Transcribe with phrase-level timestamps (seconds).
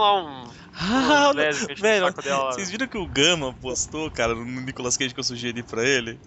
[0.00, 0.46] um.
[0.80, 1.56] Ah, velho,
[2.52, 6.20] vocês viram que o Gama postou, cara, no Nicolas Cage que eu sugeri pra ele?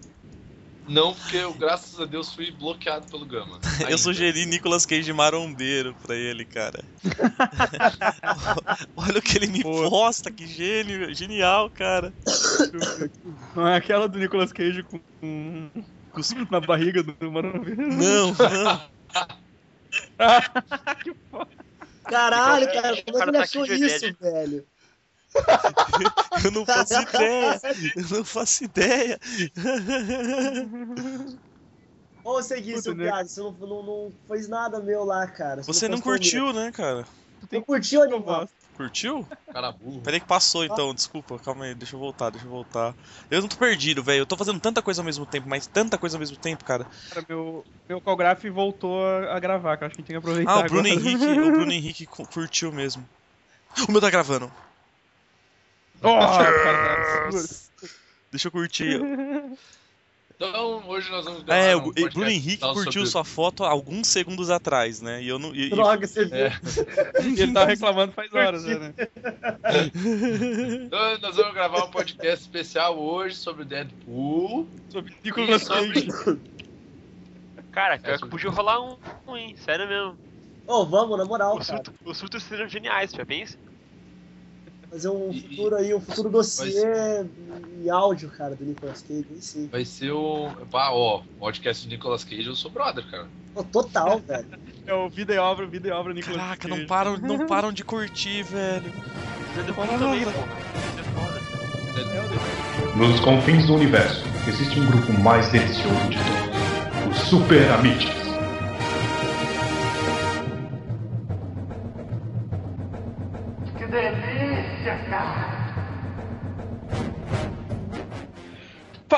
[0.89, 3.61] Não, porque eu, graças a Deus, fui bloqueado pelo Gama.
[3.87, 6.83] Eu sugeri Nicolas Cage marombeiro pra ele, cara.
[8.97, 9.89] Olha o que ele me Pô.
[9.89, 12.11] posta, que gênio, genial, cara.
[13.55, 14.99] Não é aquela do Nicolas Cage com.
[15.21, 15.69] com-
[16.49, 18.81] na barriga do Mano Não, não.
[21.03, 21.60] que foda.
[22.11, 24.67] Caralho, cara, como é que cara, ele tá achou isso, velho?
[26.43, 27.61] Eu não faço ideia.
[27.95, 29.19] Eu não faço ideia.
[32.23, 33.05] Ô, Segui, Puta, seu né?
[33.05, 35.63] piada, você não, não, não fez nada meu lá, cara.
[35.63, 36.97] Você não postou curtiu, né, cara?
[36.97, 37.07] mesmo.
[37.51, 38.41] Não curtiu, animal?
[38.41, 38.60] gosto.
[38.81, 39.27] Curtiu?
[39.53, 40.01] Cara burro.
[40.01, 42.95] Peraí que passou então, desculpa, calma aí, deixa eu voltar, deixa eu voltar.
[43.29, 44.21] Eu não tô perdido, velho.
[44.21, 46.85] Eu tô fazendo tanta coisa ao mesmo tempo, mas tanta coisa ao mesmo tempo, cara.
[47.09, 50.17] Cara, meu, meu Calgraph voltou a, gravar, que eu acho que a gente tem que
[50.17, 51.01] aproveitar Ah, o Bruno agora.
[51.01, 53.07] Henrique, o Bruno Henrique cu- curtiu mesmo.
[53.87, 54.51] O meu tá gravando.
[56.03, 56.97] Oh, cara, tá
[58.31, 58.99] Deixa eu curtir.
[60.47, 64.07] Então, hoje nós vamos gravar É, um o podcast Bruno Henrique curtiu sua foto alguns
[64.07, 65.21] segundos atrás, né?
[65.21, 65.53] E eu não.
[65.53, 66.35] e- e- Droga, você viu.
[66.35, 66.59] É.
[67.21, 68.91] Ele tá reclamando faz horas, né?
[70.85, 74.67] Então, nós vamos gravar um podcast especial hoje sobre o Deadpool.
[74.89, 76.07] Sobre Nicolas sobre...
[77.71, 79.55] Cara, pior que podia rolar um, um, hein?
[79.63, 80.17] Sério mesmo.
[80.67, 81.59] Ô, vamos, na moral,
[82.03, 83.57] os surtos seriam geniais, já pensa?
[84.91, 87.25] Fazer um E- futuro aí, um futuro dossiê
[87.81, 89.69] em áudio, cara, do Nicolas Cage, aí sim.
[89.71, 90.49] Vai ser o.
[90.69, 93.25] Pá, ó, podcast de Nicolas Cage, eu sou brother, cara.
[93.53, 94.45] Pô, total, velho.
[94.85, 96.81] É o vida e obra, vida e obra Nicolas Caraca, Cage.
[96.81, 98.91] não param, não param de curtir, velho.
[99.55, 100.29] Deadpool também, pô.
[100.29, 102.97] É foda.
[102.97, 108.20] Nos confins do universo, existe um grupo mais delicioso de todos: os Super Amites.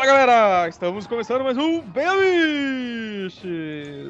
[0.04, 3.42] Fala galera, estamos começando mais um Beamiches!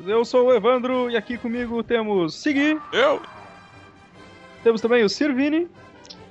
[0.07, 3.21] Eu sou o Evandro e aqui comigo temos Segui, Eu?
[4.63, 5.69] temos também o Sirvini,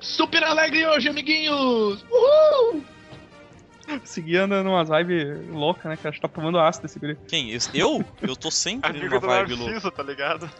[0.00, 2.05] Super alegre hoje, amiguinhos!
[2.11, 2.83] Uhul!
[4.03, 5.97] Segui anda numa vibe louca, né?
[5.97, 7.17] Que acho que tá tomando ácido esse guri.
[7.29, 7.53] Quem?
[7.53, 8.05] Esse- Eu?
[8.21, 9.93] Eu tô sempre numa vibe louca.
[9.93, 10.50] Tá ligado?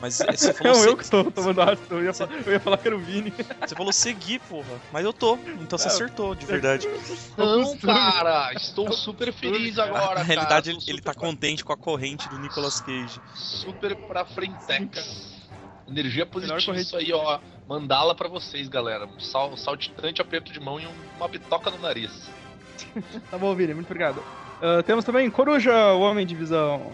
[0.00, 2.60] Mas é, você falou, Não, eu que estou tomando ácido, eu ia, fa- eu ia
[2.60, 3.32] falar que era o Vini.
[3.66, 4.80] você falou seguir, porra.
[4.92, 5.36] Mas eu tô.
[5.60, 5.90] Então você É.
[5.90, 6.86] acertou, de verdade.
[7.36, 10.82] Não, cara, estou super feliz agora, Na realidade, cara.
[10.84, 13.20] ele, ele tá contente com a corrente do Nicolas Cage.
[13.34, 15.02] super pra frenteca.
[15.86, 16.86] Energia positiva, corrente.
[16.86, 17.38] isso aí, ó.
[17.68, 19.06] Mandala pra vocês, galera.
[19.06, 22.10] Um sal, saltitante, aperto de mão e um- uma bitoca no nariz.
[23.30, 24.22] Tá bom, Vini, muito obrigado.
[24.60, 26.92] Ah, temos também Coruja, o Homem de Visão.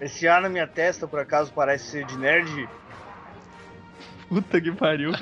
[0.00, 2.66] Esse ar na minha testa, por acaso, parece ser de nerd?
[4.28, 5.12] Puta que pariu.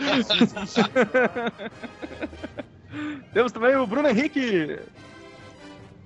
[3.33, 4.79] temos também o Bruno Henrique.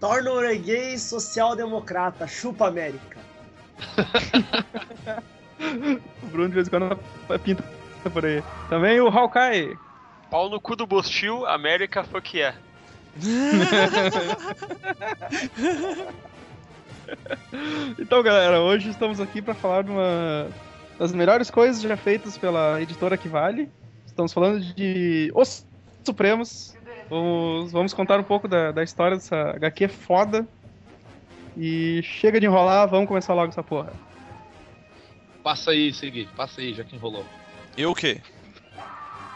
[0.01, 3.19] Torna o gay social-democrata, chupa América.
[6.23, 6.99] O Bruno de vez em quando
[7.45, 7.63] pinta
[8.13, 8.43] por aí.
[8.69, 9.79] Também o Hawkeye.
[10.29, 12.59] Pau no cu do Bostil, América fuck yeah.
[17.99, 20.49] Então, galera, hoje estamos aqui para falar de uma
[20.99, 23.69] das melhores coisas já feitas pela editora que vale.
[24.07, 25.67] Estamos falando de Os
[26.05, 26.75] Supremos.
[27.09, 30.47] Vamos, vamos contar um pouco da, da história dessa HQ foda.
[31.57, 33.93] E chega de enrolar, vamos começar logo essa porra.
[35.43, 36.27] Passa aí, Segui.
[36.37, 37.25] Passa aí, já que enrolou.
[37.77, 38.21] Eu o quê?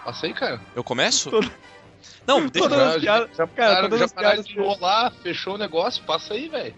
[0.04, 0.60] Passa aí, cara.
[0.74, 1.30] Eu começo?
[1.30, 1.50] Todo-
[2.26, 6.02] Não, deixa as já- Já, cara, pararam- todas já piadas de enrolar, fechou o negócio,
[6.04, 6.74] passa aí, velho.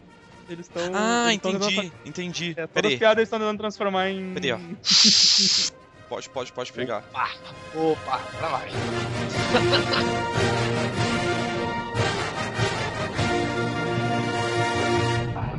[0.49, 0.83] Eles estão.
[0.95, 2.55] Ah, eles tão entendi, entendi.
[2.55, 4.35] fa- É, todas as piadas eles estão tentando transformar em.
[4.35, 4.59] Pera aí, ó.
[6.09, 7.05] Pode, pode, pode pegar.
[7.75, 8.63] Opa, pra lá.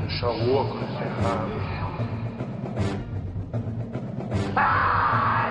[0.07, 1.59] Deixa louco, ferrado.
[4.53, 5.49] Dá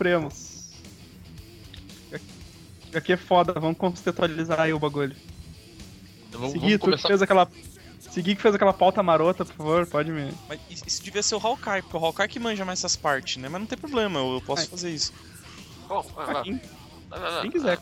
[0.00, 0.70] Supremos.
[2.94, 5.14] Aqui é foda, vamos contextualizar aí o bagulho.
[6.26, 7.08] Então Vamos, Segui, vamos tu que começar.
[7.08, 7.48] fez aquela.
[8.10, 10.32] Segui que fez aquela pauta marota, por favor, pode me.
[10.48, 13.48] Mas isso devia ser o Hawkeye, porque o Hawkeye que manja mais essas partes, né?
[13.50, 14.68] Mas não tem problema, eu posso Ai.
[14.68, 15.12] fazer isso.
[15.86, 16.60] Bom, vai, Ah, quem,
[17.42, 17.78] quem quiser.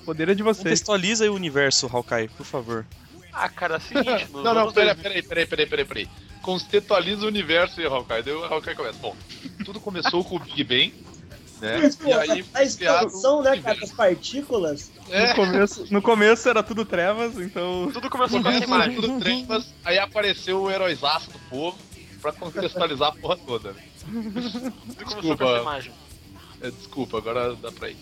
[0.00, 0.64] O poder é de vocês.
[0.64, 2.86] Contextualiza aí o universo, Hawkeye, por favor.
[3.30, 6.08] Ah, cara, é o seguinte, Não, não, peraí, 2000 peraí, peraí, peraí, peraí, peraí.
[6.40, 8.22] Contextualiza o universo e Hawkeye.
[8.22, 8.98] Daí o Hawkeye começa.
[8.98, 9.14] Bom,
[9.66, 11.11] tudo começou com o Big Bang,
[11.62, 11.90] né?
[11.98, 14.90] Pô, E aí, a expansão, né, cara, das partículas.
[15.08, 17.90] No, é, começo, no começo era tudo trevas, então.
[17.92, 19.00] Tudo começou com essa começa imagem.
[19.00, 21.78] tudo trevas, aí apareceu o heróizaço do povo
[22.20, 23.72] pra contextualizar a porra toda.
[23.72, 23.82] né?
[24.04, 25.44] Tudo começou com Desculpa.
[25.44, 25.92] essa imagem.
[26.60, 27.96] É, desculpa, agora dá pra ir.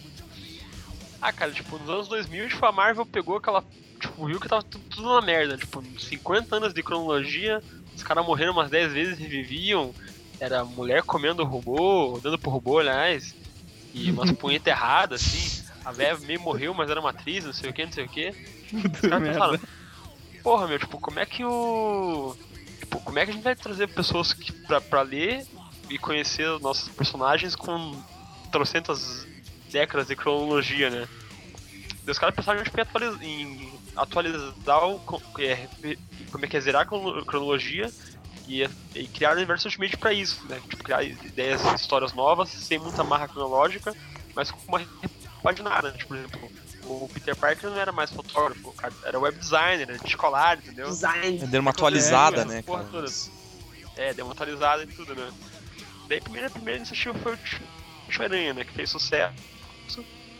[1.22, 3.62] Ah, cara, tipo, nos anos 2000, tipo, a Marvel pegou aquela.
[4.00, 5.56] Tipo, viu que tava tudo, tudo na merda.
[5.58, 7.62] Tipo, 50 anos de cronologia,
[7.94, 9.94] os caras morreram umas 10 vezes e reviviam.
[10.38, 13.34] Era mulher comendo robô, dando pro robô, aliás.
[13.92, 15.62] E umas punhetas erradas, assim.
[15.84, 18.08] A véia meio morreu, mas era uma atriz, não sei o que, não sei o
[18.08, 18.28] que.
[18.72, 19.58] Os caras pensaram,
[20.42, 22.37] porra, meu, tipo, como é que o.
[22.81, 25.46] Tipo, como é que a gente vai trazer pessoas que, pra, pra ler
[25.88, 28.00] e conhecer os nossos personagens com
[28.52, 29.26] trocentas
[29.72, 31.08] décadas de cronologia, né?
[32.04, 35.00] Daí Os caras pensaram tipo, em, atualiz- em atualizar o.
[35.38, 35.66] é,
[36.31, 37.90] como é que é zerar a crono- cronologia
[38.50, 40.61] e, e criar o universo Ultimate pra isso, né?
[40.69, 43.94] Tipo, criar ideias, histórias novas, sem muita marra cronológica,
[44.35, 45.99] mas com uma repaginada, né?
[45.99, 46.50] Tipo, por exemplo,
[46.87, 50.88] o Peter Parker não era mais fotógrafo, cara era web designer, era descolar, entendeu?
[50.88, 51.38] Design.
[51.47, 52.91] Deu uma atualizada, É, né, porra cara?
[52.91, 53.12] toda.
[53.97, 55.31] É, deu uma atualizada e tudo, né?
[56.08, 57.38] Daí a primeira, a primeira iniciativa foi o
[58.17, 58.64] Homem-Aranha, né?
[58.64, 59.35] Que fez sucesso.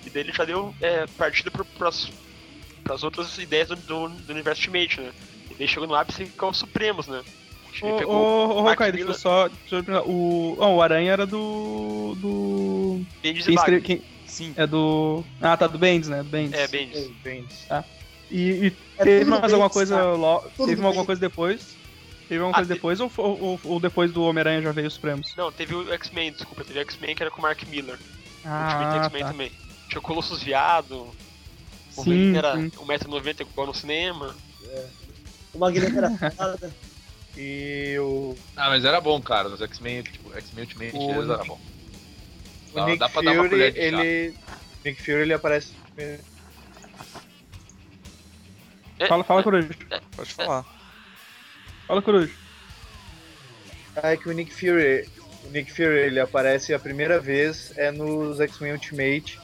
[0.05, 2.11] E daí ele já deu é, partida pro, pras,
[2.83, 5.13] pras outras ideias do, do, do universo Ultimate, né?
[5.51, 7.23] E daí chegou no ápice que é o Supremos, né?
[7.83, 9.49] Ele Ô, pegou ô, Hawkeye, deixa eu só.
[9.49, 10.57] Deixa eu o.
[10.59, 12.15] Não, o Aranha era do.
[12.21, 13.01] Do.
[13.23, 13.81] Bendis Quem escreve.
[13.83, 14.53] Quem, Sim.
[14.57, 15.25] é do.
[15.41, 16.19] Ah, tá, do Bendis, né?
[16.23, 16.59] Do Bendis.
[16.59, 17.11] É, Bendis.
[17.23, 17.45] Bem,
[18.31, 18.39] E,
[18.69, 19.97] e É teve mais Bendis, alguma coisa.
[19.97, 20.13] tá?
[20.13, 21.07] lo- teve alguma Bendis.
[21.07, 21.77] coisa depois?
[22.29, 24.95] Teve alguma Ah, coisa te- depois ou, ou, ou depois do Homem-Aranha já veio os
[24.95, 25.35] Supremos?
[25.37, 27.97] Não, teve o X-Men, desculpa, teve o X-Men que era com o Mark Miller.
[27.97, 27.99] o
[28.45, 29.29] Ah, X-Men tá.
[29.33, 29.53] também.
[29.89, 30.95] Tinha o Colossus Viado.
[31.03, 31.15] O
[31.91, 32.71] Sim, Wolverine era sim.
[32.79, 34.33] 1,90m igual no cinema.
[35.53, 36.73] O Magneto era foda.
[37.43, 39.49] E o, Ah, mas era bom, cara.
[39.49, 41.59] Nos X-Men, tipo, X-Men Ultimate O eles era bom.
[42.73, 44.05] o Dá- Nick dá pra dar uma Fury, colher de chá.
[44.05, 44.35] ele.
[44.85, 45.73] Nick Fury ele aparece.
[45.97, 46.19] É,
[49.09, 49.71] Fala, fala, é, Coruja.
[50.15, 50.65] Pode falar.
[51.87, 52.33] Fala, Coruja.
[53.97, 55.09] Ah, é que o Nick Fury.
[55.45, 59.41] O Nick Fury ele aparece a primeira vez é nos X-Men Ultimate.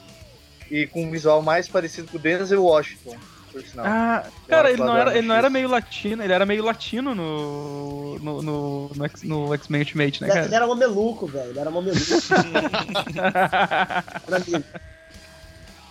[0.69, 3.17] E com um visual mais parecido com o Denzel Washington,
[3.51, 3.85] por sinal.
[3.85, 8.19] Ah, cara, ele não, era, ele não era meio latino, ele era meio latino no.
[8.19, 8.91] no, no,
[9.23, 10.55] no, X-Men Ultimate, né, Ele cara?
[10.55, 11.49] era mameluco, velho.
[11.49, 12.01] Ele era mameluco.
[14.27, 14.63] Era amigo.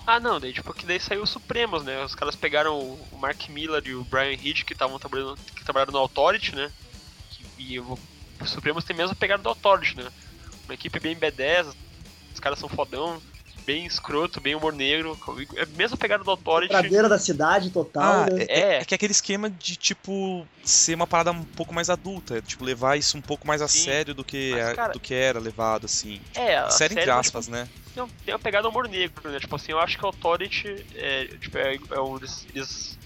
[0.07, 2.05] Ah, não, daí tipo, que daí saiu o Supremos, né?
[2.05, 5.93] Os caras pegaram o Mark Miller e o Brian Hitch que estavam trabalhando, que trabalharam
[5.93, 6.71] no Authority, né?
[7.59, 7.99] E o,
[8.41, 10.09] o Supremos tem mesmo a pegada do Authority, né?
[10.65, 11.75] Uma equipe bem B10,
[12.33, 13.21] os caras são fodão,
[13.67, 15.19] bem escroto, bem humor negro.
[15.57, 16.71] É a mesma pegada do Authority.
[16.73, 18.47] Pradeira da cidade total, Ah, né?
[18.49, 18.77] é, É.
[18.79, 22.65] é que é aquele esquema de, tipo, ser uma parada um pouco mais adulta, tipo,
[22.65, 23.85] levar isso um pouco mais a Sim.
[23.85, 26.21] sério do que, Mas, a- cara- do que era levado, assim.
[26.35, 27.67] É, a sério entre série, aspas, né?
[27.67, 29.41] tipo, tem, tem uma pegada humor negro, né?
[29.41, 32.99] Tipo assim, eu acho que o Authority é, tipo, é, é um, eles, eles,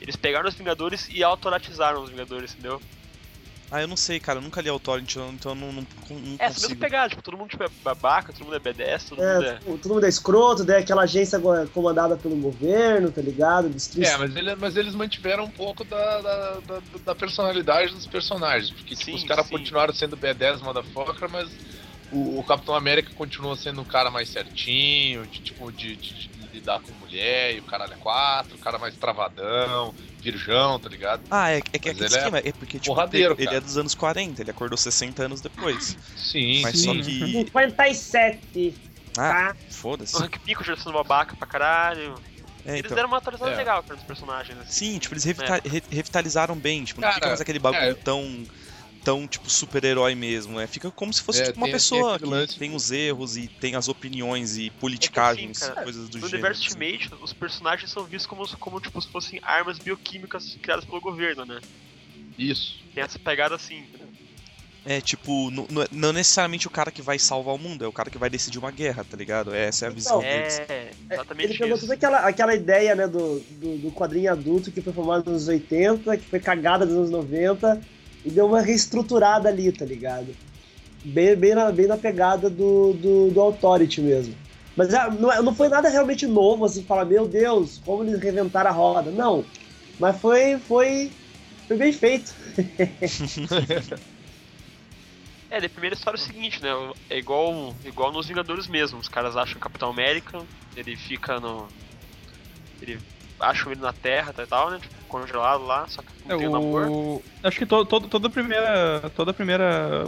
[0.00, 2.80] eles pegaram os Vingadores e autoratizaram os Vingadores, entendeu?
[3.70, 6.36] Ah, eu não sei, cara, eu nunca li Authority, então então eu não, não, não
[6.38, 9.18] É, essa mesma pegada, tipo, todo mundo tipo, é babaca, todo mundo é B10, todo
[9.18, 9.58] mundo É, é.
[9.58, 11.40] tipo, todo mundo é escroto, daí aquela agência
[11.72, 13.68] comandada pelo governo, tá ligado?
[13.70, 14.14] Destruição.
[14.14, 18.70] É, mas, ele- mas eles mantiveram um pouco da, da, da, da personalidade dos personagens.
[18.70, 21.48] Porque tipo, Sim, os caras continuaram sendo B10 motherfucker, mas
[22.10, 26.30] o, o Capitão América continua sendo um cara mais certinho, de tipo, de, de- de
[26.54, 31.22] lidar com mulher, e o caralho é quatro, o cara mais travadão, virgão, tá ligado?
[31.30, 33.56] Ah, é, é que Mas aquele ele é esquema, é porque, tipo, porradeiro, ele, ele
[33.56, 35.96] é dos anos 40, ele acordou 60 anos depois.
[36.16, 36.84] Sim, Mas sim.
[36.84, 37.44] só que.
[37.98, 38.74] 57,
[39.16, 39.56] Ah, tá?
[39.70, 40.16] foda-se.
[40.16, 42.14] O Hank Pico já sendo babaca pra caralho.
[42.66, 42.94] É, Eles então.
[42.94, 43.56] deram uma atualização É.
[43.56, 44.70] legal para os personagens, assim.
[44.92, 47.94] Sim, tipo, eles revita- re- revitalizaram bem, tipo, não Cara, fica mais aquele bagulho é.
[47.94, 48.44] tão,
[49.04, 50.66] tão, tipo, super-herói mesmo, né?
[50.66, 52.90] Fica como se fosse, É, tipo, uma tem- tem pessoa aquele que lance- tem os
[52.90, 56.34] erros e tem as opiniões e politicagens, cara, coisas do No gênero.
[56.48, 56.74] universo assim.
[56.84, 61.44] Ultimate, os personagens são vistos como, como tipo, se fossem armas bioquímicas criadas pelo governo,
[61.44, 61.60] né?
[62.38, 62.78] Isso.
[62.94, 64.06] Tem essa pegada assim, né?
[64.86, 67.88] É, tipo, não, não é- não necessariamente o cara que vai salvar o mundo, é
[67.88, 69.54] o cara que vai decidir uma guerra, tá ligado?
[69.54, 70.58] Essa é a visão Então, deles.
[70.58, 74.70] É, É, exatamente Ele pegou toda aquela, aquela ideia, né, do, do, do quadrinho adulto
[74.70, 77.80] que foi formado nos anos 80, que foi cagada nos anos 90,
[78.24, 80.36] e deu uma reestruturada ali, tá ligado?
[81.04, 84.34] Bem, bem, na, bem na pegada do, do, do Authority mesmo.
[84.76, 88.20] Mas é, não, é- não foi nada realmente novo, assim, falar, meu Deus, como eles
[88.20, 89.10] reinventaram a roda.
[89.10, 89.44] Não.
[89.98, 91.10] Mas foi, foi,
[91.68, 92.34] foi bem feito.
[95.50, 96.70] É, da primeira história é o seguinte, né?
[97.08, 98.98] É igual, igual nos Vingadores mesmo.
[98.98, 100.42] Os caras acham o Capitão América,
[100.74, 101.68] ele fica no.
[102.82, 102.98] Ele
[103.40, 104.78] acham ele na Terra tá e tal, né?
[104.80, 106.88] Tipo, congelado lá, só que É, não tem o amor.
[106.90, 107.22] o...
[107.42, 109.10] Acho que to, to, toda a primeira.
[109.10, 110.06] Toda a primeira.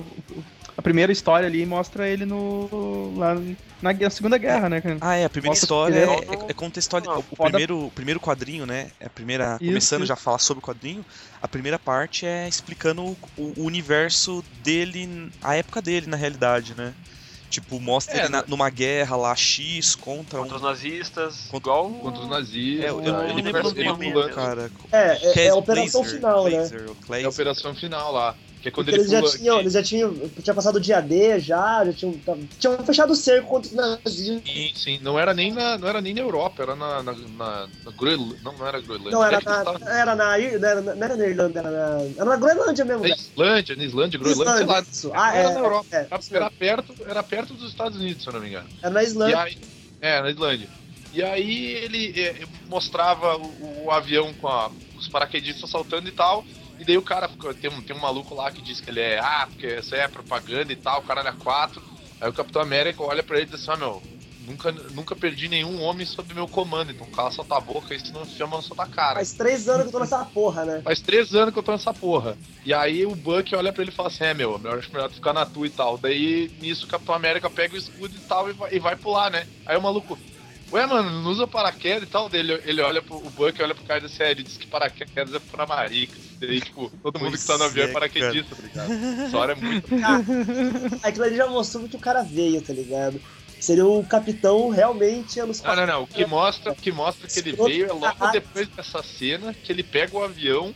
[0.77, 3.15] A primeira história ali mostra ele no.
[3.17, 3.35] lá
[3.83, 4.83] na, na Segunda Guerra, né?
[5.01, 7.15] Ah, é, a primeira Nossa, história é, é- é, é contextualizar.
[7.15, 8.91] Ah, O, primeiro, o primeiro quadrinho, né?
[8.99, 9.59] É a primeira.
[9.61, 10.07] Isso, começando isso.
[10.07, 11.05] já a falar sobre o quadrinho,
[11.43, 16.95] a primeira parte é explicando o- o universo dele, a época dele, na realidade, né?
[17.57, 18.45] Tipo, mostra É, ele na- né?
[18.49, 20.57] numa guerra lá, X contra Contra um.
[20.57, 21.91] os nazistas, Contra- igual.
[21.91, 22.85] Contra os nazistas.
[22.85, 24.71] É, eu, eu não ele lembro ele do pulando, cara.
[24.93, 26.51] É, é, é a operação Glazer, final, né?
[26.51, 28.37] Glazer, ou É a operação final lá.
[28.67, 31.01] Que é quando Porque ele eles já tinham, eles já tinham, tinha passado o dia
[31.01, 32.21] D já, já tinham,
[32.59, 34.43] tinham fechado o cerco contra os nazis.
[34.45, 34.99] Sim, sim.
[35.01, 38.39] Não era nem na, não era nem na Europa, era na, na, na, na Groenlândia.
[38.43, 39.17] Não, não era Groenlândia.
[39.17, 42.05] Não, era É na, tavam- era na, era, na- não era na Irlanda, era na,
[42.17, 43.03] era na Groenlândia mesmo.
[43.03, 43.21] Na cara.
[43.21, 44.87] Islândia, na Islândia, Groenlândia, sei lá.
[45.15, 45.89] Ah, era é, na Europa.
[45.97, 48.69] é, Era, perto, era perto dos Estados Unidos, se eu não me engano.
[48.83, 49.39] era na E Islândia.
[49.45, 49.57] aí,
[50.01, 50.71] é, na Islândia.
[51.13, 56.45] E aí ele é, mostrava o, o avião com a- os paraquedistas saltando e tal.
[56.79, 57.29] E daí o cara,
[57.61, 60.03] tem um, tem um maluco lá que diz que ele é, ah, porque isso aí
[60.03, 61.83] é propaganda e tal, o cara é quatro.
[62.21, 64.03] Aí o Capitão América olha pra ele e diz assim, ah, meu,
[64.47, 68.25] nunca, nunca perdi nenhum homem sob meu comando, então cala sua tua boca, isso não
[68.25, 69.17] chama na sua cara.
[69.17, 70.83] Faz três anos que eu tô nessa porra, né?
[70.83, 72.39] Faz três anos que eu tô nessa porra.
[72.65, 75.09] E aí o Buck olha pra ele e fala assim: é meu, eu acho melhor
[75.09, 75.99] tu ficar na tua e tal.
[75.99, 79.31] Daí nisso o Capitão América pega o escudo e tal e vai, e vai pular,
[79.31, 79.47] né?
[79.67, 80.19] Aí o maluco,
[80.73, 82.29] ué, mano, não usa paraquedas e tal.
[82.29, 84.43] Daí ele, ele olha pro o Buck olha pro cara e diz assim: é, ele
[84.43, 86.26] diz que paraquedas é pra maricas.
[86.39, 88.93] Daí, tipo, todo mundo que tá no Pois avião é é, paraquedista, tá ligado?
[88.93, 89.89] Essa história é muito.
[91.03, 93.21] Aquilo ali já mostrou que o cara veio, tá ligado?
[93.59, 96.03] Seria o capitão realmente anos Não, não, não.
[96.03, 99.73] O que mostra, o que mostra que ele veio é logo depois dessa cena que
[99.73, 100.75] ele pega o avião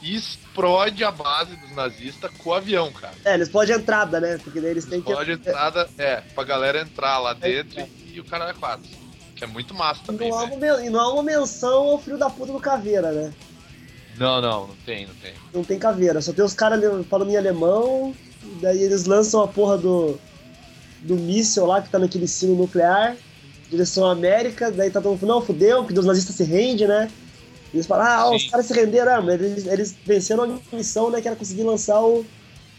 [0.00, 3.14] e explode a base dos nazistas com o avião, cara.
[3.24, 4.38] É, eles podem entrada, né?
[4.42, 5.12] Porque daí eles têm que.
[5.12, 8.88] Pode entrada, é, pra galera entrar lá dentro e, e o cara é quatro.
[9.36, 10.56] Que é muito massa E também, não, há né?
[10.56, 13.32] uma, e não há uma menção ao filho da puta do Caveira, né?
[14.18, 15.32] Não, não, não tem, não tem.
[15.52, 18.14] Não tem caveira, só tem os caras falando em alemão,
[18.60, 20.18] daí eles lançam a porra do,
[21.00, 23.16] do míssil lá que tá naquele sino nuclear,
[23.70, 26.86] direção à América, daí tá todo mundo falando, não, fudeu, porque os nazistas se rendem,
[26.86, 27.10] né?
[27.72, 28.50] Eles falam, ah, os Sim.
[28.50, 32.00] caras se renderam, ah, mas eles, eles venceram a missão, né, que era conseguir lançar
[32.00, 32.24] o,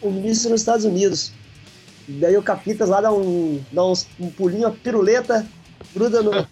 [0.02, 1.34] o míssil nos Estados Unidos.
[2.08, 5.46] Daí o Capitas lá dá um, dá uns, um pulinho, a piruleta,
[5.94, 6.32] gruda no...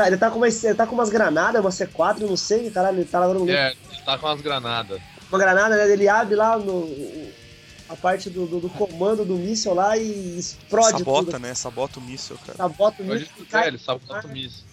[0.00, 2.70] Tá, ele tá com umas, ele tá com umas granadas, uma C4, eu não sei,
[2.70, 4.98] caralho, ele tá lá no É, ele tá com as granadas.
[5.30, 5.92] uma granada, né?
[5.92, 7.28] Ele abre lá no,
[7.86, 11.38] a parte do, do, do comando do míssil lá e explode Sabota, tudo.
[11.38, 11.54] né?
[11.54, 12.56] Sabota o míssil, cara.
[12.56, 14.64] Sabota o míssil, é, cai, ele sabe quanto míssil.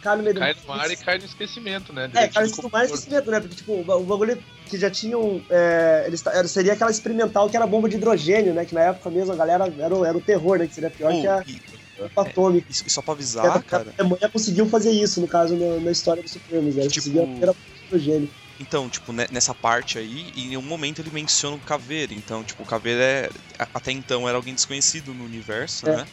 [0.00, 2.06] cai no meio do Cai no mar e cai no esquecimento, né?
[2.06, 2.94] É, do isso do mais computador.
[2.94, 3.40] esquecimento, né?
[3.40, 5.42] Porque, tipo, o ba- o bagulho que já tinham.
[5.50, 8.64] É, eles, seria aquela experimental que era bomba de hidrogênio, né?
[8.64, 10.68] Que na época mesmo a galera era, o- era o terror, né?
[10.68, 12.66] Que seria pior Pô, que a e, bomba atômica.
[12.68, 13.94] e, e só pra a, avisar, cara.
[13.96, 16.74] a Alemanha conseguiu fazer isso, no caso, na, na história dos Supremos.
[16.74, 16.82] Né?
[16.82, 17.54] Eles Tipo- conseguiram a
[17.90, 18.28] primeira.
[18.58, 22.12] Então, tipo, ne- nessa parte aí, em nenhum momento ele menciona o Caveira.
[22.12, 25.96] Então, tipo, o Caveira é, a- até então era alguém desconhecido no universo, É.
[25.96, 26.06] né?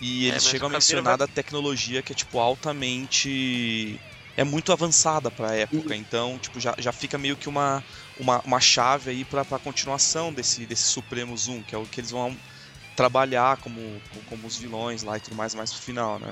[0.00, 4.00] E É, eles mas chegam a mencionar da tecnologia que é, tipo, altamente.
[4.36, 5.94] É muito avançada pra época.
[5.94, 7.84] Então, tipo, já, já fica meio que uma,
[8.18, 12.00] uma, uma chave aí pra, pra continuação desse, desse Supremo Zoom, que é o que
[12.00, 12.36] eles vão
[12.96, 13.80] trabalhar como,
[14.28, 16.30] como os vilões lá e tudo mais mais pro final, né?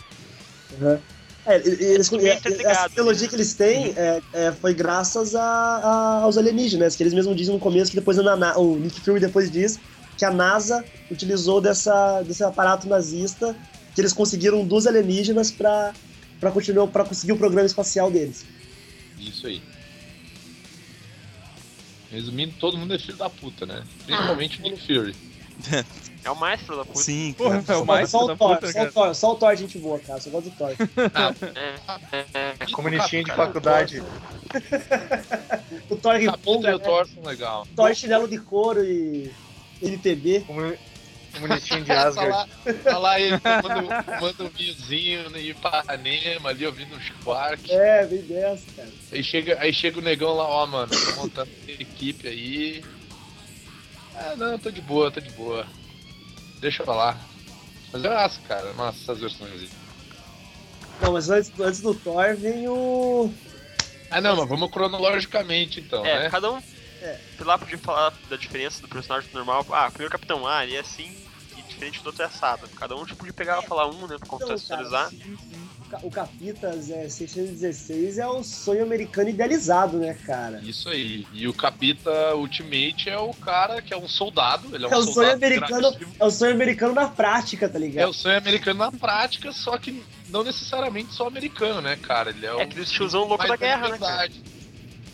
[0.80, 0.98] Uhum.
[1.44, 3.28] É, eles, bem e- essa interligado, teologia né?
[3.28, 7.52] que eles têm é, é, foi graças a, a- aos alienígenas, que eles mesmos dizem
[7.52, 9.78] no começo que depois a Na- o Nick Fury depois diz
[10.16, 13.56] que a NASA utilizou dessa, desse aparato nazista
[13.94, 15.92] que eles conseguiram dos alienígenas para
[16.40, 18.44] para continuar para conseguir o programa espacial deles.
[19.18, 19.62] Isso aí.
[22.10, 23.82] Resumindo, todo mundo é filho da puta, né?
[24.04, 25.14] Principalmente o Nick Fury.
[26.24, 27.00] É o maestro da puta.
[27.00, 27.78] Sim, Porra, cara.
[27.78, 29.56] é o mais só, o da Thor, puta, só, o Thor, só o Thor é
[29.56, 30.20] gente boa, cara.
[30.20, 30.70] Só gosto do Thor.
[30.70, 34.02] É, é, é, Comunistinha de Cara, faculdade.
[35.90, 36.84] O Thor riponga, e o né?
[36.84, 37.66] Thor são legal.
[37.74, 39.32] Thor chinelo de couro e
[39.82, 40.40] MPB.
[40.46, 40.78] Comu-
[41.34, 42.30] Comunistinho de Asgard.
[42.86, 47.70] lá, lá ele tomando, tomando um vinhozinho em Ipanema ali, ouvindo um Spark.
[47.70, 48.88] É, bem dessa, cara.
[49.10, 52.84] Aí chega, aí chega o negão lá, ó, mano, tô montando equipe aí.
[54.14, 55.66] Ah, não, tô de boa, tô de boa.
[56.62, 57.18] Deixa eu lá.
[57.92, 59.70] Mas eu acho, cara, nossa, essas versões aí.
[61.00, 63.34] Não, mas antes, antes do Thor vem o.
[64.08, 66.30] Ah, não, mas vamos cronologicamente então, É, né?
[66.30, 66.62] cada um.
[67.02, 67.18] É.
[67.40, 69.66] Lá, podia falar da diferença do personagem normal.
[69.72, 71.12] Ah, primeiro Capitão A, ele é assim
[71.58, 72.68] e diferente do outro é assado.
[72.76, 75.06] Cada um tipo, podia pegar e falar um, né, pra Então, contextualizar.
[75.06, 75.61] cara, sim, sim.
[75.92, 80.60] O Ca- O Capitas é 616 é o sonho americano idealizado, né, cara?
[80.62, 81.26] Isso aí.
[81.32, 84.74] E o Capita Ultimate é o cara que é um soldado.
[84.74, 86.12] Ele é um É o soldado sonho americano, grativo.
[86.18, 88.08] é o sonho americano na prática, tá É ligado?
[88.10, 92.30] o sonho americano na prática, só que não necessariamente só americano, né, cara?
[92.30, 94.30] Ele é, É o aquele tiozão louco da guerra, né, cara?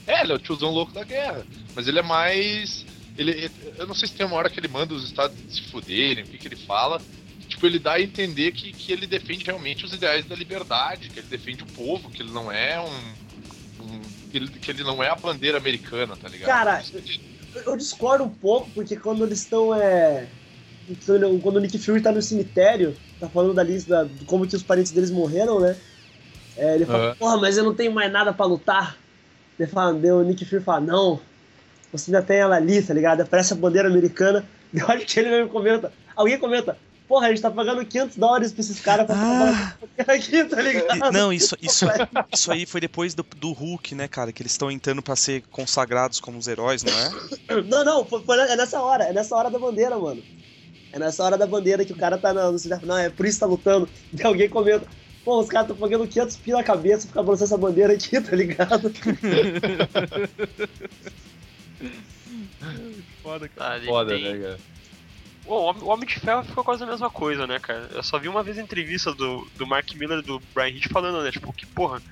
[0.06, 1.44] É, ele é o tiozão louco da guerra.
[1.74, 2.86] Mas ele é mais.
[3.16, 6.22] Ele, eu não sei se tem uma hora que ele manda os estados se fuderem,
[6.24, 7.00] o que, que ele fala.
[7.48, 11.20] Tipo, ele dá a entender que, que ele defende realmente os ideais da liberdade, que
[11.20, 13.18] ele defende o povo, que ele não é um.
[13.78, 16.66] um- que, ele, que ele não é a bandeira americana, tá ligado?
[16.66, 16.82] Cara,
[17.66, 19.74] Eu discordo um pouco, porque quando eles estão.
[19.74, 20.32] É...
[21.42, 24.62] Quando o Nick Fury tá no cemitério, tá falando da lista de como que os
[24.62, 25.80] parentes deles morreram, né?
[26.56, 27.14] É, ele fala, Aham.
[27.18, 28.98] porra, mas eu não tenho mais nada pra lutar.
[29.58, 31.20] Ele fala, o Nick Fury fala, não,
[31.92, 33.22] você ainda tem ela ali, tá ligado?
[33.22, 34.48] Aparece a bandeira americana.
[34.72, 35.92] Eu acho que ele mesmo comenta.
[36.16, 36.78] Alguém comenta,
[37.08, 39.72] porra, a gente tá pagando 500 dólares pra esses caras pra Ah.
[39.96, 41.12] trabalhar aqui, tá ligado?
[41.12, 41.86] Não, isso, isso,
[42.32, 44.30] isso aí foi depois do, do Hulk, né, cara?
[44.32, 47.62] Que eles estão entrando pra ser consagrados como os heróis, não é?
[47.62, 50.22] Não, não, foi, foi- é nessa hora, é nessa hora da bandeira, mano.
[50.92, 53.36] É nessa hora da bandeira que o cara tá na, no não, é por isso
[53.36, 53.88] que tá lutando.
[54.12, 54.86] E alguém comenta,
[55.24, 58.20] pô, os caras estão pagando 500 pila na cabeça pra ficar balançando essa bandeira aqui,
[58.20, 58.90] tá ligado?
[63.22, 63.76] Foda, cara.
[63.82, 64.58] Ah, Foda, tem- né, cara?
[65.48, 67.88] Pô, o Homem- de Ferro ficou quase a mesma coisa, né, cara?
[67.90, 71.22] Eu só vi uma vez entrevista do, do Mark Miller e do Brian Hitch falando,
[71.24, 72.02] né, tipo, que porra,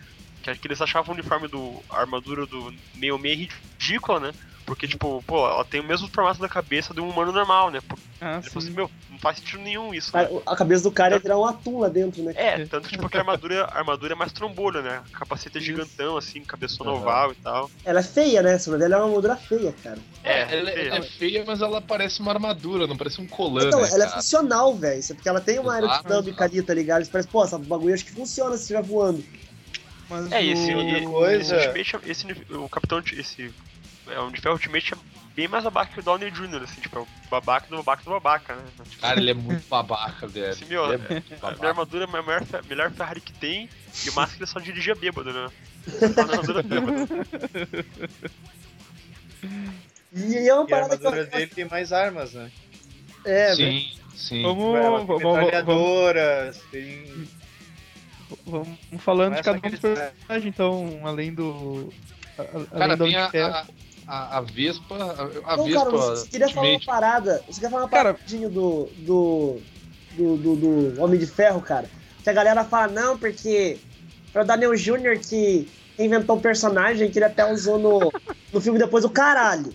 [0.42, 3.46] que, que eles achavam o uniforme do a armadura do meio meio
[3.78, 4.32] ridícula, né?
[4.66, 7.80] Porque, tipo, pô, ela tem o mesmo formato da cabeça de um humano normal, né?
[7.80, 8.74] Pô, Ah, Ele falou assim, sim.
[8.74, 10.28] meu, não faz sentido nenhum isso, né?
[10.44, 12.32] A, cabeça do cara ia virar um atum lá dentro, né?
[12.34, 15.02] É, tanto que, tipo, que a armadura, a armadura é mais trombolho, né?
[15.12, 16.98] Capacete é gigantão, assim, cabeçona Aham.
[17.00, 17.70] oval e tal.
[17.84, 18.54] Ela é feia, né?
[18.54, 19.98] Essa ela é uma armadura feia, cara.
[20.24, 20.88] É, ela, feio.
[20.88, 24.04] ela é feia, mas ela parece uma armadura, não parece um colã, Então, né, ela
[24.04, 24.20] é cara?
[24.20, 24.98] funcional, velho.
[24.98, 27.04] Isso é porque ela tem uma aerodinâmica ali, tá ligado?
[27.04, 29.24] Você parece, pô, essa bagulho acho que funciona se estiver voando.
[30.08, 33.52] Mas É, esse, o- coisa- esse esse, o Capitão, esse
[34.08, 34.96] é, o de Ferro Ultimate é
[35.34, 38.10] bem mais babaca que o Downey Jr., assim, tipo, é o babaca do babaca do
[38.10, 38.62] babaca, né?
[38.84, 40.50] Tipo, Cara, ele é muito babaca, velho.
[40.52, 41.68] Esse meu, Ele é- é muito a minha babaca.
[41.68, 43.68] armadura é a maior, fe- melhor Ferrari que tem,
[44.04, 45.50] e o máximo que ele só dirigia bêbado, né?
[46.00, 47.08] Só na armadura bêbado.
[50.12, 51.10] E, é uma E a parada que eu...
[51.10, 52.50] armadura dele tem mais armas, né?
[53.24, 53.54] É.
[53.54, 54.42] Sim, sim.
[54.42, 57.28] Vamos, tem vamos, vamos, metralhadoras, tem...
[58.46, 61.92] vamos falando de é cada um dos personagens, então, além do.
[62.38, 63.54] a- Cara, além do tem a, de Ferro.
[63.54, 63.66] a,
[64.06, 64.94] a, a Vespa.
[64.94, 67.42] A, a Não, Vespa cara, você queria falar uma parada.
[67.48, 69.58] Você quer falar uma Cara- paradinha do, do,
[70.16, 70.56] do, do,
[70.94, 71.88] do Homem de Ferro, cara?
[72.22, 73.78] Que a galera fala, não, porque
[74.32, 75.18] foi o Daniel Jr.
[75.20, 78.12] que inventou o personagem que ele até usou no,
[78.52, 79.72] no filme depois o caralho.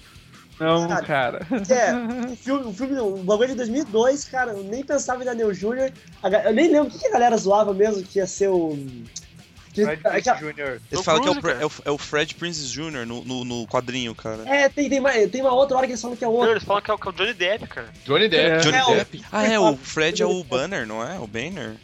[0.60, 1.06] Não, cara.
[1.06, 1.48] cara.
[1.70, 5.52] É, o filme, o filme, o bagulho de 2002, cara, eu nem pensava em Daniel
[5.52, 5.91] Jr.
[6.46, 8.78] Eu nem lembro o que a galera zoava mesmo que ia ser o.
[9.74, 10.82] Fred Prinze Jr.
[10.92, 13.06] Eles falam que é o, Pre- é o, é o Fred Prinze Jr.
[13.06, 14.44] No, no, no quadrinho, cara.
[14.48, 16.52] É, tem, tem, uma, tem uma outra hora que eles falam que é Não, outro.
[16.52, 17.90] eles falam que é o, que é o Johnny Depp, cara.
[18.06, 18.50] Johnny Depp.
[18.52, 18.58] É.
[18.60, 19.26] Johnny É, o- Depp?
[19.32, 21.20] Ah, é, o Fred é o Banner, não é?
[21.20, 21.76] O Banner?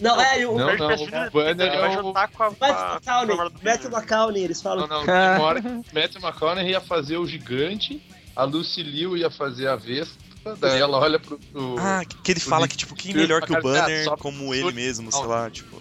[0.00, 2.50] Não, é, o Não, Fred o Banner ele é vai o- jantar com a...
[2.50, 3.90] com a- Matthew com a McConaughey, namorada do Matthew.
[3.90, 4.86] McConaughey, eles falam.
[4.88, 8.02] Não, não, tem uma hora que o Matthew McConaughey ia fazer o gigante,
[8.34, 10.16] a Lucy Liu ia fazer a Vespa,
[10.58, 11.38] daí ela olha pro.
[11.38, 14.10] pro- Ah, que ele o fala Nick que, tipo, quem melhor que o cara, Banner
[14.18, 15.80] como ele mesmo, sei lá, tipo.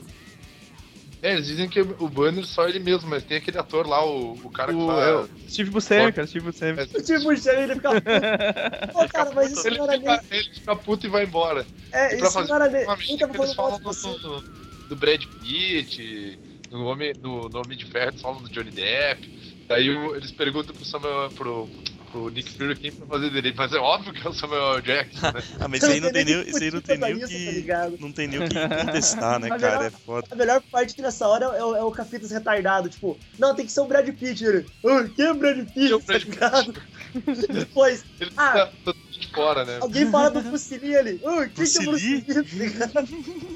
[1.22, 4.34] É, eles dizem que o Banner só ele mesmo, mas tem aquele ator lá, o,
[4.34, 5.08] o cara que O, faz.
[5.08, 6.78] é o Steve Buscemi, cara, Steve Buscemi.
[6.78, 7.90] Mas- O Tipo, ele fica.
[8.92, 10.20] Pô, cara, mas isso Ele não era nem.
[10.20, 11.66] fica, ele fica puto e vai embora.
[11.92, 12.84] É, E pra isso fazer não era nem.
[12.86, 14.44] uma que eles falam do, do,
[14.90, 16.40] do Brad Pitt,
[16.72, 19.30] no Homem, no, no Homem de Ferro eles falam do Johnny Depp.
[19.68, 21.84] Daí o- eles perguntam pro Samuel, pro, pro
[22.30, 23.54] Nick Fury quem pra fazer dele.
[23.56, 25.44] Mas é óbvio que é o Samuel Jackson, né?
[25.60, 27.52] Ah, mas isso aí não tem nem, isso aí não tem nem o tá que.
[27.52, 27.98] ligado?
[28.00, 29.60] Não tem nem o que contestar, né, A cara?
[29.78, 30.28] melhor- É foda.
[30.32, 33.66] A melhor parte que nessa hora é o, é o Cafitas retardado, tipo, não, tem
[33.66, 34.66] que ser o Brad Pitt, ele.
[34.86, 35.80] "Ah, quem é o Brad Pitt?
[35.80, 36.74] E o tá Brad ligado?
[37.54, 38.70] Depois, Ele Ah.
[38.84, 39.78] totalmente fora, né?
[39.82, 41.22] alguém fala do Fucili ali.
[41.26, 42.22] Ah, quem que é o Lee?
[42.24, 43.04] tá?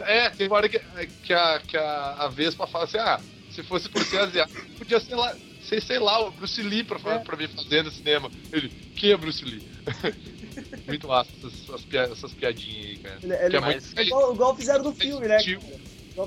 [0.05, 0.79] É, tem uma hora que,
[1.23, 3.19] que, a, que a, a Vespa fala assim: ah,
[3.51, 5.33] se fosse por ser asiático, podia ser lá.
[5.67, 7.19] Ser, sei lá, o Bruce Lee pra, É.
[7.19, 8.29] pra vir fazer no cinema.
[8.51, 9.63] Ele, quê, Bruce Lee?
[10.87, 13.19] muito massa essas, essas, pia- essas piadinhas aí, cara.
[13.23, 15.39] Ele, ele, Que é mais- muito, igual, igual fizeram no filme, né?
[15.39, 15.61] sutil,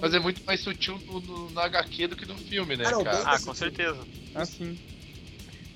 [0.01, 2.91] mas é muito mais sutil no, no, no HQ do que no filme, né, Ah,
[2.91, 3.23] não, cara?
[3.25, 3.99] Ah, com certeza.
[4.35, 4.79] Assim.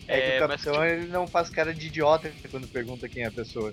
[0.08, 3.22] É, que É, o mas, capitão ele não faz cara de idiota quando pergunta quem
[3.22, 3.72] é a pessoa.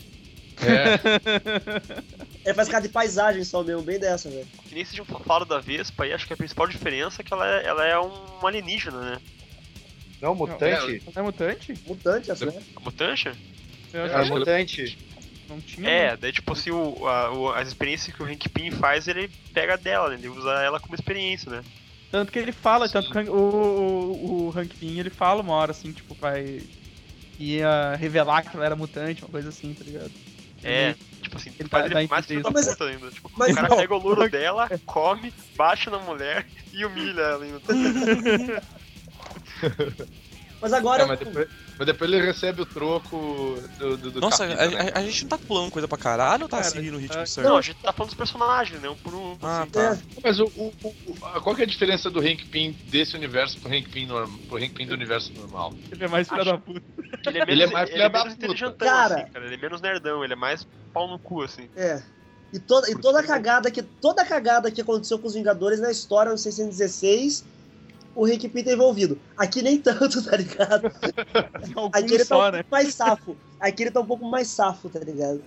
[0.61, 0.99] É,
[2.45, 4.45] Ele faz cara de paisagem só mesmo, bem dessa, velho.
[4.67, 7.33] Que nem vocês já falaram da Vespa aí, acho que a principal diferença é que
[7.33, 9.21] ela é, ela é um alienígena, né?
[10.21, 11.01] Não, mutante?
[11.15, 11.73] É mutante?
[11.85, 12.53] Mutante, essa, né?
[12.75, 13.31] A mutante?
[13.93, 14.97] Eu É, É, acho mutante.
[15.47, 15.89] não tinha.
[15.89, 19.29] É, daí tipo assim, o, a- o- as experiências que o Hank Pym faz, ele
[19.53, 20.15] pega dela, né?
[20.15, 21.63] Ele usa ela como experiência, né?
[22.11, 25.71] Tanto que ele fala, tanto que o, o, o Hank Pym, ele fala uma hora
[25.71, 26.61] assim, tipo, vai.
[27.39, 30.11] ia revelar que ela era mutante, uma coisa assim, tá ligado?
[30.63, 33.09] É, tipo assim, ele faz ele mais filho da puta ainda.
[33.11, 37.21] Tipo, Mas o cara não, pega o louro dela, come, bate na mulher e humilha
[37.21, 37.61] ela ainda.
[40.61, 41.03] Mas agora.
[41.03, 44.83] É, mas, depois, mas depois ele recebe o troco do, do, do Nossa, a, capítulo,
[44.83, 46.99] né, a- a gente não tá pulando coisa pra caralho ou tá Cara, seguindo o
[46.99, 47.47] ritmo é- certo?
[47.47, 48.89] Não, a gente tá falando dos personagens, né?
[48.89, 49.37] Um por um.
[49.41, 49.69] Ah, assim.
[49.71, 49.93] tá.
[49.93, 53.15] É, Mas o, o- o- a- qual que é a diferença do Hank Pym desse
[53.15, 55.73] universo pro Hank Pym, norm, pro Hank Pym do universo normal?
[55.91, 56.81] Ele é mais filho Acho- da puta.
[57.27, 58.45] Ele é menos, Ele é mais ele filha é da menos puta.
[58.45, 59.15] inteligentão, Cara.
[59.21, 59.45] assim, cara.
[59.45, 61.69] Ele é menos nerdão, ele é mais pau no cu, assim.
[61.75, 62.03] é.
[62.51, 63.83] E toda, e toda a cagada que.
[63.83, 67.45] Toda a cagada que aconteceu com os Vingadores na história no 616,
[68.15, 69.17] o Rick tá envolvido.
[69.37, 70.87] Aqui nem tanto, tá ligado?
[71.93, 72.63] Aqui ele tá um só, pouco né?
[72.71, 73.37] mais safo.
[73.59, 75.43] Aqui ele tá um pouco mais safo, tá ligado?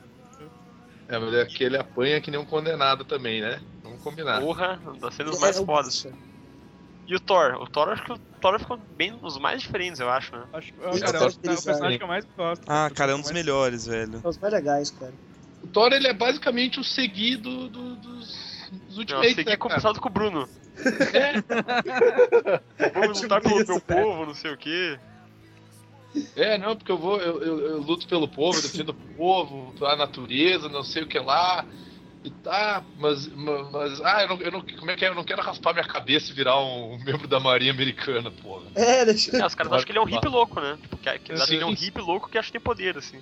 [1.08, 3.60] É, mas aqui ele apanha que nem um condenado também, né?
[3.82, 4.40] Vamos combinar.
[4.40, 6.06] Porra, tá sendo os É, mais é o- fodas.
[7.06, 7.54] E o Thor?
[7.60, 10.46] O Thor, acho que o Thor ficou bem os mais diferentes, eu acho, né?
[10.52, 12.62] Acho que é o, Esse cara, é é o o personagem que eu mais gosto.
[12.66, 14.20] Ah, O cara, é um dos mais- melhores, velho.
[14.20, 15.12] São os mais legais, cara.
[15.62, 18.32] O Thor, ele é basicamente o seguido do, dos,
[18.94, 19.58] dos Não, Ultimates, segui né, cara?
[19.58, 20.48] conversado com o Bruno.
[21.12, 21.42] É,
[22.94, 24.02] Vamos lutar Tipo pelo isso, teu né?
[24.02, 24.98] povo, não sei o quê.
[26.36, 29.74] é, não, porque eu vou, eu, eu- eu luto pelo povo, eu defendo o povo,
[29.86, 31.64] a natureza, não sei o que lá.
[32.24, 35.08] E tá, mas, ma- mas, ah, eu não, eu não, como é que é?
[35.08, 38.62] Eu não quero raspar minha cabeça e virar um, membro da Marinha Americana, porra.
[38.76, 40.78] É, deixa É, os caras acham que ele é um hippie louco, né?
[40.80, 41.54] Tipo, que, que Sim.
[41.54, 43.20] ele é um hippie louco que acha que tem poder, assim.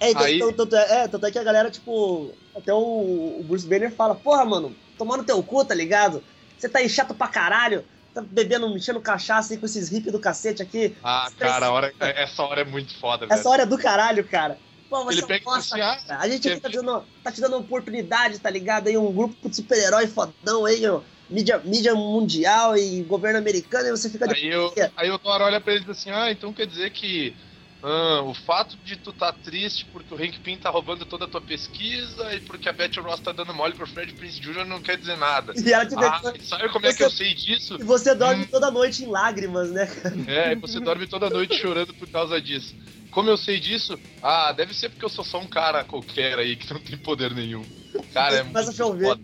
[0.00, 3.44] É, então, Aí- tanto é, é, tanto é que a galera, tipo, até o, o
[3.46, 6.22] Bruce Banner fala, porra, mano, tomando teu cu, tá ligado?
[6.56, 7.84] Você tá aí chato pra caralho,
[8.14, 10.96] tá bebendo, enchendo cachaça aí com esses hippies do cacete aqui.
[11.02, 13.48] Ah, cara, hora, essa hora é muito foda, Essa velho.
[13.48, 14.56] hora é do caralho, cara.
[14.88, 16.20] Pô, você Ele é pega bosta, assim, ah, cara.
[16.20, 18.86] A gente aqui quer tá te, dando, tá te dando uma oportunidade, tá ligado?
[18.86, 21.00] Aí um grupo de super-herói fodão aí, ó.
[21.28, 25.40] Mídia, mídia mundial e governo americano, e você fica de Aí, eu, aí o Thor
[25.40, 27.34] olha pra ele e diz assim, ah, então quer dizer que
[27.82, 31.28] ah, o fato de tu tá triste porque o Hank Pym tá roubando toda a
[31.28, 34.64] tua pesquisa e porque a Betty Ross tá dando mole pro Fred Prince Jr.
[34.64, 35.52] não quer dizer nada.
[35.56, 37.76] E ela te Ah, e sabe como é que Você- eu sei disso?
[37.78, 38.48] E você dorme Hum.
[38.50, 39.86] toda noite em lágrimas, né?
[40.26, 42.74] É, e você dorme toda noite chorando por causa disso.
[43.10, 43.98] Como eu sei disso?
[44.20, 47.34] Ah, deve ser porque eu sou só um cara qualquer aí que não tem poder
[47.34, 47.68] nenhum.
[48.12, 49.16] Cara, é Começa a muito chover.
[49.16, 49.22] foda.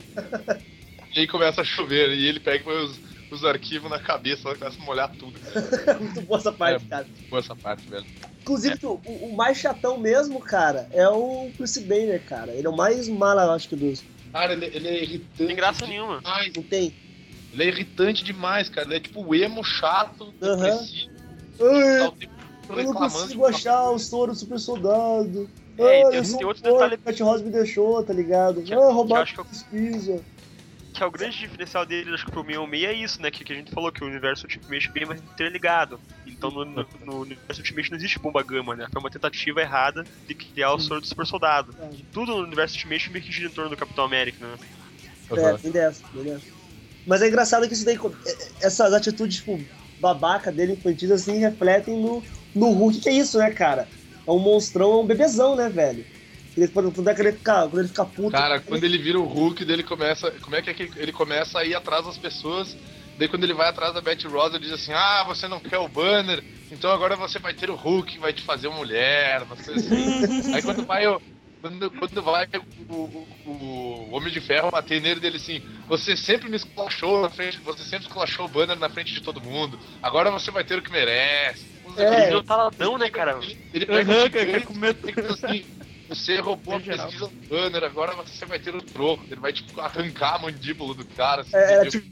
[1.14, 4.80] E aí começa a chover e ele pega os, os arquivos na cabeça, ela começa
[4.80, 5.40] a molhar tudo.
[6.00, 6.88] Muito boa essa parte, É.
[6.88, 7.08] cara.
[7.30, 8.06] Boa essa parte, velho.
[8.42, 12.52] Inclusive, o, o mais chatão mesmo, cara, é o Bruce Banner, cara.
[12.52, 14.02] Ele é o mais mala, eu acho que dos.
[14.32, 15.28] Cara, ele, ele é irritante.
[15.40, 16.18] Não tem graça nenhuma.
[16.20, 16.52] demais.
[16.56, 16.94] Não tem?
[17.52, 18.86] Ele é irritante demais, cara.
[18.86, 20.56] Ele é tipo o emo chato, Aham.
[20.56, 21.10] depressivo,
[21.60, 22.08] Ai, tá
[22.74, 25.48] o eu não consigo achar o soro super soldado.
[25.78, 28.62] É, e tem- outro detalhe- Pat Ross me deixou, tá ligado?
[28.62, 30.20] Que- ah, roubar que eu- pesquisa.
[30.98, 33.30] Que é o grande diferencial dele, acho que pro 66 é isso, né?
[33.30, 36.00] Que, que a gente falou que o universo Ultimate é bem mais interligado.
[36.26, 38.88] Então no, no, no universo Ultimate não existe bomba gama, né?
[38.92, 41.72] Foi uma tentativa errada de criar o soro do super soldado.
[41.78, 41.88] É.
[42.10, 44.56] Tudo no universo Ultimate meio que gira em torno do Capitão América, né?
[45.30, 46.46] É, tem dessa, tem dessa.
[47.06, 49.56] Mas é engraçado que isso daí, é- é- essas atitudes, tipo,
[50.00, 53.88] babaca dele, infantis, assim, refletem no, no Hulk, que é isso, né, cara?
[54.26, 56.04] É um monstrão, é um bebezão, né, velho?
[56.58, 58.30] Ele, quando, quando, é que ele fica, quando ele fica puto.
[58.32, 60.30] Cara, ele- quando ele vira o Hulk, dele começa.
[60.40, 62.76] Como é que é que ele começa a ir atrás das pessoas?
[63.16, 65.78] Daí quando ele vai atrás da Betty Rosa, ele diz assim, ah, você não quer
[65.78, 66.40] o banner,
[66.70, 70.20] então agora você vai ter o Hulk que vai te fazer mulher, uma coisa assim.
[70.54, 71.20] Aí quando vai o.
[71.60, 72.46] Quando, quando vai
[72.88, 77.30] o, o, o Homem de Ferro bater nele dele assim, você sempre me esculachou na
[77.30, 80.78] frente, você sempre esculachou o banner na frente de todo mundo, agora você vai ter
[80.78, 81.66] o que merece.
[81.98, 82.26] É.
[82.26, 83.40] Ele é um taladão, né, cara?
[83.72, 84.98] Ele pega Aham, o cara, gigante com medo.
[85.32, 85.64] assim,
[86.08, 87.06] você roubou a Em geral.
[87.06, 89.24] pesquisa do banner, agora você vai ter o troco.
[89.30, 91.42] Ele vai, tipo, arrancar a mandíbula do cara.
[91.42, 92.06] Assim, É, era tipo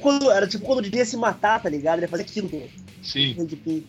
[0.00, 1.98] quando, era tipo quando devia se matar, tá ligado?
[1.98, 2.70] Ele ia fazer aquilo o
[3.02, 3.34] Sim.
[3.64, 3.84] Pym.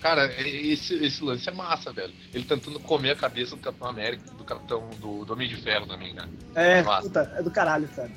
[0.00, 2.14] Cara, é- esse, esse lance é massa, velho.
[2.32, 5.86] Ele tentando comer a cabeça do Capitão América, do Capitão do, do Homem de Ferro
[5.86, 6.26] também, né?
[6.54, 7.06] É, Massa.
[7.06, 8.10] puta, é do caralho, cara.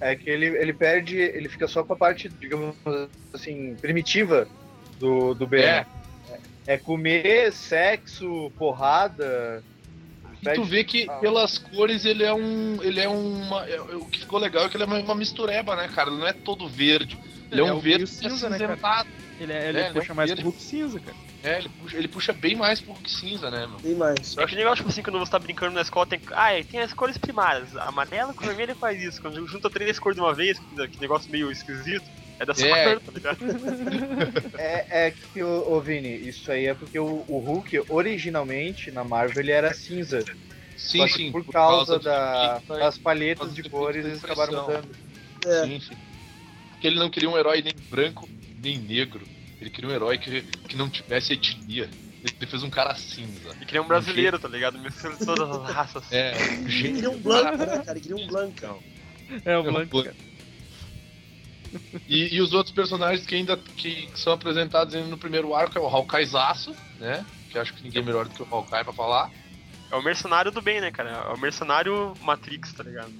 [0.00, 2.74] É que ele, ele perde, ele fica só com a parte, digamos
[3.32, 4.48] assim, primitiva
[4.98, 5.62] do, do BN.
[5.62, 5.86] É.
[6.70, 9.60] É comer, sexo, porrada.
[10.40, 11.14] E tu vê que Ah.
[11.14, 12.80] pelas cores ele é um.
[12.80, 13.68] Ele é uma.
[13.68, 16.10] é- o que ficou legal é que ele é uma, uma mistureba, né, cara?
[16.10, 17.18] Ele não é todo verde.
[17.50, 19.04] Ele é, É um o verde cinza, né, cara?
[19.40, 21.16] Ele, é- ele É, puxa não, mais ele- pro Hulk cinza, cara.
[21.42, 23.80] É, ele puxa, ele puxa bem mais pro Hulk cinza, né, mano?
[23.80, 24.38] Tem mais.
[24.38, 26.20] É que legal, tipo assim, quando você tá brincando na escola, tem.
[26.30, 27.76] Ah, é, tem as cores primárias.
[27.76, 29.20] Amarelo com vermelho faz isso.
[29.20, 32.04] Quando junta três cores de uma vez, que negócio meio esquisito,
[32.40, 32.94] é dessa É.
[32.94, 33.38] cor, tá ligado?
[34.58, 39.04] É, é que, ô, ô Vini, isso aí é porque o, o Hulk, originalmente, na
[39.04, 40.24] Marvel, ele era cinza.
[40.76, 41.30] Sim, que sim.
[41.32, 44.88] por causa, do da, das por palhetas causa de cores, eles acabaram mudando.
[45.44, 45.64] É.
[45.64, 45.96] Sim, sim.
[46.70, 48.26] Porque ele não queria um herói nem branco,
[48.62, 49.20] nem negro.
[49.60, 51.90] Ele queria um herói que, que não tivesse etnia.
[52.22, 53.54] Ele fez um cara cinza.
[53.60, 54.78] E queria um brasileiro, tá ligado?
[54.78, 56.04] Mistura de todas as raças.
[56.10, 56.94] É, Ele gente.
[56.94, 57.90] queria um branco, né, cara?
[57.92, 58.54] Ele queria um branco.
[58.64, 58.80] É, o
[59.44, 60.29] É um Blanco, Blanco.
[62.06, 65.80] E, e os outros personagens que ainda que são apresentados ainda no primeiro arco é
[65.80, 67.24] o Hawkeyezaço, né?
[67.50, 69.30] Que acho que ninguém é melhor do que o Hawkeye pra falar.
[69.90, 71.10] É o mercenário do bem, né, cara?
[71.10, 73.12] É o mercenário Matrix, tá ligado?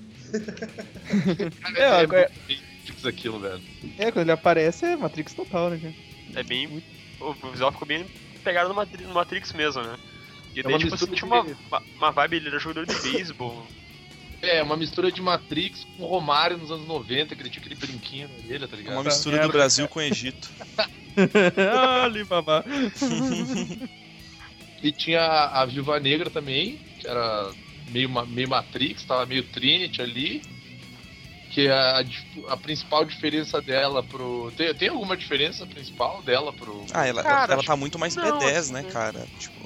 [1.77, 2.07] É, é,
[2.47, 3.63] bem fix aquilo, velho.
[3.99, 5.95] É, quando ele aparece é Matrix total, né, cara?
[6.35, 6.83] É bem.
[7.21, 8.07] O visual ficou bem
[8.43, 9.97] pegado no, Matri- no Matrix mesmo, né?
[10.55, 11.45] E daí, uma tipo assim, tinha uma,
[11.97, 13.67] uma vibe, ele era jogador de beisebol.
[14.43, 18.29] É, uma mistura de Matrix com Romário nos anos 90, que ele tinha aquele brinquinho
[18.29, 18.95] na orelha, tá É ligado?
[18.95, 20.51] uma mistura merda, do Brasil com o Egito.
[21.73, 22.65] ah, Alibaba.
[24.83, 27.53] E tinha a, a Viúva Negra também, que era
[27.91, 30.43] meio, meio Matrix, tava meio Trinity ali.
[31.51, 34.53] Que a, a a principal diferença dela pro.
[34.57, 36.87] Tem, tem alguma diferença principal dela pro.
[36.95, 39.27] Ah, ela, Cara, ela acho tá muito mais não, B10, acho né, cara?
[39.39, 39.60] Tipo,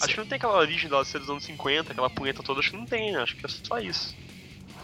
[0.00, 2.70] Acho que não tem aquela origem dela ser dos anos 50, aquela punheta toda, acho
[2.70, 3.20] que não tem, né?
[3.22, 4.16] Acho que é só isso.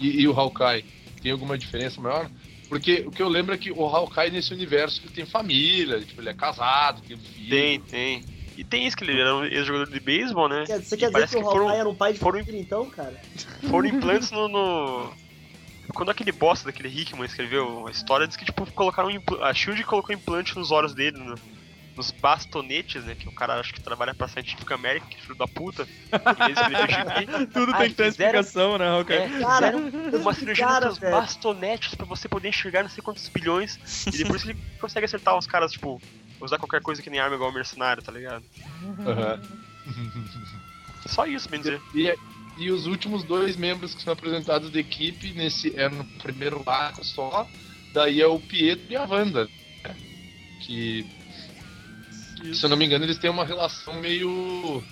[0.00, 0.84] E, e o Hawkeye?
[1.20, 2.30] Tem alguma diferença maior?
[2.68, 6.20] Porque o que eu lembro é que o Hawkeye nesse universo ele tem família, tipo,
[6.20, 7.50] ele é casado, tem um filho.
[7.50, 8.24] Tem, tem.
[8.56, 10.64] E tem isso, que ele era um ex-jogador de beisebol, né?
[10.66, 12.18] Quer- Você E quer dizer parece que o que foram- Hawkeye era um pai de
[12.18, 13.20] foram- família, então, cara?
[13.70, 13.88] Foram
[14.28, 15.12] implantes no, no-
[15.94, 19.84] Quando aquele bosta daquele Hickman escreveu a história, diz que tipo, colocaram impl- a Shield
[19.84, 21.38] colocou implante nos olhos dele, no-
[21.96, 23.14] nos bastonetes, né?
[23.14, 25.86] Que o cara acho que trabalha pra Scientific American, que filho da puta.
[27.52, 29.18] Tudo tem que ter explicação, né, Hawkeye?
[29.18, 31.12] É, Cara, uma cirurgia cara, nos velho.
[31.16, 33.78] bastonetes pra você poder enxergar não sei quantos bilhões.
[34.06, 36.00] E depois ele consegue acertar os caras, tipo,
[36.40, 38.44] usar qualquer coisa que nem arma igual mercenário, tá ligado?
[39.06, 39.40] Aham.
[41.06, 41.80] Só isso, bem dizer.
[41.94, 42.12] E,
[42.58, 47.04] e os últimos dois membros que são apresentados da equipe nesse é no primeiro arco
[47.04, 47.46] só.
[47.92, 49.44] Daí é o Pietro e a Wanda.
[49.84, 49.96] né?
[50.66, 51.06] Que,
[52.52, 54.82] se eu não me engano, eles têm uma relação meio.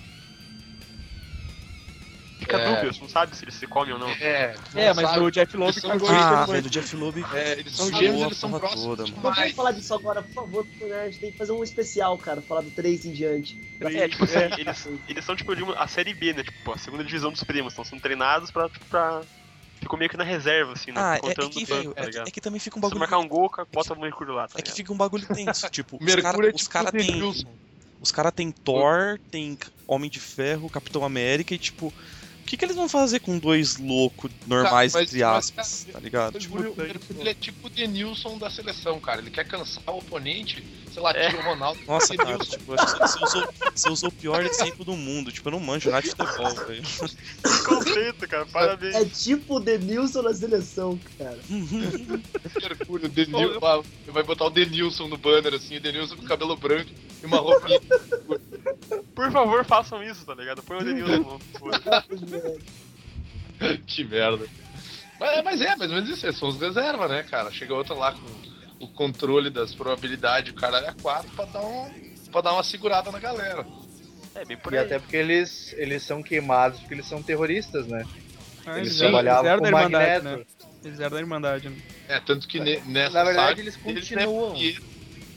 [2.39, 2.75] Fica É.
[2.75, 4.09] dúbio, você não sabe se eles se comem ou não.
[4.09, 5.19] É, É, não mas sabe?
[5.19, 7.25] o Jeff Loeb Eles são ah, velho, o Jeff Loeb.
[7.33, 9.03] É, eles são gêmeos, a eles são próximos toda.
[9.03, 11.63] Não vamos falar disso agora, por favor, porque né, a gente tem que fazer um
[11.63, 13.57] especial, cara, falar do 3 em diante.
[13.79, 16.43] É, tipo assim, eles, eles são tipo de uma, a série B, né?
[16.43, 17.73] Tipo, a segunda divisão dos primos.
[17.73, 19.21] Então são treinados pra, tipo, pra.
[19.83, 21.01] Ficou meio que na reserva, assim, né?
[21.01, 22.27] Ah, é, é Contando que, banco, tá é, que, ligado?
[22.27, 22.99] é que também fica um Se bagulho.
[22.99, 25.97] marcar um gol, bota o Mercúrio lá, tá É que fica um bagulho tenso, tipo,
[25.97, 27.21] os Mercúrio caras é tipo os cara tem.
[27.99, 31.93] Os caras tem Thor, tem Homem de Ferro, Capitão América e tipo.
[32.43, 35.83] O que, que eles vão fazer com dois loucos normais, Cara, mas- entre mas, aspas,
[35.85, 36.35] cara, tá ligado?
[36.35, 39.21] O Tipo, Mercúrio, o Mercúrio, ele é tipo o Denilson da seleção, cara.
[39.21, 41.29] Ele quer cansar o oponente, sei lá, É.
[41.29, 41.79] tira o Ronaldo.
[41.87, 42.57] nossa, cara, Denilson.
[42.57, 45.31] tipo, acho que você usou, você usou o pior exemplo do mundo.
[45.31, 46.83] Tipo, eu não manjo nada de futebol, velho.
[46.83, 48.93] Que conceito, cara, parabéns.
[48.95, 51.39] É tipo o Denilson na seleção, cara.
[52.61, 53.59] Mercúrio, o Denilson.
[53.65, 57.37] ah, Vai botar o Denilson no banner, assim, o Denilson com cabelo branco e uma
[57.37, 57.79] roupinha.
[59.15, 60.61] Por favor, façam isso, tá ligado?
[60.63, 61.39] Põe o Denilson.
[61.59, 62.05] foda.
[63.85, 64.45] que merda.
[65.19, 67.51] Mas, mas é, mais ou menos isso, são os reservas, né, cara?
[67.51, 71.89] Chega outra lá com o controle das probabilidades, o caralho é 4 pra dar, um,
[72.31, 73.65] pra dar uma segurada na galera.
[74.35, 74.85] É, bem por E aí.
[74.85, 78.03] até porque eles, eles são queimados porque eles são terroristas, né?
[78.65, 80.39] Ah, Eles eles eles trabalhavam eram com Irmandade, Magneto.
[80.39, 80.45] né?
[80.83, 81.77] Eles eram da Irmandade, né?
[82.09, 84.53] É, tanto que ne- nessa Na verdade, saga, eles é continuam.
[84.55, 84.83] Pietro-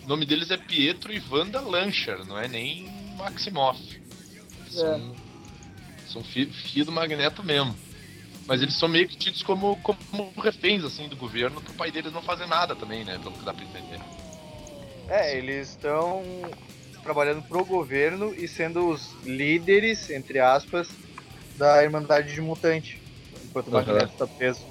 [0.04, 3.80] o nome deles é Pietro e Wanda Lancher, não é nem Maximoff.
[4.70, 5.16] São,
[6.12, 7.74] são fi- filho do Magneto mesmo.
[8.46, 12.12] Mas eles são meio que tidos como, como reféns, assim, do governo, pro pai deles
[12.12, 13.18] não fazer nada também, né?
[13.18, 14.00] Pelo que dá pra entender.
[15.08, 16.22] É, eles estão
[17.02, 20.88] trabalhando pro governo e sendo os líderes, entre aspas,
[21.56, 23.00] da Irmandade de Mutante.
[23.44, 23.86] Enquanto o Aham.
[23.86, 24.64] Magneto tá preso.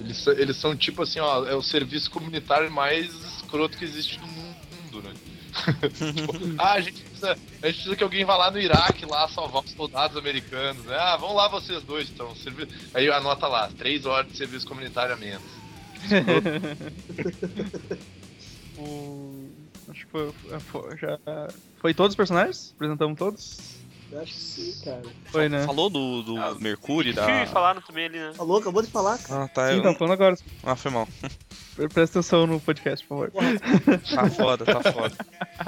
[0.00, 4.18] Eles, são- eles são tipo assim, ó, é o serviço comunitário mais escroto que existe
[4.20, 5.14] no mundo, né?
[6.14, 9.26] Tipo, ah, a gente, precisa, a gente precisa que alguém vá lá no Iraque lá
[9.28, 10.96] salvar os soldados americanos, né?
[10.96, 12.34] Ah, vão lá vocês dois, então.
[12.34, 12.68] Servi...
[12.94, 15.50] Aí anota lá, três horas de serviço comunitário a menos.
[18.76, 19.50] O...
[19.88, 21.18] Acho Tipo, fo- já
[21.80, 22.72] foi todos os personagens?
[22.76, 23.77] Apresentamos todos?
[24.10, 25.02] Eu acho que sim, cara.
[25.26, 25.64] Foi, né?
[25.66, 27.46] Falou do, do Ah, Mercúrio, da...
[27.46, 28.32] falaram também ali, né?
[28.34, 29.44] Falou, acabou de falar, cara.
[29.44, 29.68] Ah, tá.
[29.68, 29.82] Sim, Eu...
[29.82, 30.36] tá falando agora.
[30.64, 31.06] Ah, foi mal.
[31.76, 33.32] Presta atenção no podcast, por favor.
[34.14, 35.14] Tá foda, tá foda.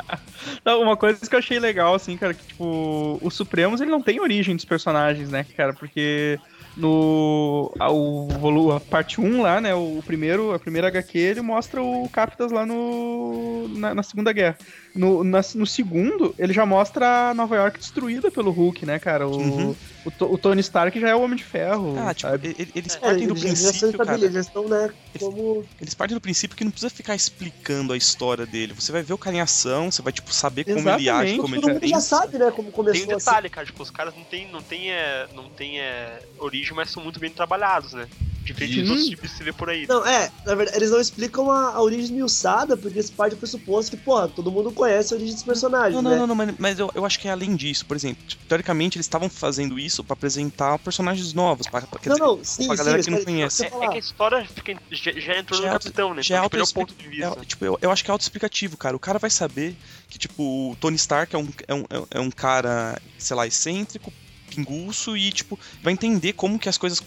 [0.65, 4.03] Não, uma coisa que eu achei legal, assim, cara, que, tipo, o Supremos, ele não
[4.03, 5.73] tem origem dos personagens, né, cara?
[5.73, 6.39] Porque
[6.77, 7.73] no...
[7.79, 11.83] A, o, volu- a parte 1 lá, né, o primeiro, a primeira HQ, ele mostra
[11.83, 13.69] o Captas lá no...
[13.77, 14.59] Na, na Segunda Guerra.
[14.95, 19.27] No, na- no segundo, ele já mostra a Nova York destruída pelo Hulk, né, cara?
[19.29, 19.75] O, Uhum.
[20.05, 22.57] o, o Tony Stark já é o Homem de Ferro, Ah, tipo, sabe?
[22.59, 24.31] e- e- eles É, partem do eles princípio, cara.
[24.31, 25.65] já estão, né, como...
[25.81, 28.73] Eles partem do princípio que não precisa ficar explicando a história dele.
[28.75, 31.41] Você vai ver o cara em ação, você vai, tipo, saber como ele age, Exatamente.
[31.41, 33.27] como ele Todo mundo já sabe, né, como Tem começou um assim.
[33.27, 36.91] detalhe, cara, tipo, os caras não tem, não tem, é, não tem é, origem, mas
[36.91, 38.07] são muito bem trabalhados, né?
[38.45, 39.87] Diferente dos outros tipos que você vê por aí.
[39.87, 43.39] Não, é, na verdade, eles não explicam a, a origem esmiuçada, porque esse parte do
[43.39, 46.19] pressuposto que, porra, todo mundo conhece a origem dos personagens, Não, não, né?
[46.19, 47.85] não, não, mas, mas eu, eu acho que é além disso.
[47.87, 52.09] Por exemplo, tipo, teoricamente eles estavam fazendo isso pra apresentar personagens novos, pra, pra, quer
[52.09, 53.63] não, dizer, não, sim, pra sim, galera mas que não conhece.
[53.63, 56.23] É, é que a história fica, já, já entrou Já é no auto- capitão, né?
[56.23, 57.41] já é Então, é o ponto de vista.
[57.41, 58.97] É, tipo, eu, eu acho que é autoexplicativo, cara.
[58.97, 59.77] O cara vai saber
[60.09, 64.13] que, tipo, o Tony Stark é um, é um, é um cara, sei lá, excêntrico,
[64.51, 67.03] pinguço, e, tipo, vai entender como que as coisas,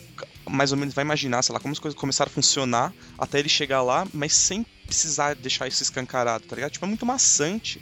[0.50, 3.50] mais ou menos, vai imaginar, sei lá, como as coisas começaram a funcionar até ele
[3.50, 6.72] chegar lá, mas sem precisar deixar isso escancarado, tá ligado?
[6.72, 7.82] Tipo, é muito maçante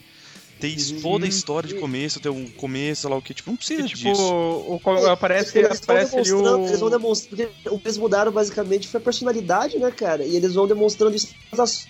[0.60, 1.02] ter Sim.
[1.02, 3.82] toda a história de começo, ter um começo, sei lá o que, tipo, não precisa
[3.82, 4.22] E, tipo, disso.
[4.22, 6.68] o, o- aparece, eles vão aparece ali demonstrando, o...
[6.68, 10.24] eles vão demonstrando, porque o que eles mudaram basicamente foi a personalidade, né, cara?
[10.24, 11.88] E eles vão demonstrando isso nas ações,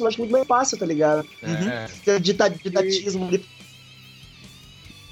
[0.00, 1.24] eu acho muito mais fácil, tá ligado?
[1.44, 1.68] Uhum.
[1.68, 1.86] É.
[2.04, 3.44] Que dita- Didatismo ali.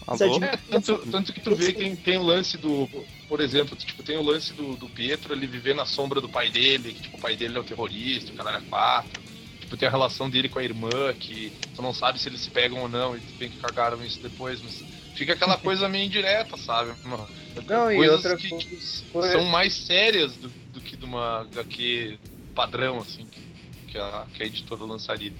[0.06, 0.16] Alô?
[0.16, 0.44] certinho.
[0.44, 2.88] É, tanto, tanto que tu vê que tem, o lance do.
[3.28, 6.50] Por exemplo, tipo, tem o lance do, do Pietro ele viver na sombra do pai
[6.50, 9.20] dele, que tipo, o pai dele é o terrorista, o cara é quatro.
[9.58, 12.50] Tipo, tem a relação dele com a irmã, que tu não sabe se eles se
[12.50, 16.04] pegam ou não, e tu bem que cagaram isso depois, mas fica aquela coisa meio
[16.04, 16.96] indireta, sabe?
[17.02, 17.28] Mano,
[17.68, 18.76] Não, e Coisas outra que, tipo,
[19.10, 22.20] coisa- são mais sérias do, do que de uma HQ
[22.54, 23.40] padrão, assim, que,
[23.88, 25.32] que, a, que a editora lançaria.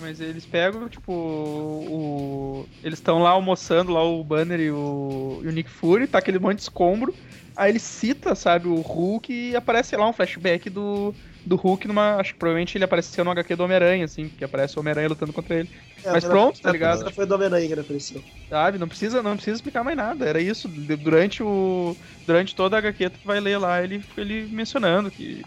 [0.00, 2.66] Mas- eles pegam, tipo, o.
[2.82, 6.38] Eles estão lá almoçando, lá o Banner e o, e o Nick Fury, tá aquele
[6.38, 7.14] monte de escombro.
[7.56, 11.14] Aí ele cita, sabe, o Hulk e aparece lá um flashback do,
[11.44, 12.16] do Hulk numa.
[12.16, 15.32] Acho que provavelmente ele apareceu no HQ do Homem-Aranha, assim, que aparece o Homem-Aranha lutando
[15.34, 15.68] contra ele.
[16.02, 17.12] É, Mas pronto, tá foi- ligado?
[17.12, 18.24] Foi do Homem-Aranha que ele apareceu.
[18.48, 18.78] Sabe?
[18.78, 20.24] Não precisa, não precisa explicar mais nada.
[20.26, 20.66] Era isso.
[20.66, 21.94] Durante o.
[22.26, 25.42] Durante toda a HQ, tu vai ler lá ele, ele mencionando que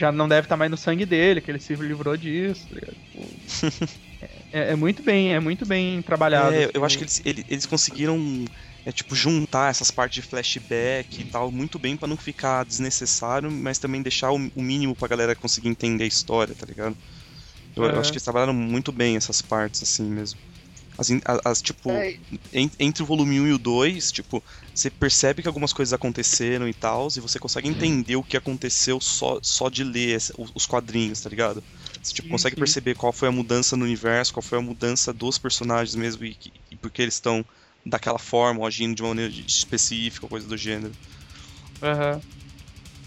[0.00, 2.96] já não deve estar mais no sangue dele, que ele se livrou disso, tá ligado?
[2.96, 3.42] Tipo,
[4.52, 6.58] é, é muito bem, é muito bem trabalhado.
[6.58, 8.44] É, assim, eu acho que eles, ele- eles conseguiram
[8.84, 13.50] é, tipo, juntar essas partes de flashback e tal muito bem pra não ficar desnecessário,
[13.50, 16.96] mas também deixar o, o mínimo pra galera conseguir entender a história, tá ligado?
[17.76, 18.00] Eu, eu É.
[18.00, 20.40] acho que eles trabalharam muito bem essas partes, assim mesmo.
[20.98, 21.08] As,
[21.44, 22.20] as, tipo, É,
[22.52, 26.68] en- entre o volume 1 e o 2, tipo, você percebe que algumas coisas aconteceram
[26.68, 30.50] e tal, e você consegue entender o que aconteceu só, só de ler esse- os
[30.54, 31.64] os quadrinhos, tá ligado?
[32.02, 32.56] Você tipo, Sim, consegue sim.
[32.56, 36.36] perceber qual foi a mudança no universo, qual foi a mudança dos personagens mesmo, e,
[36.70, 37.44] e por que eles estão
[37.84, 40.96] daquela forma, ou agindo de uma maneira específica, coisa do gênero.
[41.82, 42.22] aham.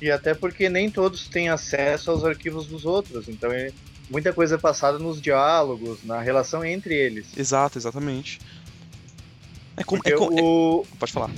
[0.02, 3.74] E até porque nem todos têm acesso aos arquivos dos outros, então é-
[4.14, 7.36] muita coisa é passada nos diálogos, na relação entre eles.
[7.36, 8.40] Exato, exatamente.
[9.76, 10.04] É como.
[10.06, 11.32] É como é- pode falar.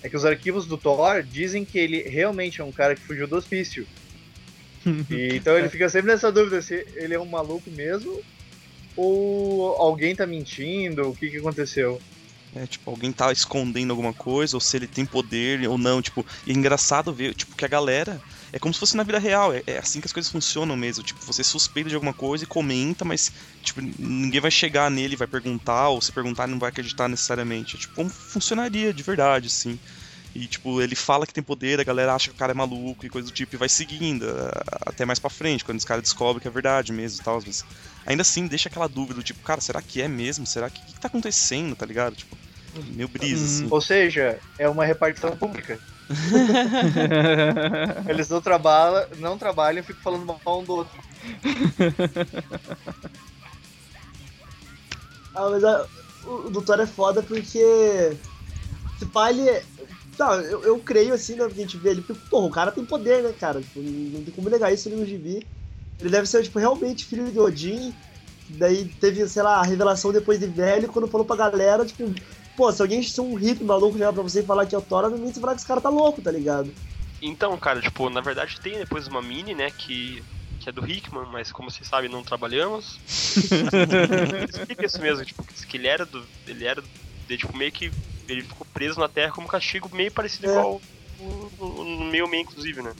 [0.00, 3.26] é que os arquivos do Thor dizem que ele realmente é um cara que fugiu
[3.26, 3.84] do hospício.
[5.10, 8.22] E, então ele fica sempre nessa dúvida se ele é um maluco mesmo
[8.96, 12.00] ou alguém tá mentindo, o que que aconteceu.
[12.54, 16.24] É, tipo, alguém tá escondendo alguma coisa, ou se ele tem poder ou não, tipo,
[16.46, 19.52] e é engraçado ver, tipo, que a galera é como se fosse na vida real,
[19.52, 22.46] é, é assim que as coisas funcionam mesmo, tipo, você suspeita de alguma coisa e
[22.46, 23.30] comenta, mas,
[23.62, 27.76] tipo, ninguém vai chegar nele e vai perguntar, ou se perguntar não vai acreditar necessariamente,
[27.76, 29.78] é, tipo, como funcionaria de verdade, assim.
[30.34, 33.06] E, tipo, ele fala que tem poder, a galera acha que o cara é maluco
[33.06, 34.26] e coisa do tipo, e vai seguindo,
[34.86, 37.64] até mais pra frente, quando os caras descobrem que é verdade mesmo e tal, mas
[38.04, 40.46] ainda assim deixa aquela dúvida, do tipo, cara, será que é mesmo?
[40.46, 42.14] Será que, o que, que tá acontecendo, tá ligado?
[42.16, 42.36] Tipo,
[42.94, 43.46] meio brisa, Hum.
[43.46, 43.68] assim.
[43.70, 45.80] Ou seja, é uma repartição pública.
[48.08, 50.98] Eles não trabalham, não trabalham e ficam falando mal um do outro.
[55.34, 55.86] Ah, mas ah,
[56.24, 57.60] o, o Doutor é foda porque.
[58.98, 59.48] Se pá, ele.
[59.48, 59.62] é-
[60.16, 61.44] Tá, eu, eu creio assim, né?
[61.44, 62.00] Porque a gente vê ele.
[62.00, 63.60] Porque, porra, o cara tem poder, né, cara?
[63.60, 65.46] Tipo, não tem como negar isso no gibi.
[66.00, 67.92] Ele deve ser, tipo, realmente filho de Odin.
[68.48, 72.04] Daí teve, sei lá, a revelação depois de velho, quando falou pra galera, tipo,
[72.56, 75.04] pô, se alguém ser um hippie maluco já pra você falar que é o Thor,
[75.04, 76.72] obviamente você falar que esse cara tá louco, tá ligado?
[77.20, 80.22] Então, cara, tipo, na verdade tem depois uma mini, né, que,
[80.60, 82.98] que é do Hickman, mas como vocês sabem, não trabalhamos.
[84.48, 86.24] Explica isso mesmo, tipo, que ele era do.
[86.46, 86.82] Ele era.
[87.26, 87.90] De, tipo, meio que.
[88.28, 90.50] Ele ficou preso na Terra como castigo meio parecido É.
[90.50, 90.80] igual
[91.18, 92.92] no meio meio, inclusive, né?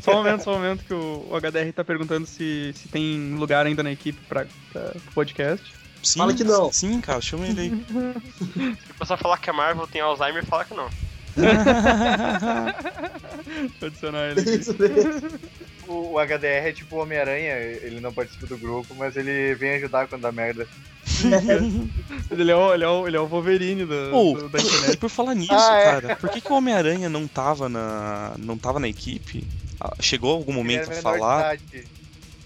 [0.00, 3.34] Só um momento, só um momento que o, o HDR tá perguntando se, se tem
[3.34, 5.79] lugar ainda na equipe pra, pra podcast.
[6.02, 6.72] Sim, Fala que não.
[6.72, 7.70] Sim, cara, chama ele aí.
[8.86, 10.88] Se o pessoal falar que a Marvel tem Alzheimer, fala que não.
[13.80, 14.40] Vou adicionar ele.
[14.40, 14.50] aqui.
[14.56, 14.74] Isso.
[15.86, 19.72] O, o HDR é tipo o Homem-Aranha, ele não participa do grupo, mas ele vem
[19.72, 20.66] ajudar quando dá merda.
[22.30, 24.96] Ele é o, ele é o, ele é o Wolverine da, Ô, do- da internet.
[24.98, 25.84] por falar nisso, Ah, é.
[25.84, 28.34] cara, por que, que o Homem-Aranha não tava na.
[28.38, 29.44] não tava na equipe?
[29.80, 31.40] Ah, Chegou algum momento ele a é falar?
[31.56, 31.84] idade.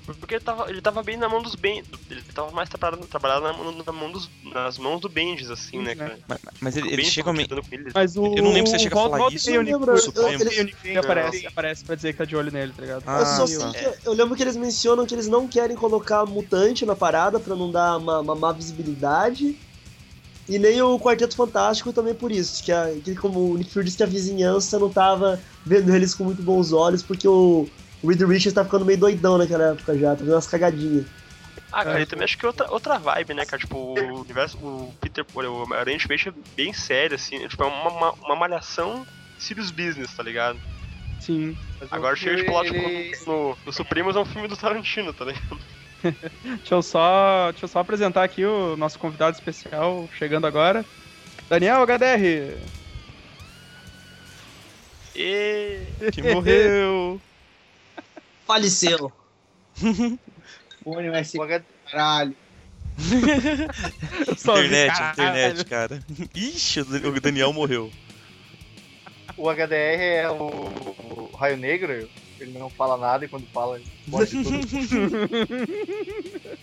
[0.06, 1.82] Porque ele tava, ele tava bem na mão dos Ben.
[2.10, 5.78] Ele tava mais trabalhado, trabalhado na, mão- na mão dos, nas mãos do Bendis, assim,
[5.78, 6.18] né, cara?
[6.28, 7.32] Mas, mas ele, ele chega a.
[7.32, 7.90] me- ele.
[7.94, 9.50] Mas o, Eu não lembro se você o chega a Volta- falar volta isso.
[9.50, 13.02] Eu lembro, e Fury aparece, aparece pra dizer que tá de olho nele, tá ligado?
[13.06, 16.26] Ah, Eu só sei que eu lembro que eles mencionam que eles não querem colocar
[16.26, 19.56] mutante na parada pra não dar uma, uma má visibilidade.
[20.46, 22.62] E nem o Quarteto Fantástico também por isso.
[22.62, 26.14] Que, a, que como o Nick Fury disse que a vizinhança não tava vendo eles
[26.14, 27.66] com muito bons olhos, porque o,
[28.04, 31.06] o Reed Richards tá ficando meio doidão naquela época já, tá fazendo umas cagadinhas.
[31.72, 32.02] Ah, cara, É.
[32.02, 33.58] ele também acho que é outra, outra vibe, né, cara?
[33.60, 34.58] Tipo, o universo.
[34.58, 35.24] O Peter.
[35.34, 37.36] O Aranha Ultimate é bem sério, assim.
[37.44, 39.04] é, Tipo, é uma, uma, uma malhação
[39.38, 40.60] Sirius Business, tá ligado?
[41.18, 41.56] Sim.
[41.90, 45.58] Agora chega, tipo, ele- no, no Supremos é um filme do Tarantino, tá ligado?
[46.42, 50.84] Deixa eu só, deixa eu só apresentar aqui o nosso convidado especial chegando agora.
[51.48, 52.58] Daniel HDR.
[55.14, 55.86] E.
[56.12, 57.20] Que morreu!
[58.46, 59.10] Faleceu.
[60.84, 62.36] Fone H- caralho.
[64.30, 65.12] Internet, caralho.
[65.12, 66.04] internet, cara.
[66.34, 67.90] Ixi, o Daniel morreu.
[69.36, 73.86] O HDR é o, o Raio Negro, ele não fala nada e quando fala, ele
[74.08, 74.60] pode tudo.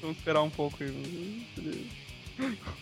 [0.00, 0.78] Vamos esperar um pouco.
[0.82, 1.86] aí.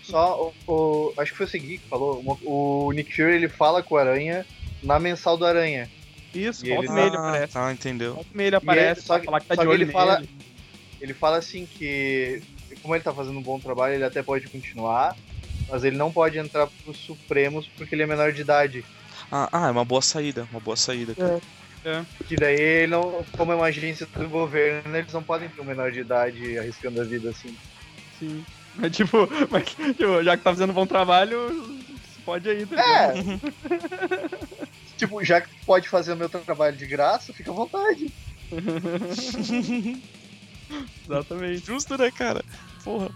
[0.02, 2.22] Só o, o- Acho que foi o Segui que falou.
[2.44, 4.46] O, o Nick Fury ele fala com o Aranha
[4.82, 5.90] na mensal do Aranha.
[6.34, 7.52] Isso, E volta ele- meia Ah, aparece.
[7.52, 8.14] tá, entendeu.
[8.14, 10.20] Volta meia ele aparece só que- falar que tá só de que olho ele fala-
[10.20, 10.30] nele.
[11.00, 12.42] Ele fala assim que,
[12.82, 15.16] como ele tá fazendo um bom trabalho, ele até pode continuar,
[15.68, 18.84] mas ele não pode entrar pros Supremos porque ele é menor de idade.
[19.32, 21.14] Ah, ah, é uma boa saída, uma boa saída.
[21.14, 21.40] cara.
[22.28, 25.64] Que daí ele não, como é uma agência do governo, eles não podem ter um
[25.64, 27.56] menor de idade arriscando a vida assim.
[28.18, 28.44] Sim.
[28.74, 29.64] Mas tipo, mas,
[29.96, 31.80] tipo, já que tá fazendo um bom trabalho,
[32.24, 33.40] pode aí, tá ligado?
[33.70, 34.66] É!
[35.00, 38.12] tipo, já que tu pode fazer o meu trabalho de graça, fica à vontade.
[41.04, 41.66] Exatamente.
[41.66, 42.44] Justo, né, cara?
[42.84, 43.10] Porra.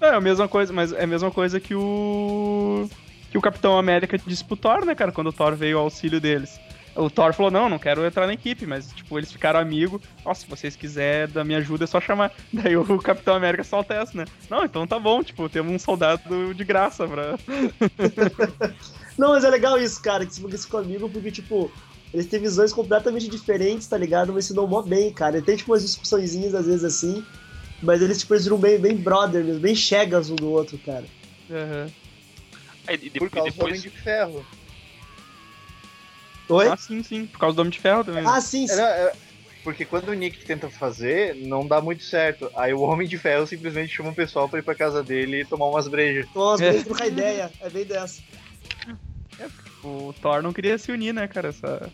[0.00, 2.88] É a mesma coisa, mas é a mesma coisa que o.
[3.30, 6.20] que o Capitão América disse pro Thor, né, cara, quando o Thor veio ao auxílio
[6.20, 6.58] deles.
[6.96, 10.00] O Thor falou, não, não quero entrar na equipe, mas, tipo, eles ficaram amigos.
[10.24, 12.32] Nossa, se vocês quiserem da minha ajuda, é só chamar.
[12.52, 14.24] Daí o Capitão América solta essa, né?
[14.48, 17.36] Não, então tá bom, tipo, temos um soldado de graça pra.
[19.18, 21.70] Não, mas é legal isso, cara, que você ficou amigo porque, tipo,
[22.12, 24.32] eles têm visões completamente diferentes, tá ligado?
[24.32, 25.40] Mas se dão mó bem, cara.
[25.40, 27.24] Tem, tipo, umas discussõezinhas às vezes assim,
[27.82, 31.04] mas eles, tipo, eles viram bem, bem brother mesmo, bem chegas um do outro, cara.
[31.50, 31.86] Aham.
[32.86, 33.82] Aí, e, de- Por causa do Homem depois.
[33.82, 34.44] de Ferro.
[36.48, 36.68] Oi?
[36.68, 38.24] Ah, sim, sim, por causa do Homem de Ferro também.
[38.26, 38.74] Ah, sim, sim.
[38.74, 39.12] Era- é-
[39.62, 42.50] porque quando o Nick tenta fazer, não dá muito certo.
[42.54, 45.44] Aí o Homem de Ferro simplesmente chama o pessoal pra ir pra casa dele e
[45.46, 46.26] tomar umas brejas.
[46.34, 46.70] Nossa, É.
[46.72, 47.50] vamos trocar ideia.
[47.62, 48.20] É bem dessa.
[49.82, 51.48] O Thor não queria se unir, né, cara?
[51.50, 51.90] Essa,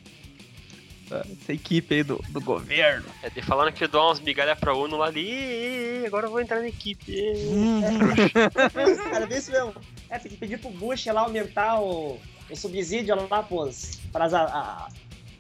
[1.07, 3.05] essa, essa equipe aí do, do governo.
[3.23, 5.29] É, de falando que eu dou umas migalhas pra ONU lá ali.
[5.29, 7.13] "Ê, ê, Agora eu vou entrar na equipe.
[7.13, 7.35] ê".
[9.11, 9.75] Cara, vê isso mesmo.
[10.09, 12.19] É, tem que pedir pro Bush lá aumentar o,
[12.51, 14.89] o subsídio lá pros, pras, a, a,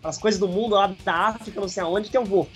[0.03, 2.49] pras coisas do mundo lá da África, não sei aonde, que eu vou.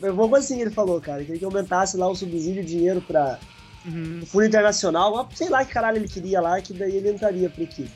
[0.00, 1.22] Eu vou assim, ele falou, cara.
[1.24, 3.38] Queria que aumentasse lá o subsídio, o dinheiro pra
[3.84, 4.20] Uhum.
[4.22, 5.28] o fundo internacional.
[5.34, 7.90] Sei lá que caralho ele queria lá, que daí ele entraria pra equipe.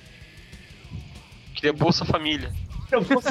[1.56, 2.52] Queria Bolsa Família.
[2.92, 3.20] Eu vou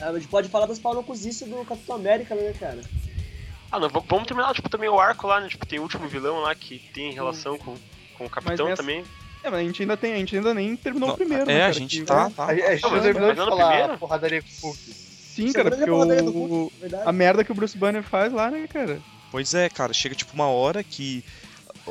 [0.00, 2.80] Ah, a gente pode falar das paulocuzices do Capitão América, né, cara?
[3.70, 5.48] Ah, não, vamos terminar, tipo, também o arco lá, né?
[5.48, 7.74] Tipo, tem o último vilão lá que tem relação com,
[8.18, 9.04] com o Capitão nessa- também.
[9.42, 11.54] É, mas a gente ainda tem, a gente ainda nem terminou Não, o primeiro, é,
[11.54, 12.44] né, a gente que- tá, tá.
[12.44, 13.98] A, a gente Não, terminou de falar primeiro?
[13.98, 14.78] porradaria com o Hulk.
[14.78, 15.96] Sim, cara, porque o,
[16.30, 17.02] Hulk, verdade.
[17.08, 19.00] a merda que o Bruce Banner faz lá, né, cara?
[19.34, 21.24] Pois é, cara, chega tipo uma hora que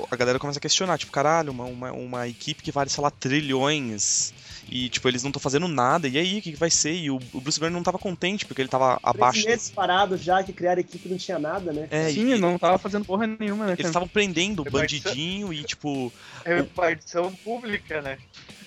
[0.09, 3.11] a galera começa a questionar, tipo, caralho, uma, uma, uma equipe que vale, sei lá,
[3.11, 4.33] trilhões.
[4.69, 6.07] E, tipo, eles não estão fazendo nada.
[6.07, 6.93] E aí, o que, que vai ser?
[6.93, 9.45] E o, o Bruce Banner não tava contente, porque ele tava Três abaixo.
[9.45, 11.89] meses parados já, que criaram equipe não tinha nada, né?
[11.91, 15.51] É, Sim, e, não tava fazendo porra nenhuma, né, Eles estavam prendendo o Repartição- bandidinho
[15.53, 16.13] e, tipo,
[16.45, 18.17] É repartição pública, né?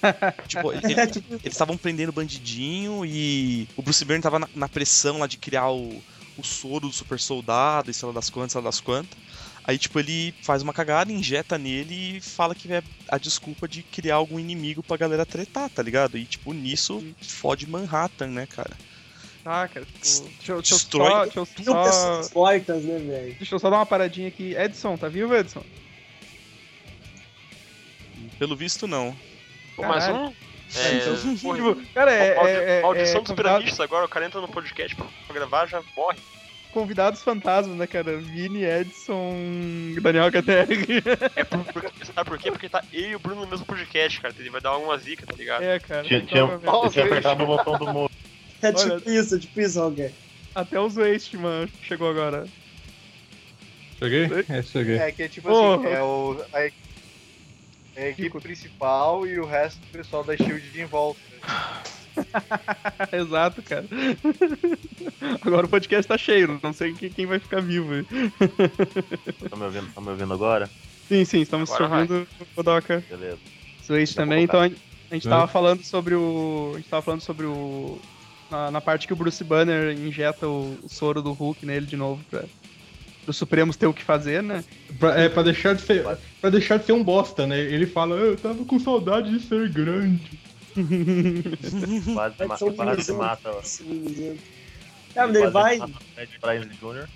[0.47, 5.21] tipo ele- eles estavam prendendo o bandidinho e o Bruce Banner tava na, na pressão
[5.21, 6.03] lá de criar o,
[6.39, 9.19] o soro do super soldado e sei lá das quantas, sei lá das quantas.
[9.65, 13.83] Aí, tipo, ele faz uma cagada, injeta nele e fala que é a desculpa de
[13.83, 16.17] criar algum inimigo pra galera tretar, tá ligado?
[16.17, 18.77] E, tipo, nisso fode Manhattan, né, cara?
[19.43, 23.35] Tá, cara, tipo, deixa, eu- deixa eu Destrói só, deixa eu só, mortas, né, velho?
[23.35, 24.55] deixa eu só dar uma paradinha aqui.
[24.57, 25.63] Edson, tá vivo, Edson?
[28.39, 29.17] Pelo visto, não.
[29.77, 30.33] Pô, mais um?
[30.75, 31.01] É,
[31.41, 34.41] porra, Tipo, cara, é, é, é, maldição é dos convidado- piramistas agora, o cara entra
[34.41, 36.19] no podcast pra, pra gravar já morre.
[36.73, 38.19] convidados fantasmas, né, cara?
[38.19, 39.33] Vini, Edson,
[40.03, 41.03] Daniel KTR.
[41.37, 42.51] É por, por, sabe por quê?
[42.51, 44.35] Porque tá eu e o Bruno no mesmo podcast, cara.
[44.39, 45.63] Ele vai dar uma zica, tá ligado?
[45.63, 46.03] É, cara.
[46.03, 48.11] Tinha, então, tinha, tinha apertado o botão do mundo.
[48.61, 49.95] É Olha- tipo isso, é tipo isso.
[50.55, 52.47] Até os Waste, mano, chegou agora.
[53.99, 54.29] Cheguei?
[54.49, 54.99] É, cheguei.
[54.99, 56.71] É que é tipo assim, é, o, a,
[57.97, 61.21] é a equipe principal e o resto do pessoal da Shield em volta.
[63.13, 63.87] Exato, cara.
[65.43, 68.05] Agora o podcast tá cheio, não sei quem, vai ficar vivo aí.
[69.49, 70.71] Tá me ouvindo, tá me ouvindo agora?
[71.09, 73.03] Sim, sim, estamos te ouvindo, Kodoka.
[73.09, 73.39] Beleza.
[73.83, 74.69] Switch também, então a
[75.15, 76.73] gente tava falando sobre o.
[76.75, 77.99] A gente tava falando sobre o.
[78.51, 81.97] Na, na parte que o Bruce Banner injeta o, o soro do Hulk nele de
[81.97, 82.45] novo pra.
[83.27, 84.65] Os Supremos ter o que fazer, né?
[84.99, 86.05] Pra, é, pra deixar de ser.
[86.41, 87.59] Pra deixar de ser um bosta, né?
[87.59, 90.39] Ele fala, eu tava com saudade de ser grande.
[92.15, 93.51] Quase, Vai ma quase mata.
[95.15, 95.79] É, mas ele vai.
[95.79, 97.09] Jr.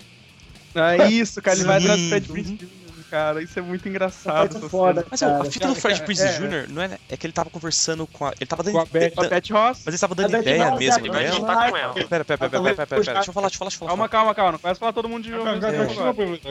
[0.73, 2.09] É isso, cara, ele vai atrás do.
[2.09, 2.67] Fred Prinze Jr.,
[3.11, 3.41] cara.
[3.43, 4.39] Isso é muito engraçado.
[4.51, 5.37] Muito essa foda, Mas cara.
[5.37, 6.31] ó, a fita do Fred Cara, Prinze é.
[6.39, 6.69] Jr.
[6.69, 8.33] não é, é que ele tava conversando com a.
[8.39, 8.73] Ele tava dando.
[8.73, 9.11] Com a Beth.
[9.29, 9.81] Beth Ross.
[9.85, 11.31] Mas ele tava dando ideia Ross, mesmo, a não é?
[11.31, 11.93] Juntar com ela.
[11.93, 13.79] Pera, pera, pera, pera, pera, pera, pera, deixa eu falar, deixa eu falar, deixa eu
[13.79, 13.89] falar.
[13.89, 14.51] Calma, calma, calma.
[14.53, 15.31] Não começa a falar todo mundo de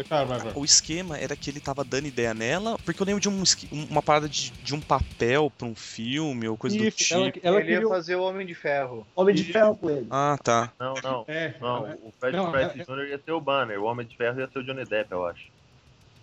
[0.08, 0.52] Tá, vai.
[0.54, 3.42] O esquema era que ele tava dando ideia nela, porque eu lembro de um
[3.90, 7.14] uma parada de, de um papel pra um filme ou coisa do tipo.
[7.14, 7.88] ela, ela ele ia queria.
[7.88, 9.06] fazer o Homem de Ferro.
[9.14, 10.06] Homem de ferro com ele.
[10.10, 10.72] Ah, tá.
[10.78, 11.24] Não, não.
[11.28, 13.08] É, Não, o Fred é- Jr.
[13.10, 15.46] ia ser o Banner, o Homem de Ferro ia ser o Johnny Depp, eu acho.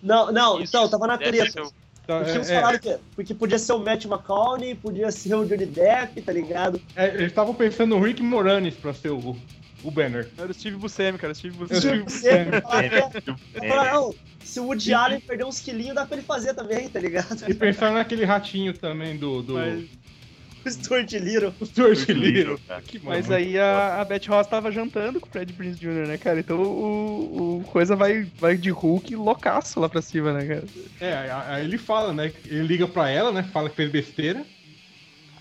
[0.02, 1.52] Não, não, Isso, então, tava na treta.
[1.52, 1.72] ser o-
[2.06, 5.46] tá, Porque eles é, falaram que porque podia ser o Matt McConaughey, podia ser o
[5.46, 6.80] Johnny Depp, tá ligado?
[6.96, 9.36] é, eles estavam pensando no Rick Moranis pra ser o,
[9.84, 10.30] o banner.
[10.38, 11.34] Era o Steve Buscemi, cara.
[11.34, 11.66] Steve Eu
[12.06, 12.06] Buscemi.
[12.24, 13.00] É,
[13.56, 16.88] eu falei, não, se o Woody Allen perder uns quilinhos, dá pra ele fazer também,
[16.88, 17.44] tá ligado?
[17.50, 19.42] E pensaram naquele ratinho também do.
[19.42, 19.54] do...
[19.56, 19.86] Mas,
[20.66, 21.52] O Stuart Little.
[21.52, 22.60] do Stuart Little.
[22.68, 22.82] cara.
[22.82, 26.18] Que mas aí a, a Beth Ross tava jantando com o Fred Prinze Jr., né,
[26.18, 26.40] cara?
[26.40, 30.64] Então o, o coisa vai, vai de Hulk loucaço lá pra cima, né, cara?
[31.00, 32.32] É, aí- aí ele fala, né?
[32.46, 33.44] Ele liga pra ela, né?
[33.44, 34.44] Fala que fez besteira.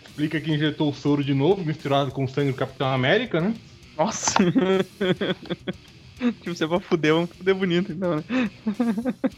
[0.06, 3.54] Explica que injetou o soro de novo, misturado com o sangue do Capitão América, né?
[3.98, 4.32] Nossa.
[6.42, 8.24] tipo, você vai fuder, vamos fuder bonito, então, né?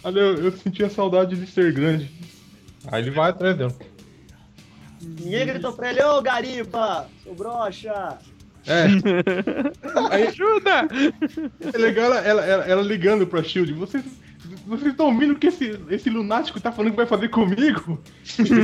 [0.05, 2.11] Olha, eu, eu sentia saudade de ser grande.
[2.87, 3.75] Aí ele vai atrás dela.
[5.01, 8.19] Ninguém gritou pra ele, ô Gariba, seu brocha.
[8.67, 8.85] É.
[10.11, 10.89] Aí Ajuda!
[11.73, 13.73] é legal ela, ela, ela- ela ligando pra Shield.
[13.73, 14.05] Vocês
[14.67, 17.99] vocês estão ouvindo o que esse, esse lunático tá falando que vai fazer comigo?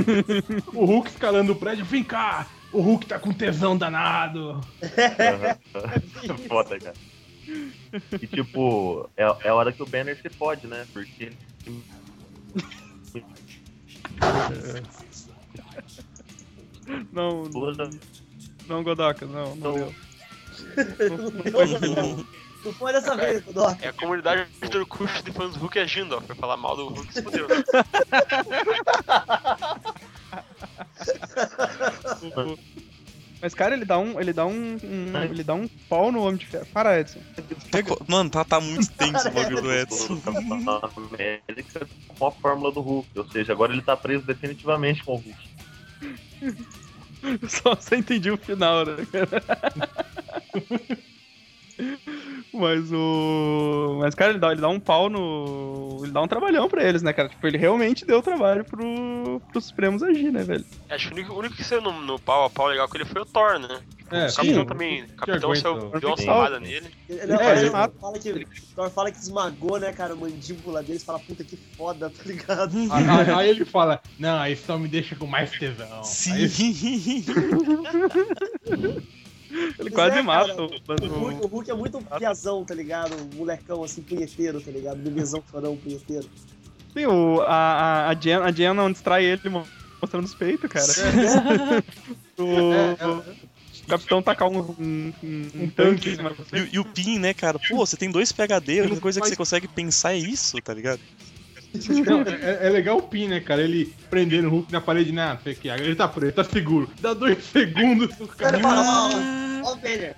[0.75, 1.85] o Hulk escalando o prédio.
[1.85, 2.47] Vem cá!
[2.73, 4.61] O Hulk tá com tesão danado.
[6.49, 6.95] Foda, cara.
[8.21, 10.85] E tipo, é, é a hora que o Banner se pode, né?
[10.93, 11.31] Porque
[17.13, 17.91] Não, toda
[18.69, 19.95] não, Godoka, não, não Então- deu.
[22.65, 23.83] Não foi dessa vez, Doc.
[23.83, 26.21] É a comunidade do Orkut de fãs do Hulk agindo, ó.
[26.23, 27.47] Foi falar mal do Hulk, se fudeu.
[33.41, 34.19] Mas, cara, ele dá um.
[34.19, 34.79] Ele dá um.
[34.83, 36.67] um- ele dá um pau no Homem de Ferro.
[36.73, 37.21] Para, Edson.
[37.71, 37.79] Tá
[38.09, 40.19] mano, tá, tá muito tenso o bagulho do Edson.
[40.21, 40.81] Capitão
[41.13, 41.87] América
[42.19, 43.09] com a fórmula do Hulk.
[43.19, 45.55] Ou seja, agora ele tá preso definitivamente com o Hulk.
[47.49, 48.97] Só, só entendi o final, né?
[52.53, 53.99] Mas o.
[54.01, 56.01] Mas, cara, ele dá, ele dá um pau no.
[56.03, 57.29] Ele dá um trabalhão pra eles, né, cara?
[57.29, 60.65] Tipo, ele realmente deu trabalho pro, pros Supremos agir, né, velho?
[60.89, 62.97] Acho que o único, o único que saiu no, no pau a pau legal com
[62.97, 63.81] ele foi o Thor, né?
[64.13, 65.03] É, O Capitão também.
[65.03, 66.27] O Capitão saiu, deu uma Sim.
[66.27, 66.91] salvada nele.
[67.09, 68.47] Não, É, ele ele fala que, o
[68.77, 71.03] Thor fala que esmagou, né, cara, a mandíbula deles.
[71.03, 72.77] Fala, puta que foda, tá ligado?
[72.93, 76.03] Aí, aí- aí ele fala, não, aí só me deixa com mais tesão.
[76.33, 77.25] Aí, Sim.
[79.55, 83.15] Ele Pois quase é, mata o, O Hulk, o- Hulk é muito piazão, tá ligado?
[83.15, 84.99] Um molecão assim, punheteiro, tá ligado?
[84.99, 86.29] Bebezão, chorão, punheteiro.
[86.93, 89.67] Sim, o, a, a, a, Jen, a Jen não distrai ele mo-
[90.01, 90.87] mostrando os peitos, cara.
[92.39, 93.23] o,
[93.83, 96.57] o capitão tacar um, um, um, um tanque você.
[96.57, 97.59] E, o- e o Pin, né, cara?
[97.59, 100.73] Pô, você tem dois PHD, a única coisa que você consegue pensar é isso, tá
[100.75, 101.01] ligado?
[102.07, 103.63] Não, é, é legal o Pin, né, cara?
[103.63, 105.35] Ele prendendo o Hulk na parede, né?
[105.35, 105.69] O que.
[105.69, 106.89] Ele tá preso, tá seguro.
[107.01, 108.57] Dá dois segundos, o cara.
[108.57, 108.83] Ele fala,
[109.65, 110.15] ó, ó, Banner,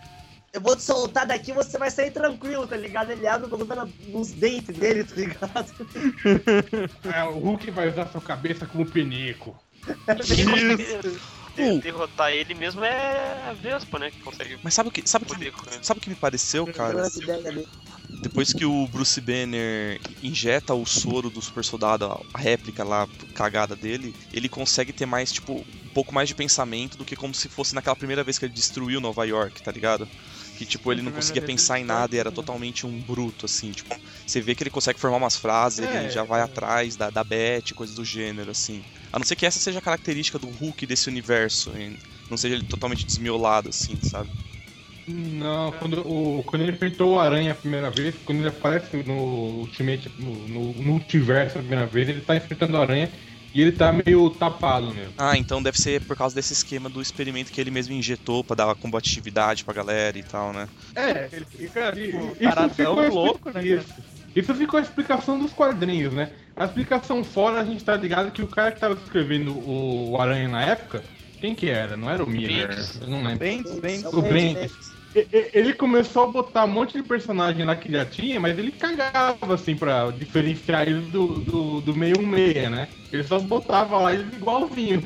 [0.52, 3.11] eu vou te soltar daqui você vai sair tranquilo, tá ligado?
[3.11, 5.72] Ele abre o bagulho na- nos dentes dele, tá ligado?
[7.14, 9.57] É, o Hulk vai usar sua cabeça como penico.
[10.24, 11.18] Quem consegue
[11.57, 14.11] de- derrotar ele mesmo é a Vespa, né?
[14.11, 15.52] Que consegue Mas sabe o que, sabe o que,
[15.82, 17.09] sabe o que me pareceu, cara?
[18.22, 23.74] Depois que o Bruce Banner injeta o soro do super soldado, a réplica lá, cagada
[23.76, 27.48] dele, ele consegue ter mais, tipo, um pouco mais de pensamento do que como se
[27.48, 30.09] fosse naquela primeira vez que ele destruiu Nova York, tá ligado?
[30.57, 33.94] Que, tipo, ele não conseguia pensar em nada e era totalmente um bruto, assim, tipo,
[34.26, 35.98] você vê que ele consegue formar umas frases, É.
[35.98, 38.82] ele já vai atrás da, da Beth, coisas do gênero, assim.
[39.12, 41.96] A não ser que essa seja a característica do Hulk desse universo, e
[42.30, 44.30] não seja ele totalmente desmiolado, assim, sabe?
[45.09, 49.61] Não, quando, o, quando ele enfrentou o Aranha a primeira vez, quando ele aparece no
[49.61, 53.12] Ultimate, no, no, no multiverso a primeira vez, ele tá enfrentando o Aranha
[53.57, 55.14] e ele tá meio tapado mesmo.
[55.16, 58.54] Ah, então deve ser por causa desse esquema do experimento que ele mesmo injetou pra
[58.54, 60.68] dar combatividade pra galera e tal, né?
[60.94, 62.12] É, ele fica ali.
[62.38, 63.94] taradão louco, né, Isso.
[64.34, 66.30] Isso ficou a explicação dos quadrinhos, né?
[66.54, 70.48] A explicação fora, a gente tá ligado que o cara que tava escrevendo o, Aranha
[70.48, 71.02] na época,
[71.40, 71.96] quem que era?
[71.96, 72.68] Não era o Miller?
[72.68, 73.00] Bendis.
[73.00, 73.38] Eu não lembro.
[73.38, 74.07] Bem, bem.
[74.07, 74.95] O Bendis.
[75.53, 79.55] Ele começou a botar um monte de personagem lá que já tinha, mas ele cagava,
[79.55, 82.89] assim, pra diferenciar eles do, do, do meio meia, né?
[83.11, 85.03] Ele só botava lá eles igualzinho.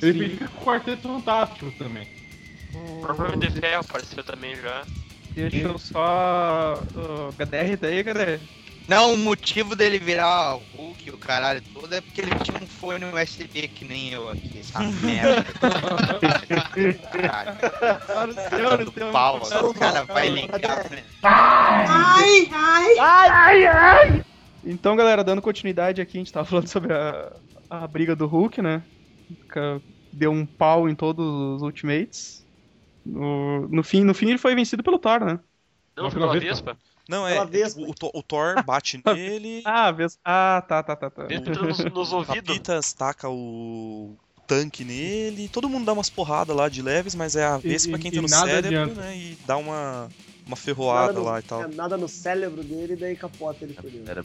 [0.00, 2.06] Ele fez isso com o Quarteto Fantástico também.
[2.72, 4.86] O próprio Ferro apareceu também já.
[5.34, 6.82] Deixa eu só.
[6.94, 8.40] O HDR daí, cadê?
[8.90, 12.66] Não, o motivo dele virar o Hulk, o caralho todo, é porque ele tinha um
[12.66, 15.44] fone USB que nem eu aqui, essa merda.
[17.12, 21.04] Caralho, senhor, do pau, o cara vai ligar, né?
[24.64, 27.32] Então, galera, dando continuidade aqui, a gente tava falando sobre a,
[27.70, 28.82] a briga do Hulk, né?
[29.52, 29.80] Que
[30.12, 32.44] Deu um pau em todos os Ultimates.
[33.06, 35.38] No, no, fim, no fim ele foi vencido pelo Thor, né?
[35.96, 36.72] Não, pela pela Vespa.
[36.74, 36.89] Vespa.
[37.10, 40.18] Não, é, é tipo, o, Thor- o Thor bate nele, Ah, vez...
[40.24, 41.24] ah tá, tá, tá, tá.
[41.24, 42.46] Vespa entra nos, nos o ouvidos.
[42.56, 44.14] Capitas taca o
[44.46, 47.96] tanque nele, todo mundo dá umas porradas lá de leves, mas é a E- Vespa
[47.96, 49.00] e- que entra e no nada cérebro, adianta.
[49.00, 50.08] né, e dá uma,
[50.46, 51.62] uma Nada ferroada no, lá e tal.
[51.62, 54.02] é, nada no cérebro dele, daí capota ele fodeu.
[54.06, 54.24] Era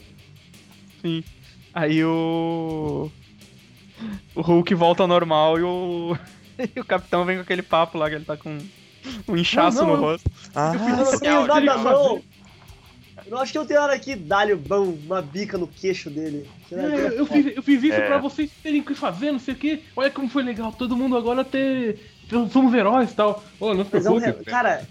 [1.02, 1.22] Sim.
[1.74, 3.10] Aí o.
[4.34, 6.16] O Hulk volta ao normal e o.
[6.74, 8.58] e o capitão vem com aquele papo lá que ele tá com
[9.28, 10.30] um inchaço Não, não, no rosto.
[10.54, 11.92] Ah, Eu não é, tenho o nada Diego não.
[11.92, 12.22] Eu não
[13.38, 16.48] acho que eu tenho hora aqui, dá-lhe uma bica no queixo dele.
[16.70, 18.06] É, eu, fiz, eu fiz isso É.
[18.06, 19.82] pra vocês terem o que fazer, não sei o que.
[19.96, 21.98] Olha como foi legal, todo mundo agora ter.
[22.52, 23.42] Somos heróis e tal.
[23.58, 24.44] Ô, não se Mas é um preocupe.
[24.44, 24.86] re- Cara,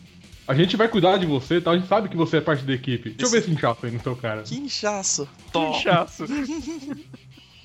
[0.47, 1.73] A gente vai cuidar de você e tal.
[1.73, 3.09] A gente sabe que você é parte da equipe.
[3.11, 4.43] Deixa eu ver esse inchaço aí no seu cara.
[4.43, 5.27] que inchaço.
[5.51, 6.25] Que inchaço.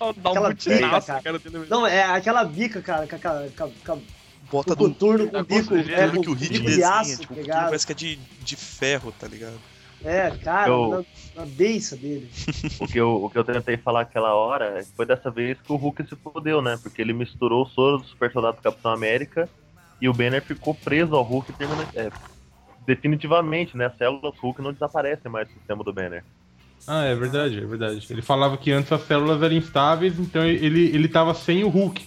[0.01, 1.23] Dá um Aquela butinaço bica, cara.
[1.23, 3.49] cara não, é aquela bica, cara, com aquela.
[3.57, 4.03] Com, com,
[4.51, 6.89] Bota do coturno, com É o bico, é, que o o Hit bico de desenha,
[6.91, 9.61] aço, tipo, tá parece que é de, de ferro, tá ligado?
[10.05, 10.91] É, cara, Eu-
[11.35, 12.31] na, na beiça dele.
[12.81, 15.77] O que, eu, o que eu tentei falar aquela hora foi dessa vez que o
[15.77, 16.79] Hulk se fodeu, né?
[16.83, 19.51] Porque ele misturou o soro do super soldado do Capitão América
[20.01, 22.11] e o Banner ficou preso ao Hulk termina, é,
[22.87, 23.87] definitivamente, né?
[23.87, 26.25] As células Hulk não desaparecem mais do sistema do Banner.
[26.87, 28.07] Ah, é verdade, é verdade.
[28.11, 32.05] Ele falava que antes as células eram instáveis, então ele, ele tava sem o Hulk,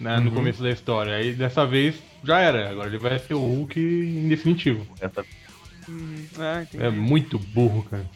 [0.00, 1.16] né, no começo da história.
[1.16, 4.96] Aí dessa vez já era, agora ele vai ser o Hulk em definitivo.
[5.00, 5.26] Essa,
[5.90, 6.64] Hum, ah.
[6.74, 8.08] É muito burro, cara.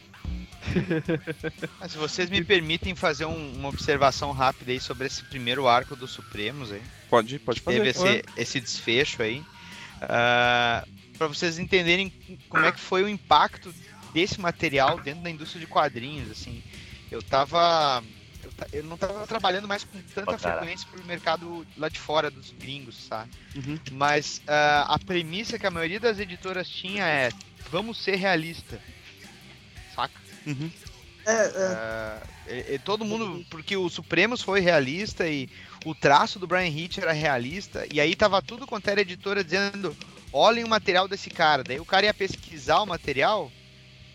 [1.79, 5.95] Mas se vocês me permitem fazer um- uma observação rápida aí sobre esse primeiro arco
[5.95, 6.81] dos Supremos aí.
[7.09, 7.77] Pode, pode fazer.
[7.77, 9.43] teve esse, esse desfecho aí.
[9.99, 12.11] para vocês entenderem
[12.49, 13.73] como é que foi o impacto
[14.13, 16.63] desse material dentro da indústria de quadrinhos, assim.
[17.11, 18.03] Eu tava
[18.43, 20.59] eu, eu não tava trabalhando mais com tanta caralho.
[20.59, 23.29] frequência pro mercado lá de fora dos gringos, sabe?
[23.55, 23.77] Uhum.
[23.91, 27.29] Mas ah, a premissa que a maioria das editoras tinha é
[27.71, 28.81] vamos ser realista.
[29.95, 30.19] Saca?
[30.45, 30.69] Uhum.
[31.25, 31.51] É, é.
[31.57, 32.21] Ah,
[32.83, 35.49] todo mundo, porque o Supremos foi realista e
[35.83, 39.95] o traço do Brian Hitch era realista, e aí tava tudo quanto era editora dizendo:
[40.31, 41.63] olhem o material desse cara.
[41.63, 43.51] Daí o cara ia pesquisar o material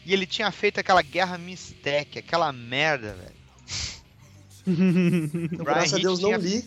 [0.06, 3.40] e ele tinha feito aquela guerra Mistec, aquela merda, velho.
[4.70, 6.64] Então, graças a Hitch Deus não li.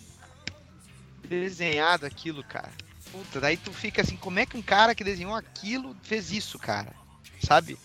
[1.30, 2.72] desenhado aquilo, cara.
[3.14, 6.58] Puta, daí tu fica assim, como é que um cara que desenhou aquilo fez isso,
[6.58, 6.92] cara?
[7.44, 7.78] Sabe?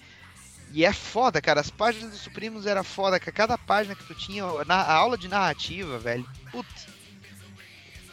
[0.73, 1.61] E é foda, cara.
[1.61, 3.31] As páginas dos Supremos era foda, cara.
[3.33, 6.27] Cada página que tu tinha, na, a aula de narrativa, velho.
[6.51, 6.87] Putz.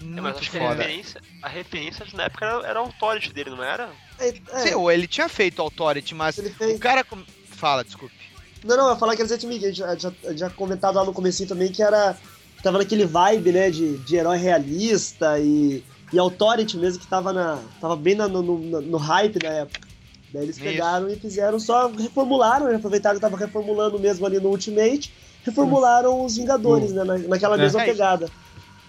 [0.01, 0.75] É, mas Muito acho que a foda.
[0.75, 3.89] referência, a referência na época era, era o Authority dele, não era?
[4.19, 6.75] É, é, ele tinha feito Authority, mas ele fez.
[6.75, 7.01] o cara.
[7.03, 8.13] com- Fala, desculpe.
[8.61, 11.05] Não, não, eu ia falar que era Zetmig, a gente já, já, já comentado lá
[11.05, 12.17] no comecinho também que era.
[12.61, 15.83] Tava naquele vibe, né, de, de herói realista e,
[16.15, 19.87] e Authority mesmo, que tava, na, tava bem na- no, no, no hype da época.
[20.33, 20.65] Daí eles Isso.
[20.65, 25.13] pegaram e fizeram, só reformularam, né, aproveitaram que tava reformulando mesmo ali no Ultimate,
[25.43, 27.59] reformularam os Vingadores, né, na, naquela É.
[27.59, 28.29] mesma É pegada.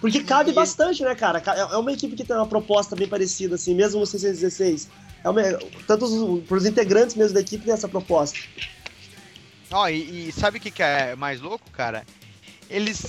[0.01, 1.41] Porque cabe E- bastante, né, cara?
[1.45, 4.87] É é uma equipe que tem uma proposta bem parecida, assim, mesmo no 616.
[5.23, 5.41] É uma,
[5.87, 8.37] tanto os, pros integrantes mesmo da equipe tem essa proposta.
[9.71, 12.05] Ó, e, e sabe o que, que é mais louco, cara?
[12.69, 13.05] Eles.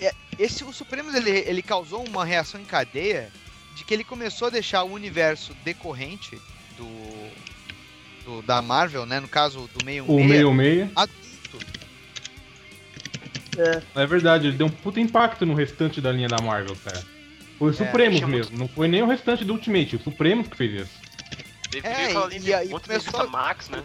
[0.00, 3.28] é- Esse, o Supremos ele, ele causou uma reação em cadeia
[3.78, 6.36] de que ele começou a deixar o universo decorrente
[6.76, 7.30] do,
[8.24, 9.20] do- da Marvel, né?
[9.20, 10.90] No caso do meio O meio meia.
[10.96, 11.18] adulto.
[13.94, 17.02] É verdade, ele deu um puta impacto no restante da linha da Marvel, cara.
[17.58, 20.56] Foi o Supremos muito- mesmo, não foi nem o restante do Ultimate, o Supremos que
[20.56, 20.98] fez isso.
[21.82, 23.82] É, e- e aí começou- revista Max, né?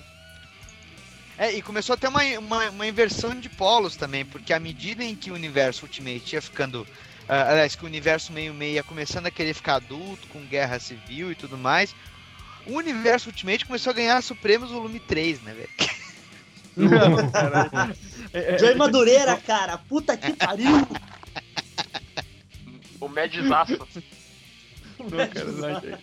[1.37, 5.03] É, e começou a ter uma, uma, uma inversão de polos também, porque à medida
[5.03, 6.87] em que o universo Ultimate ia ficando.
[7.27, 11.31] Ah, aliás, que o universo meio-meio ia começando a querer ficar adulto, com guerra civil
[11.31, 11.95] e tudo mais,
[12.65, 15.69] o universo Ultimate começou a ganhar Supremos volume 3, né, velho?
[18.33, 20.87] É, Joey Madureira, cara, puta que pariu!
[22.99, 23.77] O Madzaço.
[24.97, 25.99] Não, cara, não, a gente-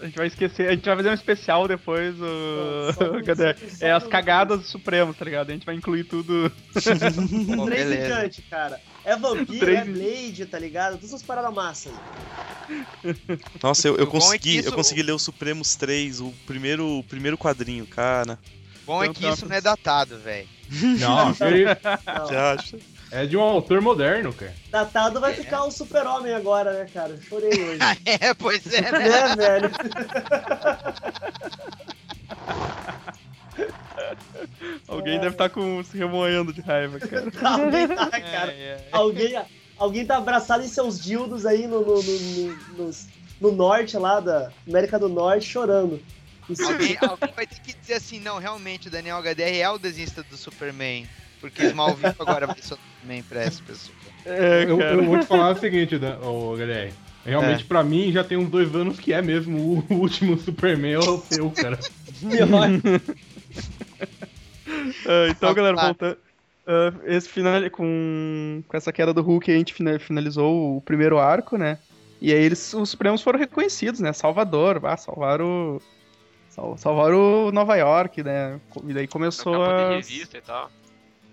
[0.00, 2.92] a gente vai esquecer, a gente vai fazer um especial depois, o...
[2.94, 3.54] Só- cadê?
[3.80, 5.50] É as cagadas do Supremo, tá ligado?
[5.50, 6.50] A gente vai incluir tudo.
[6.72, 6.98] Três
[7.88, 8.02] beleza.
[8.02, 8.80] gigantes, cara.
[9.06, 10.92] É vampiro, Três é Blade, tá ligado?
[10.94, 11.94] Todas essas paradas massa aí.
[13.62, 17.04] Nossa, eu, eu é consegui, isso- eu consegui ler o Supremos 3, o primeiro, o
[17.04, 18.36] primeiro quadrinho, cara.
[18.84, 19.32] Bom é Então que tá.
[19.32, 20.48] isso não é datado, velho.
[20.98, 22.76] Não, Você acha?
[23.12, 24.52] é de um autor moderno, cara.
[24.72, 27.16] datado vai ficar o super-homem agora, né, cara?
[27.28, 27.78] Chorei hoje.
[28.04, 28.90] é, pois é, né?
[28.98, 29.70] né, velho?
[34.88, 37.24] Alguém deve estar com, se remoendo de raiva, cara.
[37.42, 38.52] Alguém tá, cara.
[38.52, 38.88] É, é.
[38.92, 39.42] Alguém,
[39.76, 43.06] alguém tá abraçado em seus dildos aí no, no, no, no- nos-
[43.40, 46.00] no norte lá da América do Norte, chorando.
[46.64, 50.22] Alguém, alguém vai ter que dizer assim, não, realmente, o Daniel HDR é o desenhista
[50.22, 51.06] do Superman.
[51.40, 53.94] Porque Smallville agora vai ser o Superman pra essa pessoa.
[54.24, 56.90] É, Eu, eu vou te falar o seguinte, Dan- ô, galera.
[57.24, 61.50] Realmente, pra mim, já tem uns dois anos que é mesmo o último Superman europeu,
[61.50, 61.78] cara.
[65.06, 65.84] Ah, então, Tá, galera, tá.
[65.86, 66.18] voltando.
[66.66, 71.18] ah, esse final, com, com essa queda do Hulk, a gente fina- finalizou o primeiro
[71.18, 71.78] arco, né?
[72.20, 74.12] E aí eles, os Supremos foram reconhecidos, né?
[74.12, 75.80] Salvador, ah, salvaram,
[76.48, 78.58] sal, salvaram Nova York, né?
[78.86, 79.90] E daí começou a...
[79.90, 80.70] revista e tal.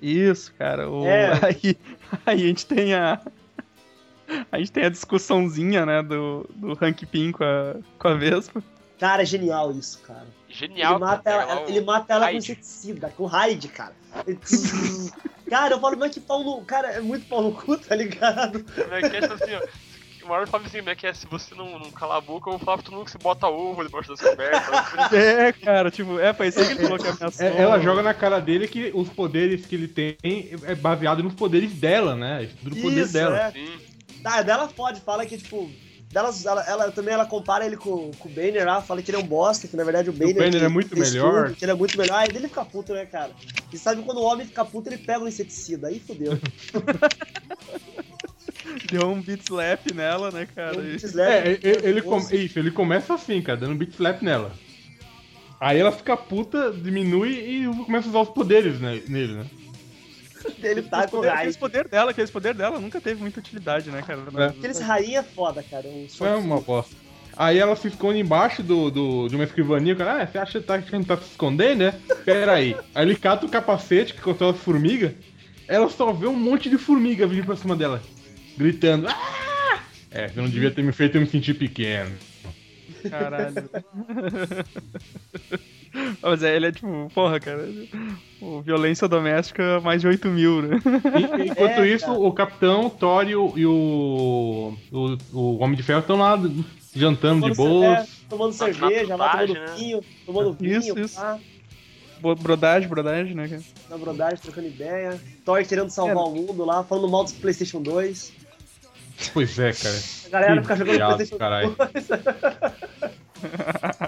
[0.01, 0.89] Isso, cara.
[0.89, 1.05] O...
[1.07, 1.31] É.
[1.45, 1.77] Aí,
[2.25, 3.21] aí a gente tem a.
[4.51, 8.63] A gente tem a discussãozinha, né, do, do Hank Pym com a, com a Vespa.
[8.99, 10.25] Cara, é genial isso, cara.
[10.53, 11.51] Genial, ele mata cara.
[11.51, 12.51] ela, o ele mata ela com Hyde.
[12.51, 13.95] inseticida, com raid, cara.
[15.49, 16.63] Cara, eu falo, mas que pau no.
[16.65, 18.65] Cara, é muito pau no cu, tá ligado?
[18.91, 20.25] É que é assim, ó?
[20.25, 21.13] O Marvel fala assim, como é que é?
[21.13, 23.17] Se você não, não calar a boca, eu vou falar pra todo mundo que você
[23.17, 24.63] bota ovo debaixo das cobertas.
[25.13, 27.45] É, cara, tipo, é, foi isso que ele falou que ameaçou.
[27.45, 30.17] É, ela joga na cara dele que os poderes que ele tem
[30.63, 32.49] é baseado nos poderes dela, né?
[32.63, 33.37] Tudo poder Isso, dela.
[33.37, 33.51] é.
[33.51, 33.79] Sim.
[34.23, 35.69] Ah, dela pode, fala que, tipo.
[36.13, 39.17] Delas, ela, ela- também ela compara ele com, com o Banner lá, fala que ele
[39.17, 41.45] é um bosta, que na verdade o Banner, Banner que é muito melhor.
[41.47, 42.15] tudo, que ele é muito melhor.
[42.19, 43.31] Aí ele fica puto, né, cara?
[43.73, 45.87] E sabe quando o homem fica puto, ele pega o inseticida.
[45.87, 46.39] Aí fodeu.
[48.89, 50.77] Deu um beat slap nela, né, cara?
[50.77, 54.21] Um beat slap, É, ele, ele come- isso, ele começa assim, cara, dando beat slap
[54.21, 54.51] nela.
[55.59, 59.45] Aí ela fica puta, diminui e começa a usar os poderes né, nele, né?
[60.63, 64.01] Ele tá Aqueles com aqueles poder dela, aqueles poder dela nunca teve muita utilidade, né,
[64.01, 64.21] cara?
[64.37, 64.45] É.
[64.47, 65.87] Aqueles rainha é foda, cara.
[65.87, 66.95] Um Isso é uma bosta.
[67.35, 70.59] Aí ela se esconde embaixo do, do- de uma escrivaninha, o cara, ah, você acha
[70.59, 71.93] que tá, que não tá se escondendo, né?
[72.23, 72.75] Pera aí.
[72.93, 75.13] Aí ele cata o capacete que controla as formigas,
[75.67, 78.01] ela só vê um monte de formiga vindo pra cima dela,
[78.55, 79.79] gritando, ah!
[80.11, 82.11] É, você não devia ter me feito eu me sentir pequeno.
[83.09, 83.67] Caralho.
[86.21, 87.67] Mas é, ele é tipo, porra, cara.
[88.41, 90.79] O violência doméstica mais de 8 mil, né?
[91.39, 92.17] E- enquanto É, isso, cara.
[92.19, 96.37] o Capitão, o Thor e o, e o, o, o Homem de Ferro estão lá
[96.95, 98.07] jantando de Tomando boas.
[98.09, 99.65] ce- é, tomando cerveja, lá tomando né?
[99.77, 101.15] vinho, tomando vinho, Isso, isso.
[101.21, 101.39] pá,
[102.39, 103.61] Brodagem, brodagem, né, cara?
[103.89, 105.19] na brodagem, trocando ideia.
[105.43, 106.27] Thor querendo salvar É.
[106.27, 108.31] o mundo lá, falando mal dos Playstation 2.
[109.33, 109.95] Pois é, cara.
[110.25, 111.75] A galera Que fica jogando viado, Playstation caralho.
[111.77, 112.07] 2.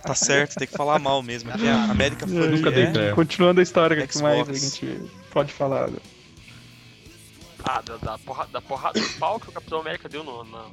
[0.02, 1.52] tá certo, tem que falar mal mesmo.
[1.52, 3.14] Aqui a América foi nunca é, dei ideia.
[3.14, 5.00] Continuando a história, o que mais a gente
[5.32, 5.90] pode falar?
[5.90, 5.98] né?
[7.64, 10.66] Ah, da, da, porra, da porrada do pau que o Capitão América deu no, no,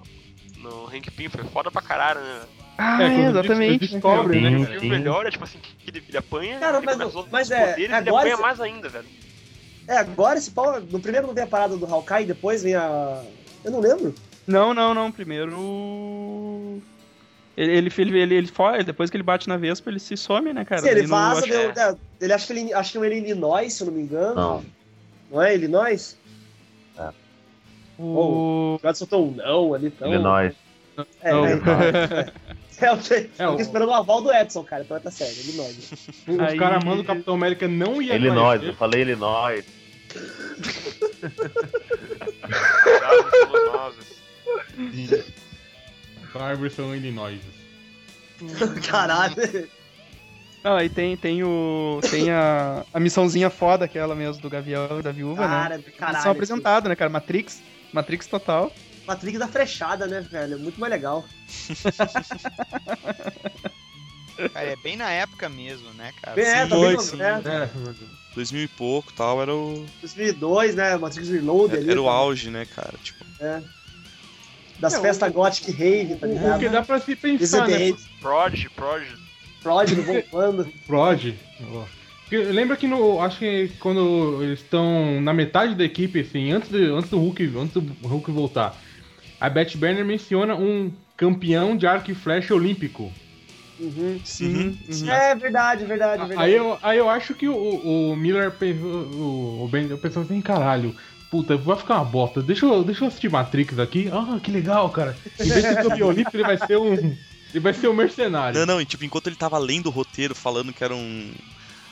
[0.58, 2.40] no Hank Pym foi foda pra caralho, né?
[2.76, 3.84] Ah, É, exatamente.
[3.84, 4.56] eles descobrem, né?
[4.58, 4.86] O Sim, que sim.
[4.86, 6.96] o melhor é tipo assim, que ele, ele apanha, Cara, ele mas-
[7.30, 9.06] mas os é- poderes, ele agora apanha cê- mais ainda, velho.
[9.88, 10.80] É, agora esse pau.
[10.80, 13.22] No primeiro não vem a parada do Hawkeye, depois vem a.
[13.64, 14.14] Eu não lembro.
[14.46, 15.10] Não, não, não.
[15.10, 15.50] Primeiro.
[17.56, 20.52] Ele, ele, ele, ele, ele foge, depois que ele bate na Vespa, ele se some,
[20.54, 20.80] né, cara?
[20.82, 23.18] Sim, ele no- vaza, acho- deu, é, ele acha que ele acho que ele é
[23.18, 24.34] Illinois, se eu não me engano.
[24.34, 24.64] Não.
[25.30, 26.16] Não é Illinois?
[27.98, 28.74] o...
[28.76, 30.08] O Gato soltou um não ali, então.
[30.08, 30.54] Illinois.
[31.22, 31.46] É, Não.
[31.46, 31.52] é,
[32.80, 35.10] é, eu tô, É, eu o- tô esperando o aval do Edson, cara, então tá
[35.10, 35.92] certo, Illinois.
[36.26, 38.78] Os Aí- caras mandam o Capitão América não ia Illinois, eu conhecer.
[38.78, 39.64] falei Illinois.
[42.82, 45.22] Cuidado, somos
[46.40, 47.40] Árvores são Illinois.
[48.88, 49.68] Caralho.
[50.64, 52.00] Não, aí tem, tem o.
[52.08, 55.84] Tem a, a missãozinha foda, aquela mesmo do Gavião e da Viúva, Cara, né?
[55.98, 56.14] caralho.
[56.14, 57.10] Eles são apresentados, né, cara?
[57.10, 57.60] Matrix.
[57.92, 58.72] Matrix total.
[59.04, 60.58] Patrick da frechada, né, velho?
[60.60, 61.24] Muito mais legal.
[64.52, 66.40] Cara, é bem na época mesmo, né, cara?
[66.40, 67.16] É, sim, tá bem, sim.
[67.16, 67.42] né?
[67.44, 67.70] É,
[68.34, 70.96] 2000 e pouco tal, era o, 2002, né?
[70.96, 71.90] Matrix Reload ali.
[71.90, 72.94] era o auge, né, cara?
[73.02, 73.62] Tipo, É.
[74.82, 76.58] Das É, o- festas Gothic Rave, tá o, o ligado?
[76.58, 77.94] que dá pra se pensar, né?
[78.20, 79.04] Prod, Prod.
[79.62, 80.66] Prod voltando.
[80.84, 81.34] Prod.
[82.32, 83.20] Lembra que no.
[83.20, 87.52] Acho que quando eles estão na metade da equipe, assim, antes, de, antes do Hulk.
[87.56, 88.76] Antes do Hulk voltar,
[89.40, 93.12] a Beth Banner menciona um campeão de arco e flecha olímpico.
[93.78, 94.20] Uhum.
[94.24, 94.76] Sim.
[94.88, 95.10] uhum.
[95.10, 96.40] É verdade, verdade, verdade.
[96.42, 98.90] Aí eu, aí eu acho que o, o Miller pensou.
[98.90, 100.94] O, o Ben pensou assim, caralho.
[101.32, 102.42] Puta, vai ficar uma bosta.
[102.42, 104.06] Deixa eu, deixa eu assistir Matrix aqui.
[104.12, 105.16] Ah, que legal, cara.
[105.40, 106.92] Em vez de ser campeão olímpico, ele vai ser um.
[106.92, 108.60] Ele vai ser um mercenário.
[108.60, 111.32] Não, não, e tipo, enquanto ele tava lendo o roteiro falando que era um,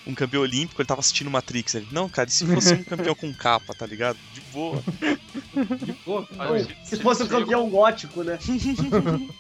[0.07, 1.75] um campeão olímpico, ele tava assistindo Matrix.
[1.75, 4.19] Ele, não, cara, e se fosse um campeão com capa, tá ligado?
[4.35, 4.85] De boa.
[5.87, 6.29] De boa.
[6.39, 8.39] Olha, Se fosse um campeão gótico, né?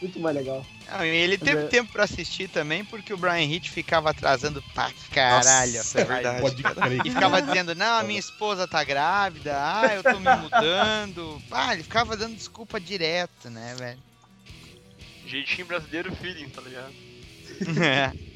[0.00, 0.64] Muito mais legal.
[0.90, 1.66] Não, e ele teve É.
[1.66, 5.72] tempo pra assistir também, porque o Brian Hitch ficava atrasando pra caralho.
[5.78, 6.40] Nossa, é verdade.
[6.40, 7.06] Pode crer.
[7.06, 11.42] E ficava dizendo, não, a minha esposa tá grávida, ah, eu tô me mudando.
[11.50, 13.98] Ah, ele ficava dando desculpa direto, né, velho?
[15.26, 16.94] Jeitinho brasileiro feeling, tá ligado?
[17.82, 18.12] É.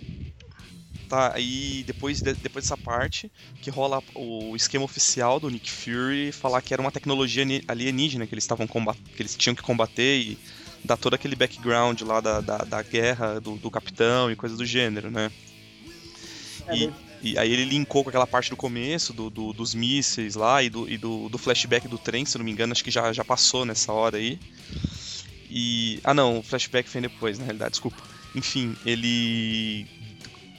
[1.09, 6.33] Tá, aí depois, de- depois dessa parte, que rola o esquema oficial do Nick Fury
[6.33, 10.21] falar que era uma tecnologia alienígena que eles estavam combat- que eles tinham que combater
[10.21, 10.39] e
[10.85, 14.65] dar todo aquele background lá da, da, da guerra do, do capitão e coisas do
[14.67, 15.31] gênero, né?
[16.67, 16.95] É, E- né?
[17.25, 20.69] E aí ele linkou com aquela parte do começo, do, do- dos mísseis lá, e,
[20.69, 23.65] do, e do, flashback do trem, se não me engano, acho que já, já passou
[23.65, 24.41] nessa hora aí.
[25.49, 26.01] E.
[26.03, 28.03] Ah não, o flashback foi depois, na realidade, desculpa.
[28.35, 29.87] Enfim, ele.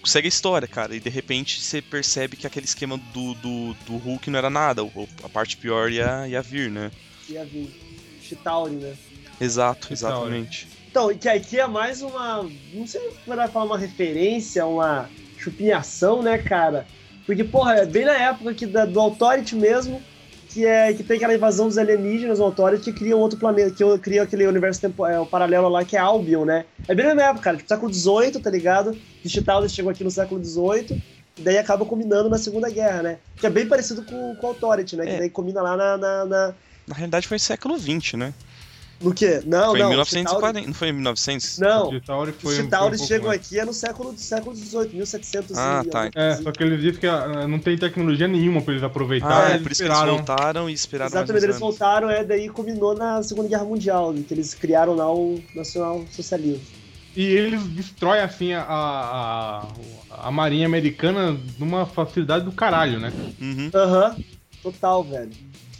[0.05, 3.97] Segue a história, cara, e de repente você percebe que aquele esquema do, do, do
[3.97, 4.83] Hulk não era nada,
[5.23, 6.91] a parte pior ia, ia vir, né?
[7.29, 7.69] Ia vir.
[8.21, 8.95] Chitauri, né?
[9.43, 10.67] Exato, Que exatamente.
[10.89, 12.43] Então, e que aqui é mais uma.
[12.73, 16.85] Não sei se vai falar uma referência, uma chupinhação, né, cara?
[17.25, 20.01] Porque, porra, é bem na época que da- do Authority mesmo,
[20.49, 23.71] que é que tem aquela invasão dos alienígenas, o Authority que cria um outro planeta,
[23.71, 26.65] que cria aquele universo tempo, é, o paralelo lá que é Albion, né?
[26.87, 28.97] É bem na mesma época, cara, tipo, século XVIII, tá ligado?
[29.23, 31.01] Digital chegou aqui no século XVIII,
[31.37, 33.17] e daí acaba combinando na Segunda Guerra, né?
[33.37, 35.05] Que é bem parecido com, com o Authority, né?
[35.05, 35.17] Que É.
[35.19, 35.97] daí combina lá na.
[35.97, 36.53] na, na-
[36.87, 38.33] Na realidade foi século XX, né?
[39.03, 39.41] No quê?
[39.45, 39.85] Não, foi não.
[39.85, 41.49] em o 1940, não foi em 1900?
[41.55, 43.47] Chitauri- Não, Chitauri Os foi, Chitauris um pouco chegam antes.
[43.47, 46.09] aqui é no século, século XVIII, 1700 Ah, tá.
[46.15, 49.51] É, só que eles dizem que ah, não tem tecnologia nenhuma pra eles Ah, aproveitarem.
[49.51, 50.17] é eles por isso que eles esperaram.
[50.17, 51.67] voltaram e esperaram Exatamente, mais eles anos.
[51.67, 56.61] voltaram, é, daí combinou na Segunda Guerra Mundial, que eles criaram lá o Nacional Socialismo.
[57.15, 59.67] E eles destroem, assim, a, a,
[60.27, 63.13] a Marinha Americana numa facilidade do caralho, né?
[63.39, 63.69] Uhum.
[63.73, 64.15] Aham,
[64.63, 65.29] total, velho.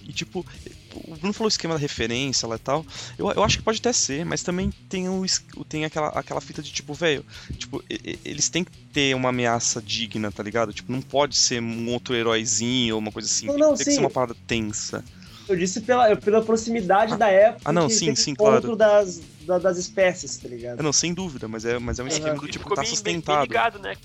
[0.07, 0.45] E tipo,
[0.93, 2.85] o Bruno falou o esquema da referência lá e tal.
[3.17, 5.25] Eu, eu acho que pode até ser, mas também tem, o,
[5.67, 7.25] tem aquela, aquela fita de tipo, velho,
[7.57, 10.71] tipo, e- e- eles têm que ter uma ameaça digna, tá ligado?
[10.73, 13.47] Tipo, não pode ser um outro heróizinho ou uma coisa assim.
[13.47, 13.91] Não, tem, não, tem que sim.
[13.95, 15.03] ser uma parada tensa.
[15.47, 18.75] Eu disse pela, pela proximidade da época ah, não, que sim, sim, claro.
[18.77, 20.79] das, da- das espécies, tá ligado?
[20.79, 22.81] É, não, sem dúvida, mas é, mas é um esquema do E tipo, ficou tá
[22.81, 23.47] bem, bem, bem sustentado.
[23.47, 23.97] ligado, né?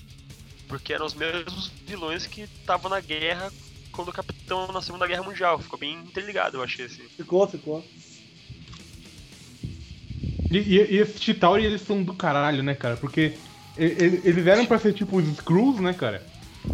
[0.67, 3.51] Porque eram os mesmos vilões que estavam na guerra
[3.91, 5.59] quando o capitão na Segunda Guerra Mundial.
[5.59, 7.03] Ficou bem interligado, eu achei assim.
[7.17, 7.83] Ficou, ficou.
[10.51, 12.97] E, e, e esses Chitauri, eles são do caralho, né, cara?
[12.97, 13.33] Porque
[13.77, 16.23] e- e- eles eram pra ser tipo os Skrulls, né, cara?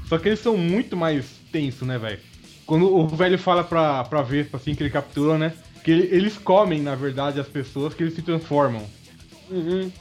[0.08, 2.20] Só que eles são muito mais tensos, né, velho?
[2.66, 5.54] Quando o velho fala pra, pra Vespa, assim, que ele captura, né?
[5.84, 8.88] Que ele- eles comem, na verdade, as pessoas que eles se transformam.
[9.50, 9.92] Uhum.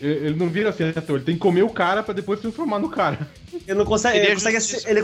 [0.00, 1.16] Ele ele não vira assim, ator.
[1.16, 3.28] Ele tem que comer o cara pra depois se transformar no cara.
[3.66, 4.18] Ele não consegue.
[4.18, 4.78] Ele consegue, justiça.
[4.78, 5.02] assi- ele,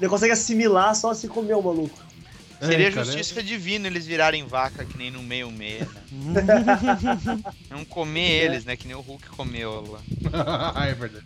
[0.00, 1.98] ele consegue assimilar só se comer o maluco.
[2.62, 6.42] Seria É, cara, justiça divina eles virarem vaca que nem no meio meia, né?
[7.70, 8.76] Não comer eles, né?
[8.76, 9.98] Que nem o Hulk comeu
[10.32, 10.84] lá.
[10.86, 11.24] é verdade.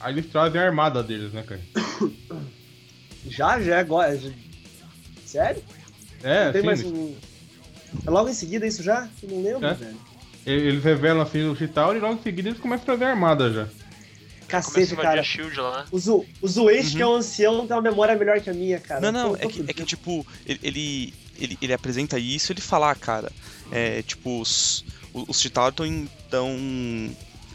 [0.00, 1.60] Aí eles trazem a armada deles, né, cara?
[3.28, 4.16] Já, já, agora.
[4.16, 4.30] já-
[5.24, 5.60] Sério?
[6.22, 6.66] É, Não tem sim.
[6.66, 7.14] mais um.
[8.06, 9.08] É logo em seguida isso já?
[9.22, 9.74] Eu não lembro, É.
[9.74, 9.96] velho.
[10.46, 13.52] Eles revelam assim o Chitauri e logo em seguida eles começam a trazer a armada
[13.52, 13.68] já.
[14.48, 15.22] Cacete, cara.
[15.22, 15.86] Shield lá.
[15.90, 18.78] O, Zu, o Zuete, que é um ancião, tem uma memória melhor que a minha,
[18.78, 19.00] cara.
[19.00, 22.54] Não, não, Tô- é tô que, é que, tipo, ele, ele, ele, apresenta isso e
[22.54, 23.32] ele fala, ah, cara,
[23.70, 26.56] é, tipo, os, os Chitauri estão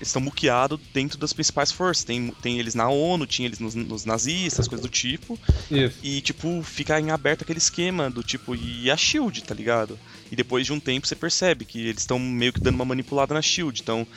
[0.02, 2.04] estão muqueados dentro das principais forças.
[2.04, 5.40] Tem, tem eles na ONU, tinha eles nos, nos nazistas, coisas do tipo.
[5.70, 5.98] Isso.
[6.02, 9.98] E, tipo, fica em aberto aquele esquema do tipo, e a Shield, tá ligado?
[10.32, 13.34] E depois de um tempo você percebe que eles estão meio que dando uma manipulada
[13.34, 13.80] na Shield.
[13.82, 14.08] Estão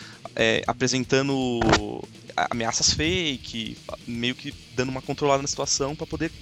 [0.67, 2.01] apresentando
[2.37, 6.33] a- ameaças fake, meio que dando uma controlada na situação pra poder.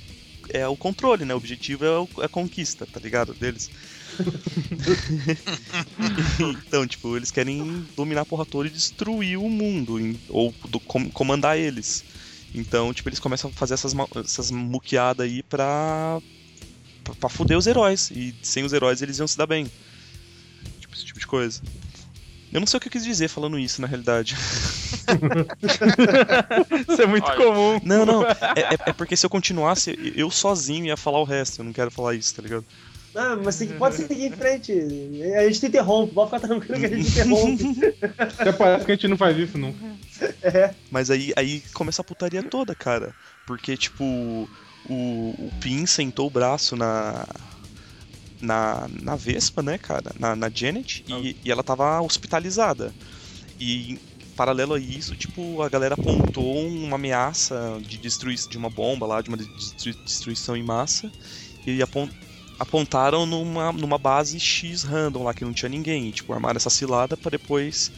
[0.53, 1.35] É o controle, né?
[1.35, 3.35] O objetivo é o- é a conquista, tá ligado?
[3.35, 3.71] Deles.
[6.41, 10.81] então, tipo, eles querem dominar a porra toda e destruir o mundo, em- ou do-
[10.81, 12.05] com- comandar eles.
[12.55, 13.95] Então, tipo, eles começam a fazer essas,
[14.25, 16.21] essas muqueadas aí pra,
[17.03, 18.11] pra, pra fuder os heróis.
[18.11, 19.71] E sem os heróis eles iam se dar bem.
[20.81, 21.61] Tipo, esse tipo de coisa.
[22.53, 24.37] Eu não sei o que eu quis dizer falando isso, na realidade.
[26.89, 27.37] Isso é muito Olha.
[27.37, 27.81] comum.
[27.85, 28.25] Não, não.
[28.25, 31.61] É, é- é porque se eu continuasse, eu sozinho ia falar o resto.
[31.61, 32.65] Eu não quero falar isso, tá ligado?
[33.15, 34.73] Não, mas tem que, pode seguir em frente.
[35.37, 37.95] A gente te interrompe, pode ficar tranquilo que a gente interrompe.
[38.19, 39.79] Até parece que a gente não faz isso nunca.
[40.91, 43.15] Mas aí, aí começa a putaria toda, cara.
[43.47, 44.49] Porque, tipo,
[44.89, 47.27] o, o Pin sentou o braço na.
[48.41, 50.11] Na, na Vespa, né, cara?
[50.19, 52.93] Na, na Janet, e, e ela tava hospitalizada.
[53.61, 54.01] E
[54.35, 59.23] paralelo a isso, tipo, a galera apontou uma ameaça de destruir de uma bomba lá,
[59.23, 61.09] de uma destru- destruição em massa.
[61.65, 62.09] E apon-
[62.59, 66.09] apontaram numa, numa base X random lá que não tinha ninguém.
[66.09, 67.93] E, tipo, armaram essa cilada pra depois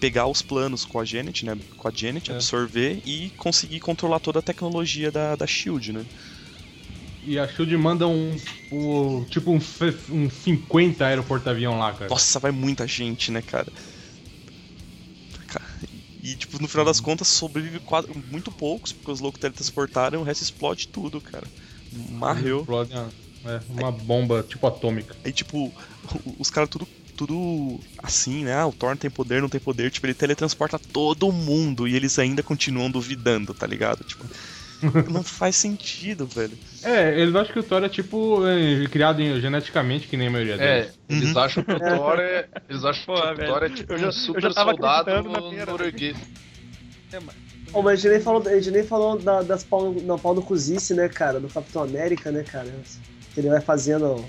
[0.00, 1.56] pegar os planos com a Janet, né?
[1.76, 2.34] Com a Janet, É.
[2.34, 6.04] absorver e conseguir controlar toda a tecnologia da, da Shield, né?
[7.26, 8.34] E a Shield manda um.
[8.72, 9.78] um tipo uns
[10.10, 12.08] um 50 aeroporto-avião lá, cara.
[12.08, 13.70] Nossa, vai muita gente, né, cara?
[15.48, 15.60] Ca-
[16.22, 20.22] E, tipo, no final das contas, sobrevive quase, muito poucos, porque os loucos teletransportaram e
[20.22, 21.46] o resto explode tudo, cara.
[22.10, 22.60] Marreu.
[22.60, 23.10] Explode uma,
[23.46, 25.16] é, uma bomba tipo atômica.
[25.24, 25.72] Aí, tipo,
[26.38, 26.86] os caras tudo,
[27.26, 28.54] tudo assim, né?
[28.54, 29.90] Ah, o Thor não tem poder, não tem poder.
[29.90, 34.02] Tipo, ele teletransporta todo mundo e eles ainda continuam duvidando, tá ligado?
[34.04, 34.24] Tipo,
[35.12, 36.56] não faz sentido, velho.
[36.82, 40.30] É, eles acham que o Thor é tipo é, criado em- geneticamente, que nem a
[40.30, 40.98] maioria É, deles.
[41.10, 42.48] eles acham que o Thor é.
[42.68, 45.42] Eles acham Pô, que o Thor é tipo eu já- um super soldado acreditando na
[45.42, 46.16] primeira norueguês.
[47.72, 50.34] Ô, mas a gente nem falou, a gente nem falou da- das pau, na pau
[50.34, 51.38] no cozice, né, cara?
[51.38, 52.72] Do Capitão América, né, cara?
[53.34, 54.24] Que ele vai fazendo.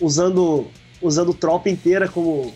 [0.00, 0.70] Usando.
[1.06, 2.52] Usando tropa inteira como.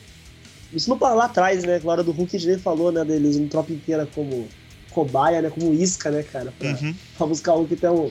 [0.73, 1.81] Isso não lá atrás, né?
[1.83, 3.05] Na hora do Hulk a gente nem falou, né?
[3.05, 4.49] Dele usando tropa inteira como
[4.91, 5.51] cobaia, né?
[5.51, 6.53] Como isca, né, cara?
[6.59, 6.95] Pra, Uhum.
[7.17, 8.11] pra buscar um que tem um.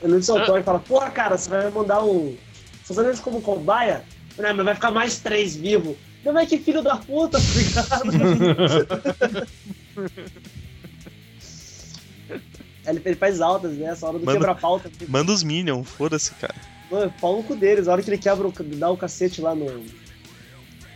[0.00, 2.36] Eu não sei o Thor e fala, porra, cara, você vai mandar um.
[2.84, 4.02] Você usando eles como cobaia?
[4.38, 5.96] Não, mas vai ficar mais três vivos.
[6.24, 9.46] Não, mas que filho da puta, tá ligado?
[12.86, 13.86] ele, ele faz altas, né?
[13.90, 14.90] Essa hora do Manda- quebra-pauta.
[15.08, 16.54] Manda os Minions, foda-se, cara.
[16.90, 17.86] Mano, pau no cu deles.
[17.88, 19.84] A hora que ele quebra, o, dá o cacete lá no.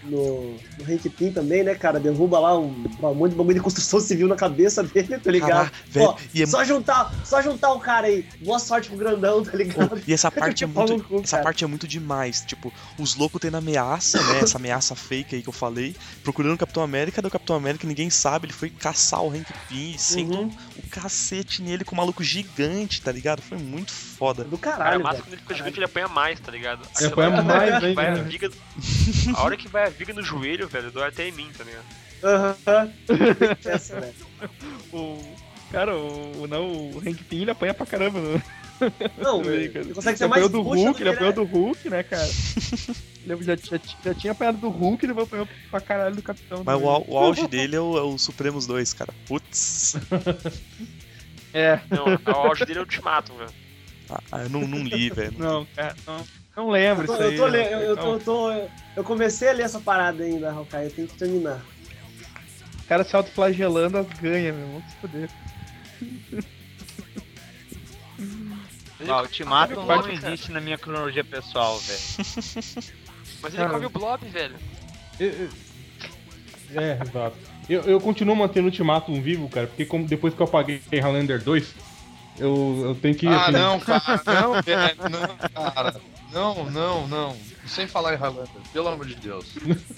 [0.04, 2.00] No, no Hank Pym também, né, cara?
[2.00, 5.48] Derruba lá um, um monte de bagulho de construção civil na cabeça dele, tá ligado?
[5.50, 8.26] Caraca, velho, Ó, é- só, juntar, só juntar o cara aí.
[8.44, 10.02] Boa sorte pro grandão, tá ligado?
[10.04, 11.04] E essa parte é muito.
[11.04, 11.44] cu, essa cara.
[11.44, 12.40] parte é muito demais.
[12.44, 14.40] Tipo, os loucos tendo ameaça, né?
[14.40, 15.94] Essa ameaça fake aí que eu falei.
[16.24, 18.46] Procurando o Capitão América, do Capitão América ninguém sabe.
[18.46, 20.50] Ele foi caçar o Hank Pym e sentou Uhum.
[20.78, 23.40] o cacete nele com um maluco gigante, tá ligado?
[23.40, 24.44] Foi muito foda.
[24.44, 25.24] Do Cara, caralho, massa velho.
[25.24, 26.86] quando ele fica gigante, ele apanha mais, tá ligado?
[26.96, 28.22] Ele apanha mais vai a, né?
[28.22, 28.48] viga,
[29.34, 31.84] a hora que vai a viga no joelho, velho, dói até em mim, tá ligado?
[32.22, 32.92] Aham.
[33.64, 34.14] Essa, velho.
[34.92, 35.20] O,
[35.72, 38.20] cara, o, não, o Hank Pym ele apanha pra caramba.
[38.20, 38.42] Né?
[39.18, 39.86] Não, ele cara.
[39.86, 41.34] consegue Ele ser mais apanhou do Hulk, que ele apanhou é.
[41.34, 42.22] do Hulk, né, cara?
[43.26, 46.62] ele já, já, já tinha apanhado do Hulk, ele apanhou pra caralho do Capitão.
[46.64, 49.12] Mas o, o auge dele é o, é o Supremos 2, cara.
[49.26, 49.96] Putz.
[51.52, 53.61] É, Não, o auge dele é o Ultimatum, velho.
[54.30, 55.34] Ah, eu não, não li, velho.
[55.38, 56.24] não, cara, não,
[56.56, 57.36] não lembro Eu tô, isso eu, aí.
[57.36, 60.90] tô, eu, eu, tô, eu tô- eu comecei a ler essa parada ainda, Hawkeye, eu
[60.90, 61.60] tenho que terminar.
[62.82, 64.66] O cara se autoflagelando as ganha, meu.
[64.66, 65.30] Vamos se foder.
[69.08, 70.32] Ah, o Ultimato não Blob, cara.
[70.32, 71.98] existe na minha cronologia pessoal, velho.
[73.42, 73.70] Mas ele Cara.
[73.70, 74.54] come o Blob, velho.
[75.18, 77.36] É, exato.
[77.68, 81.42] Eu, eu continuo mantendo o Ultimatum vivo, cara, porque como- depois que eu apaguei Highlander
[81.42, 81.74] 2,
[82.38, 83.26] eu, eu tenho que.
[83.26, 84.22] Ah, assim, não, cara.
[84.26, 84.96] Não, velho.
[85.10, 86.00] Não, cara.
[86.32, 87.36] Não, não, não.
[87.66, 89.46] Sem falar em Highlander, pelo amor de Deus.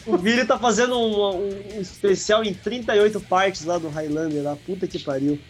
[0.07, 4.57] O Vili tá fazendo um, um- especial em 38 partes lá do Highlander, lá.
[4.57, 5.41] Puta que pariu.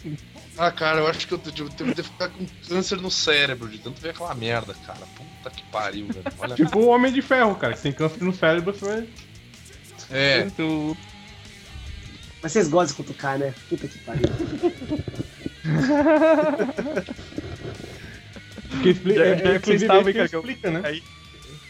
[0.57, 4.01] Ah, cara, eu acho que eu devo devo ficar com câncer no cérebro de tanto
[4.01, 5.01] ver aquela merda, cara.
[5.17, 6.25] Puta que pariu, velho.
[6.39, 6.55] Olha.
[6.55, 9.09] Tipo o Homem de Ferro, cara, que tem câncer no cérebro, você vai.
[10.11, 10.43] É.
[10.57, 10.97] Tu-
[12.43, 13.53] Mas vocês gostam de cutucar, né?
[13.69, 14.23] Puta que pariu.
[18.69, 20.83] Porque explica, é, é, estavam, ele explica, né?
[20.85, 21.03] aí-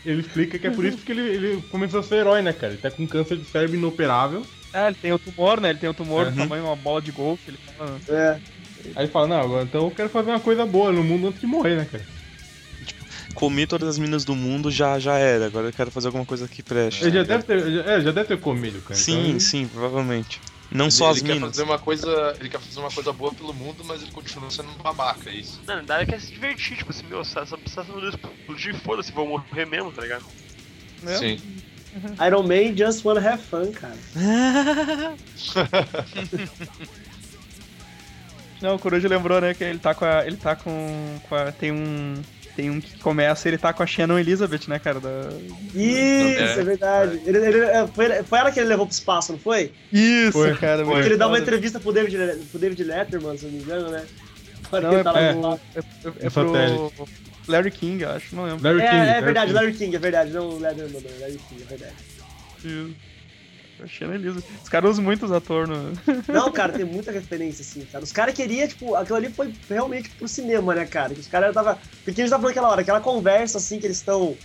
[0.05, 2.73] Ele explica que é por isso que ele, ele começou a ser herói, né, cara?
[2.75, 4.43] Ele tá com câncer de cérebro inoperável.
[4.73, 5.71] Ah, ele tem o tumor, né?
[5.71, 6.37] Ele tem o tumor do Uhum.
[6.37, 7.45] tamanho de uma bola de golfe.
[7.49, 8.41] Ele fala, É.
[8.97, 11.41] Aí ele fala, não, agora então eu quero fazer uma coisa boa no mundo antes
[11.41, 12.07] de morrer, né, cara?
[13.33, 15.47] Comi todas as minas do mundo, já, já era.
[15.47, 17.05] Agora eu quero fazer alguma coisa que preste.
[17.05, 18.95] Ele já deve ter, já- é, já deve ter comido, cara.
[18.99, 20.41] Sim, Então, sim, provavelmente.
[20.71, 21.51] Não Ele, só as ele quer minas.
[21.51, 22.37] fazer uma coisa.
[22.41, 25.35] Ele quer fazer uma coisa boa pelo mundo, mas ele continua sendo um babaca, é
[25.35, 25.61] isso.
[25.67, 29.29] Não, na verdade quer se divertir, tipo assim, meu, só só precisa explodir, foda-se, vou
[29.29, 30.25] morrer mesmo, tá ligado?
[31.03, 31.17] né?
[31.17, 31.41] Sim.
[32.27, 33.95] Iron Man just wanna have fun, cara.
[38.61, 40.27] Não, o Coruja lembrou, né, que ele tá com a.
[40.27, 41.19] Ele tá com.
[41.29, 42.15] com a- tem um.
[42.57, 45.01] Tem um que começa, ele tá com a Shannon Elizabeth, né, cara?
[45.01, 45.29] Da...
[45.75, 45.79] Isso,
[46.43, 46.61] É.
[46.61, 47.21] é, verdade.
[47.27, 49.73] Ele, ele- é, foi, foi ela que ele levou pro espaço, não foi?
[49.93, 50.85] Isso, Foi, cara.
[50.85, 52.17] Porque ele dá uma entrevista pro David,
[52.51, 54.05] pro David Letterman, se eu não me engano, né?
[54.73, 55.83] Não, é, lá é, é,
[56.21, 57.09] é No pro.
[57.47, 58.63] Larry King, acho, não lembro.
[58.65, 59.55] Larry É, King, é Larry verdade, King.
[59.61, 60.31] Larry King, é verdade.
[60.33, 61.95] Não o Letterman, não, Larry King, é verdade.
[62.65, 62.95] Isso.
[63.83, 64.45] A Shannon Elizabeth.
[64.63, 65.93] Os caras usam muito os atores no.
[66.33, 68.05] Não, cara, tem muita referência, assim, cara.
[68.05, 71.13] Os caras queriam, tipo, aquilo ali foi realmente pro cinema, né, cara?
[71.13, 71.79] Os caras tava.
[72.05, 74.37] Porque a gente tava falando aquela hora, aquela conversa, assim, que eles estão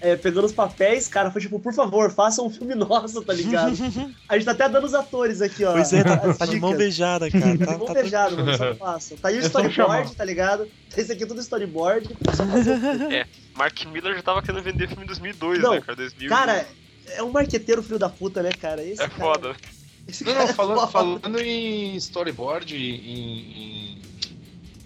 [0.00, 3.72] é, pegando os papéis, cara, foi tipo, por favor, façam um filme nosso, tá ligado?
[4.28, 5.72] A gente tá até dando os atores aqui, ó.
[5.72, 7.58] Pois é, tá, tá de mão beijada, cara.
[7.58, 9.16] Tá, Mão tá beijado, mano, só faça.
[9.16, 10.66] Tá aí o É storyboard, tá ligado?
[10.96, 12.08] Esse aqui é tudo storyboard.
[12.34, 13.26] só o filme.
[13.54, 15.96] Mark Miller já tava querendo vender filme em 2002, Não, né, cara?
[15.96, 16.28] 2000.
[16.30, 16.66] Cara,
[17.16, 18.82] é um marqueteiro filho da puta, né, cara?
[18.82, 19.56] Esse é cara- foda.
[20.06, 20.90] esse Não, cara não, é falando, foda.
[20.92, 24.02] falando em storyboard, em, em,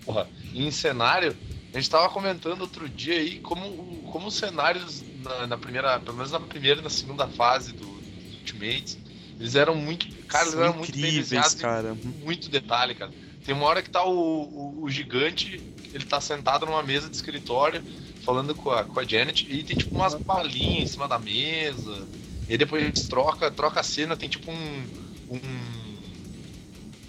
[0.05, 1.37] porra, em cenário,
[1.73, 6.17] a gente tava comentando outro dia aí como, como os cenários na, na primeira, pelo
[6.17, 8.99] menos na primeira e na segunda fase do, do Ultimates,
[9.41, 11.97] eles eram muito, cara, eles eram muito bem desenhados cara.
[12.23, 13.11] muito detalhe, cara.
[13.45, 15.61] Tem uma hora que tá o, o, o gigante,
[15.93, 17.83] ele tá sentado numa mesa de escritório,
[18.25, 22.07] falando com a, com a Janet, e tem tipo umas balinhas em cima da mesa.
[22.49, 24.85] E depois troca, troca a cena, tem tipo um.
[25.31, 25.85] um-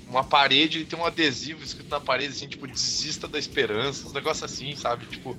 [0.07, 4.13] uma parede e tem um adesivo escrito na parede, assim, tipo, desista da esperança, uns
[4.13, 5.05] negócios assim, sabe?
[5.07, 5.35] Tipo,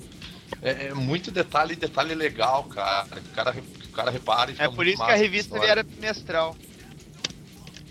[0.61, 3.07] é, é muito detalhe, detalhe legal, cara.
[3.07, 5.83] que O cara, o cara repara e fica É por isso que a revista era
[5.83, 6.57] bimestral.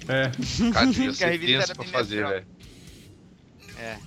[0.08, 0.32] É.
[0.72, 2.46] Cara, devia que a ser revista tenso era pra fazer, velho.
[3.80, 3.98] É.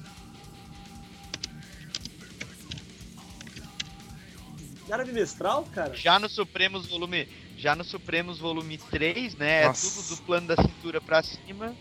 [4.88, 5.94] Não era bimestral, cara?
[5.94, 7.28] Já no Supremos volume.
[7.58, 9.66] Já no Supremos volume 3, né?
[9.66, 9.86] Nossa.
[9.88, 11.74] É tudo do plano da cintura pra cima.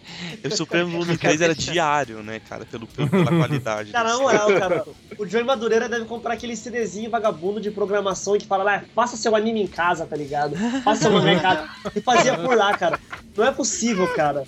[0.44, 2.66] O Supremo Volume 3 era diário, né, cara?
[2.66, 3.92] Pelo, pelo- pela qualidade.
[3.92, 4.86] Cara, na moral, cara,
[5.20, 9.36] o Johnny Madureira deve comprar aquele CDzinho vagabundo de programação que fala lá, faça seu
[9.36, 10.56] anime em casa, tá ligado?
[10.84, 11.70] Faça seu mangá em casa.
[11.96, 13.00] E fazia por lá, cara.
[13.36, 14.46] Não é possível, cara.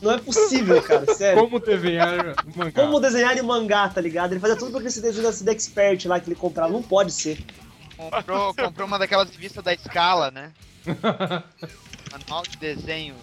[0.00, 1.42] Não é possível, cara, sério.
[1.42, 2.82] Como desenhar um mangá?
[2.82, 4.32] Como desenhar em mangá, tá ligado?
[4.34, 6.72] Ele fazia tudo com aquele CDzinho da CD Expert lá que ele comprava.
[6.72, 7.44] Não pode ser.
[7.96, 10.52] Comprou, comprou uma daquelas revistas da escala, né?
[12.10, 13.14] Manual de desenho.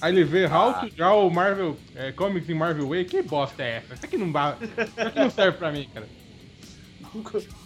[0.00, 3.04] Aí ele vê How to Draw Marvel é, Comics em Marvel Way.
[3.06, 3.94] Que bosta é essa?
[3.94, 6.06] Isso aqui não, ba- isso aqui não serve pra mim, cara.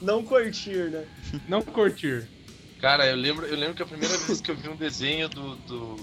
[0.00, 1.04] Não curtir, né?
[1.48, 2.28] Não curtir.
[2.80, 5.56] Cara, eu lembro, eu lembro que a primeira vez que eu vi um desenho do.
[5.56, 5.96] do,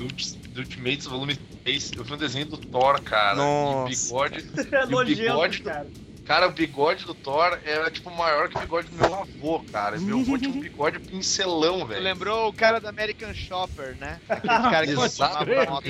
[0.00, 3.36] do, do Ultimates Volume 3, eu vi um desenho do Thor, cara.
[3.36, 3.92] Nossa.
[3.92, 4.44] E bigode.
[4.72, 5.86] É E o bigode nojento, do- cara.
[6.24, 9.98] Cara, o bigode do Thor era tipo maior que o bigode do meu avô, cara.
[9.98, 12.02] Meu avô tinha um bigode pincelão, velho.
[12.02, 14.20] lembrou o cara do American Shopper, né?
[14.28, 15.84] Aquele cara que Exato, fumava moto.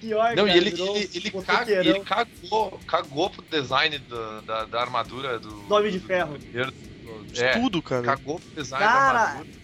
[0.00, 4.40] Pior, Não, cara, e ele, virou ele, ele, caga- ele cagou, cagou pro design da,
[4.42, 5.72] da, da armadura do.
[5.72, 6.38] Homem de do- Ferro.
[6.38, 8.02] do É, tudo, cara.
[8.02, 9.59] cagou pro design da Cara, armadura.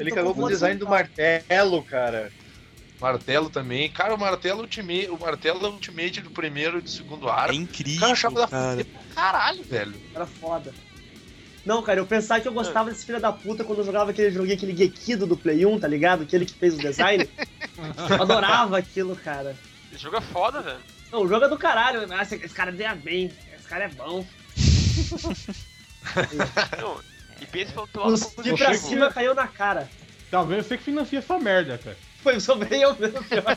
[0.00, 2.32] Ele cagou com o design de do martelo, cara.
[3.00, 3.90] Martelo também.
[3.90, 7.54] Cara, o martelo Ultimate, o martelo Ultimate do primeiro e do segundo É arco.
[7.54, 8.86] incrível, Cara, achava da cara.
[9.14, 9.94] Caralho, velho.
[10.14, 10.72] Era foda.
[11.64, 14.30] Não, cara, eu pensava que eu gostava desse filho da puta quando eu jogava aquele
[14.30, 16.22] joguinho, aquele Gekido do Play 1, tá ligado?
[16.22, 17.28] Aquele que fez o design.
[18.10, 19.54] eu adorava aquilo, cara.
[19.92, 20.78] Esse jogo é foda, velho.
[21.12, 22.06] Não, o jogo é do caralho.
[22.06, 23.30] Nossa, esse cara desenha bem.
[23.58, 24.24] Esse cara é bom.
[26.80, 27.00] Não,
[27.40, 28.74] e pensa pelo, lado Os de pra positivo.
[28.88, 29.88] cima caiu na cara.
[30.30, 30.62] Tá vendo?
[30.62, 31.96] Você que financia essa merda, cara.
[32.22, 33.22] Foi sobre eu mesmo.
[33.24, 33.56] pior.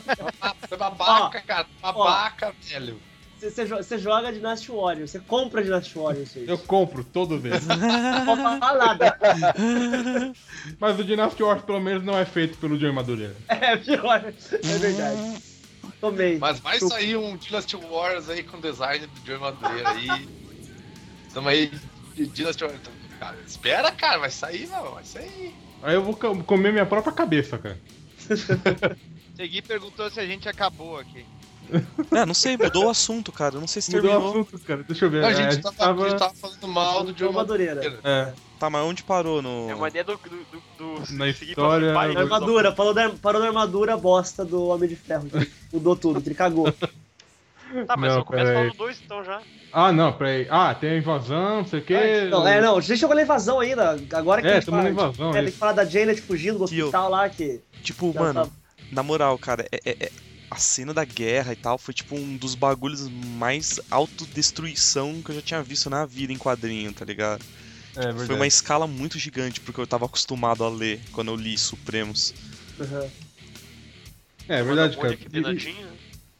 [0.68, 1.66] Foi babaca, cara.
[1.80, 3.00] Babaca, velho.
[3.38, 6.30] Você, você jo- você joga Dynasty Warriors, você compra Dynasty Warriors.
[6.36, 7.64] Eu compro todo vez.
[7.66, 9.18] não falar nada.
[10.80, 13.36] Mas o Dynasty Wars pelo menos não é feito pelo Joey Madureira.
[13.48, 14.24] É pior.
[14.24, 15.42] É verdade.
[16.00, 16.38] Tomei.
[16.38, 20.28] Mas vai sair um Dynasty Wars aí com design do Joey Madureira aí.
[21.32, 21.70] Tamo aí,
[22.14, 22.76] de Dynasty Wars.
[23.18, 25.54] Cara, espera, cara, vai sair, não, vai sair.
[25.82, 27.78] Aí eu vou co- comer minha própria cabeça, cara.
[29.36, 31.24] Segui perguntou se a gente acabou aqui.
[32.12, 33.58] É, não sei, mudou o assunto, cara.
[33.58, 34.40] Não sei se Mudou o terminou.
[34.42, 34.82] assunto, cara.
[34.84, 35.22] Deixa eu ver.
[35.22, 37.74] Não, a É, gente, tava, a gente tava falando mal do João Madureira.
[37.76, 38.00] Madureira.
[38.04, 39.68] É, Tá, mas onde parou no.
[39.68, 40.16] É uma ideia do.
[40.16, 40.28] do,
[40.78, 45.28] do, do Na história- armadura, falou da, parou na armadura bosta do Homem de Ferro.
[45.28, 46.72] que Mudou tudo, que ele cagou.
[47.86, 48.54] Tá, mas Não, começa peraí.
[48.68, 49.42] falando dois então já.
[49.72, 50.46] Ah, não, peraí.
[50.50, 52.28] Ah, tem a invasão, não sei o quê.
[52.30, 53.98] Não, é, não, a gente chegou na invasão ainda.
[54.12, 55.84] Agora que É, a gente tamo na fala- invasão, É, é tem que falar da
[55.84, 57.60] Janet fugindo do Que eu- hospital lá, que.
[57.82, 58.52] Tipo, Já mano, tá-
[58.92, 60.12] na moral, cara, é, é- é-
[60.50, 65.34] a cena da guerra e tal foi tipo um dos bagulhos mais autodestruição que eu
[65.34, 67.44] já tinha visto na vida em quadrinho, tá ligado?
[67.96, 68.26] É verdade.
[68.26, 72.32] Foi uma escala muito gigante, porque eu tava acostumado a ler quando eu li Supremos.
[72.78, 73.10] Uhum.
[74.48, 75.16] É verdade, da cara.
[75.30, 75.86] Penadinha.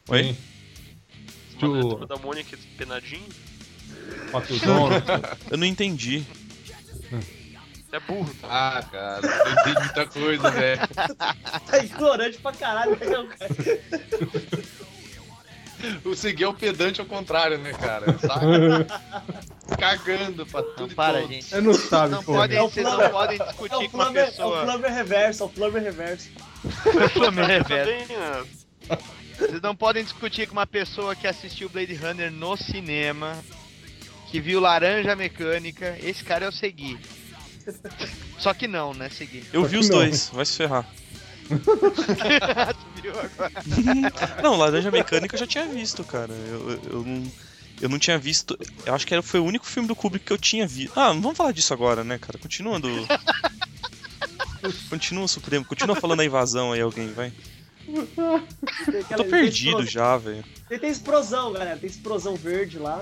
[0.09, 0.23] Oi?
[0.23, 0.37] Sim.
[1.61, 3.27] Manda Tu- turma da Mônica penadinha.
[4.31, 4.89] Patudão.
[5.49, 6.25] Eu não entendi.
[7.11, 8.47] Você é burro, tá?
[8.49, 10.81] Ah, cara, eu entendi muita coisa, velho.
[11.67, 13.25] Tá ignorante pra caralho, né, cara?
[16.03, 18.17] O Segui é o pedante ao contrário, né, cara?
[18.19, 18.87] Saca?
[19.79, 21.35] Cagando pra tudo Não para, todos.
[21.35, 21.53] gente.
[21.53, 22.33] Eu não sabe, Não pô.
[22.33, 23.03] podem, É o vocês Flamengo.
[23.03, 24.63] não podem É o discutir com uma Flamengo, é o pessoa.
[24.65, 26.29] Flamengo reverso, é o Flamengo reverso.
[27.13, 28.47] Flamengo reverso.
[29.37, 33.37] Vocês não podem discutir com uma pessoa que assistiu Blade Runner no cinema,
[34.31, 35.97] que viu Laranja Mecânica.
[36.01, 36.97] Esse cara é o Segui.
[38.39, 39.43] Só que não, né, Segui?
[39.51, 39.97] Eu Só vi os não.
[39.97, 40.85] dois, vai se ferrar.
[41.47, 41.55] Tu
[43.01, 43.53] viu agora?
[44.41, 46.33] Não, Laranja Mecânica eu já tinha visto, cara.
[46.33, 47.31] Eu, eu, eu não.
[47.81, 48.57] Eu não tinha visto.
[48.85, 50.97] Eu acho que era, foi o único filme do Kubrick que eu tinha visto.
[50.97, 52.39] Ah, não vamos falar disso agora, né, cara?
[52.39, 52.89] Continua do.
[54.89, 55.65] Continua, Supremo.
[55.65, 57.31] Continua falando da invasão aí, alguém, vai.
[59.15, 60.43] Tô perdido explosão- já, velho.
[60.67, 61.77] Tem, tem explosão, galera.
[61.77, 63.01] Tem explosão verde lá.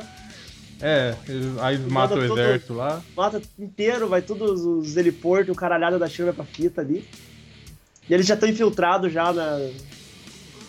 [0.82, 1.16] É,
[1.62, 3.02] aí eles matam o exército lá.
[3.16, 7.08] Mata inteiro, vai todos os heliportos, o caralhado da China pra fita ali.
[8.10, 9.70] E eles já estão infiltrados já na-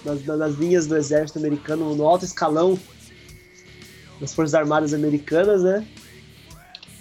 [0.05, 2.79] nas, na- nas linhas do exército americano, no alto escalão
[4.21, 5.85] das Forças Armadas Americanas, né?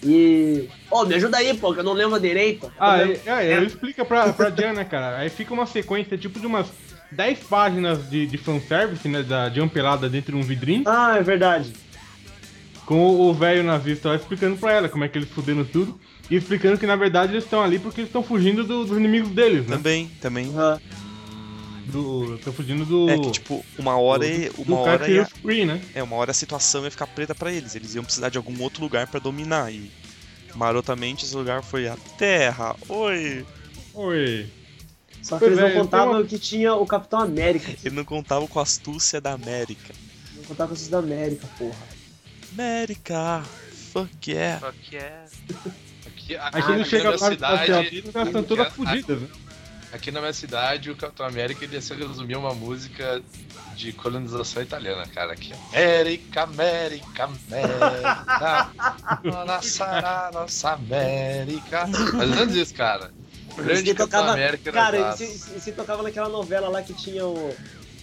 [0.02, 0.68] E.
[0.90, 2.72] Ô, me ajuda aí, pô, que eu não lembro direito.
[2.80, 5.19] Ah, Eu é, é, ele explica pra, pra Jan, né, cara?
[5.19, 6.68] Aí fica uma sequência tipo de umas
[7.15, 9.23] 10 páginas de, de fanservice, né?
[9.23, 11.72] Da Jan pelada dentro de um vidrinho, Ah, é verdade.
[12.85, 15.99] com o velho nazista lá explicando pra ela como é que eles fuderam tudo.
[16.30, 19.30] E explicando que na verdade eles estão ali porque eles estão fugindo do- dos inimigos
[19.30, 19.76] deles, né?
[19.77, 20.49] Também, também.
[20.49, 20.80] Aham.
[22.38, 23.10] Estão fugindo do.
[23.10, 24.26] É que, tipo, uma hora.
[24.26, 25.81] e- do, Uma do cara hora ia, o Screen, né?
[25.94, 27.76] É, uma hora a situação ia ficar preta pra eles.
[27.76, 29.72] Eles iam precisar de algum outro lugar pra dominar.
[29.72, 29.91] E
[30.56, 32.76] marotamente esse lugar foi a Terra.
[32.88, 33.45] Oi!
[33.94, 34.48] Oi.
[35.23, 37.71] Só que Pois eles não é, contavam uma- que tinha o Capitão América.
[37.83, 39.93] Ele não contava com a astúcia da América.
[40.35, 41.75] Não contava com os da América, porra.
[42.51, 43.43] América!
[43.91, 44.71] Fuck yeah!
[44.89, 45.25] Que é.
[46.05, 49.27] Aqui, aqui quando na chega minha lá, cidade, as elas estão todas aqui- fodidas, né?
[49.91, 53.21] Aqui na minha cidade, o Capitão América ele ia se resumir a uma música
[53.75, 55.33] de colonização italiana, cara.
[55.33, 58.69] Aqui, América, América, América,
[59.45, 61.85] nossa, nossa América.
[62.13, 63.11] Mais ou menos isso, cara.
[63.57, 67.55] Grande tocava- América era Cara, esse- esse tocava naquela novela lá que tinha o.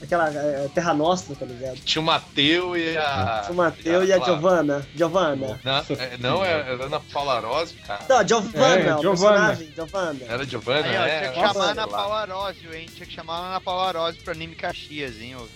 [0.03, 1.77] Aquela é, Terra Nostra, tá ligado?
[1.85, 3.47] Tinha o Mateu e a.
[3.51, 4.33] o Mateu e a Clara.
[4.33, 4.87] Giovanna.
[4.97, 5.61] Giovanna.
[5.63, 8.01] Não, é, não, era Ana Paula Rose, cara.
[8.09, 9.39] Não, Giovanna, É, o Giovanna.
[9.49, 10.21] personagem, Giovanna.
[10.27, 11.19] Era Giovanna, Aí, ó, é.
[11.21, 11.87] tinha que chamar a Ana.
[11.89, 12.89] Paula Arósio, hein?
[12.95, 15.37] Tinha que chamar a Ana Paula Arósio pro anime Caxias, hein?
[15.37, 15.47] ô.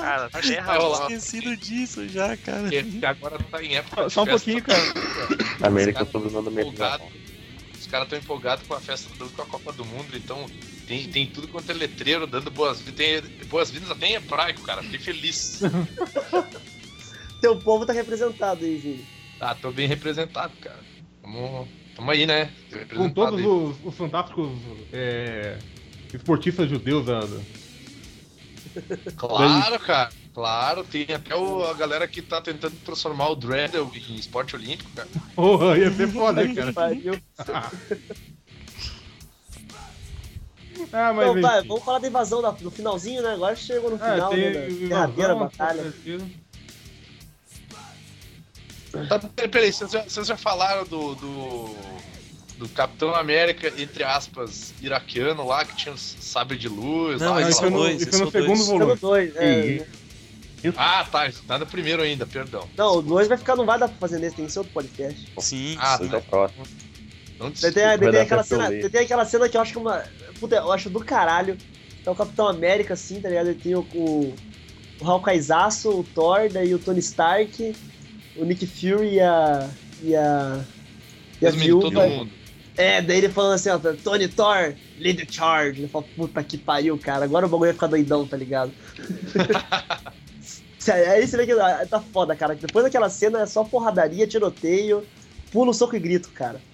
[0.00, 1.00] Cara, vai rolar.
[1.10, 2.68] Esquecido disso já, cara.
[3.08, 4.82] agora tá em época Só um pouquinho, cara.
[5.62, 7.02] América sob o nome da empolgado.
[7.04, 7.19] América.
[7.80, 10.46] Os caras estão empolgados com a festa do com a Copa do Mundo, então
[10.86, 12.94] tem, tem tudo quanto é letreiro dando boas-vindas.
[12.94, 14.82] Tem boas-vindas até em hebraico, cara.
[14.82, 15.60] Fiquei feliz.
[17.40, 19.06] Teu povo tá representado aí, Vini.
[19.40, 20.78] Ah, tô bem representado, cara.
[21.22, 21.66] Tamo,
[21.96, 22.52] tamo aí, né?
[22.94, 23.46] Com todos aí.
[23.46, 24.50] os, os fantásticos
[24.92, 25.56] é,
[26.12, 27.26] esportistas judeus da-
[29.16, 30.10] Claro, cara.
[30.40, 34.90] Claro, tem até o- a galera que tá tentando transformar o Dreddle em esporte olímpico,
[34.96, 35.06] cara.
[35.34, 36.72] Porra, ia ser foda, cara.
[40.92, 41.68] Ah, mas Então, enfim.
[41.68, 43.34] vamos falar da invasão da- no finalzinho, né?
[43.34, 44.66] Agora chegou no É, final, tem né?
[44.66, 45.92] Derradeira batalha.
[49.08, 51.76] Tá, peraí, peraí, vocês já, vocês já falaram do, do.
[52.56, 57.20] do Capitão América, entre aspas, iraquiano lá, que tinha um sabre de luz.
[57.20, 57.70] Não, lá, e foi tal.
[57.70, 58.66] no- Isso foi no foi segundo dois.
[58.68, 58.96] volume.
[58.96, 59.86] dois, é.
[60.76, 62.68] Ah, tá, isso tá no primeiro ainda, perdão.
[62.76, 64.72] Não, o 2 vai ficar, não vai dar pra fazer nesse, tem que ser outro
[64.74, 65.32] podcast.
[65.38, 66.04] Sim, Ah, sim.
[66.06, 66.64] Esse é o próximo.
[67.38, 70.04] Não tem, tem dar aquela cena, tem aquela cena que eu acho que é uma.
[70.38, 71.56] Puta, eu acho do caralho.
[72.04, 73.48] É o Capitão América, assim, tá ligado?
[73.48, 74.34] Ele tem o, o,
[75.00, 77.74] o Hawkeyezaço, o Thor, daí o Tony Stark,
[78.36, 79.70] o Nick Fury e a.
[80.02, 80.60] e a.
[81.40, 82.08] e a Resumindo, todo viúva.
[82.08, 82.30] mundo.
[82.76, 85.80] É, daí ele falando assim, ó, Tony Thor, lead the charge.
[85.80, 88.72] Ele fala, puta que pariu, cara, agora o bagulho vai ficar doidão, tá ligado?
[90.88, 92.54] Aí você vê que ah, tá foda, cara.
[92.54, 95.06] Depois daquela cena é só porradaria, tiroteio,
[95.52, 96.60] pulo, soco e grito, cara.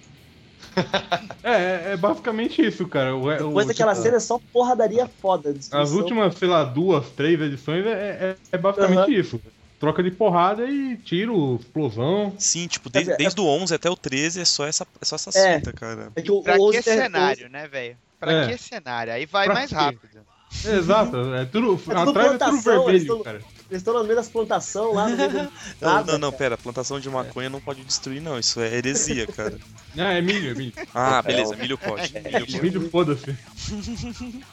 [1.43, 3.15] É, é, é basicamente isso, cara.
[3.15, 5.55] O, o- Depois daquela tipo, cena é só porradaria foda.
[5.71, 9.09] As últimas, sei lá, duas, três edições é, é, é basicamente Aham.
[9.11, 9.41] isso.
[9.79, 12.33] Troca de porrada e tiro, explosão.
[12.37, 15.05] Sim, tipo, desde, É, é- desde o 11 até o 13 é só essa, é
[15.05, 15.55] só essa É.
[15.55, 16.11] cinta, cara.
[16.15, 17.97] É que o, Pra o que 11 tem- cenário, né, velho?
[18.19, 18.47] Pra É.
[18.47, 19.13] que cenário?
[19.13, 19.75] Aí vai Pra mais quê?
[19.75, 20.19] rápido.
[20.65, 21.77] Exato, é tudo.
[21.77, 23.41] tudo atrás é tudo vermelho, cara.
[23.69, 25.37] Eles estão no meio das plantações lá, no meio do
[25.81, 26.37] Não, nada, não, não, cara.
[26.37, 28.39] pera, plantação de maconha não pode destruir, não.
[28.39, 29.57] Isso é heresia, cara.
[29.99, 30.73] Ah, é milho, é milho.
[30.93, 32.13] Ah, beleza, milho pode.
[32.13, 32.61] Milho pode.
[32.61, 33.35] Milho, foda-se.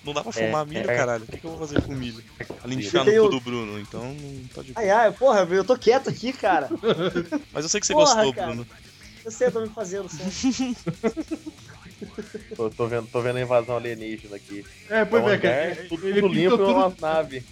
[0.03, 0.97] Não dá pra fumar É, milho, é.
[0.97, 1.25] caralho.
[1.25, 2.25] O que que eu vou fazer com milho?
[2.63, 4.73] Além de enfiar Tem no cu do Bruno, então não pode.
[4.75, 6.71] Ai, ai, porra, eu tô quieto aqui, cara.
[7.53, 8.47] Mas eu sei que você Porra, gostou, cara.
[8.47, 8.67] Bruno.
[9.23, 10.77] Eu sei, eu tô me fazendo, certo?
[12.57, 14.65] Tô, tô vendo, tô vendo a invasão alienígena aqui.
[14.89, 15.87] É, pois É um é, cara.
[15.89, 17.45] tudo, Ele tudo limpo pintou e uma tudo, nave.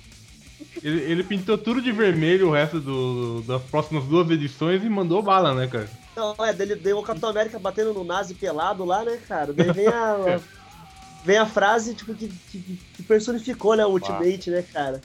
[0.83, 5.23] Ele, ele pintou tudo de vermelho o resto do, das próximas duas edições e mandou
[5.23, 5.89] bala, né, cara?
[6.17, 9.53] Não, é, dele deu o Capitão América batendo no nazi pelado lá, né, cara?
[9.53, 10.41] Daí vem a.
[11.25, 12.59] vem a frase, tipo, que, que,
[12.97, 15.01] que personificou, né, o Ultimate, né, cara?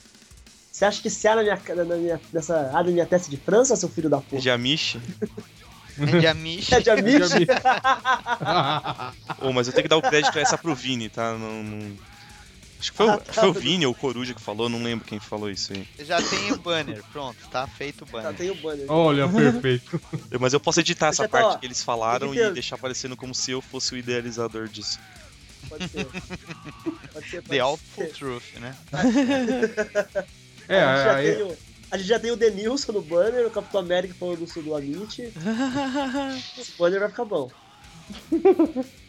[0.71, 3.37] Você acha que se há na minha, na minha, nessa, há na minha testa de
[3.37, 4.41] França, seu filho da puta?
[4.41, 4.97] De Amish.
[5.97, 6.71] De Amish.
[6.71, 7.31] É de Amish?
[9.41, 11.33] Ô, mas eu tenho que dar o crédito essa pro Vini, tá?
[11.33, 11.97] Não, não-
[12.79, 13.33] Acho que foi, o- Ah, tá.
[13.33, 15.85] foi o Vini ou o Coruja que falou, não lembro quem falou isso aí.
[16.05, 18.33] Já tem o banner, pronto, tá feito o Já banner.
[18.35, 18.85] tem o banner.
[18.91, 19.99] Olha, perfeito.
[20.39, 23.33] Mas eu posso editar essa Já tá, parte que eles falaram e deixar parecendo como
[23.33, 24.99] se eu fosse o idealizador disso.
[25.67, 26.07] Pode ser.
[27.13, 28.07] Pode ser, pode The Awful.
[28.13, 28.75] Truth, né?
[30.69, 31.57] É, a, gente já aí, tem o,
[31.89, 34.75] a gente já tem o Denilson no banner, o Capitão América falando do sul do
[34.75, 35.33] Amit.
[36.57, 37.49] Esse banner vai ficar bom.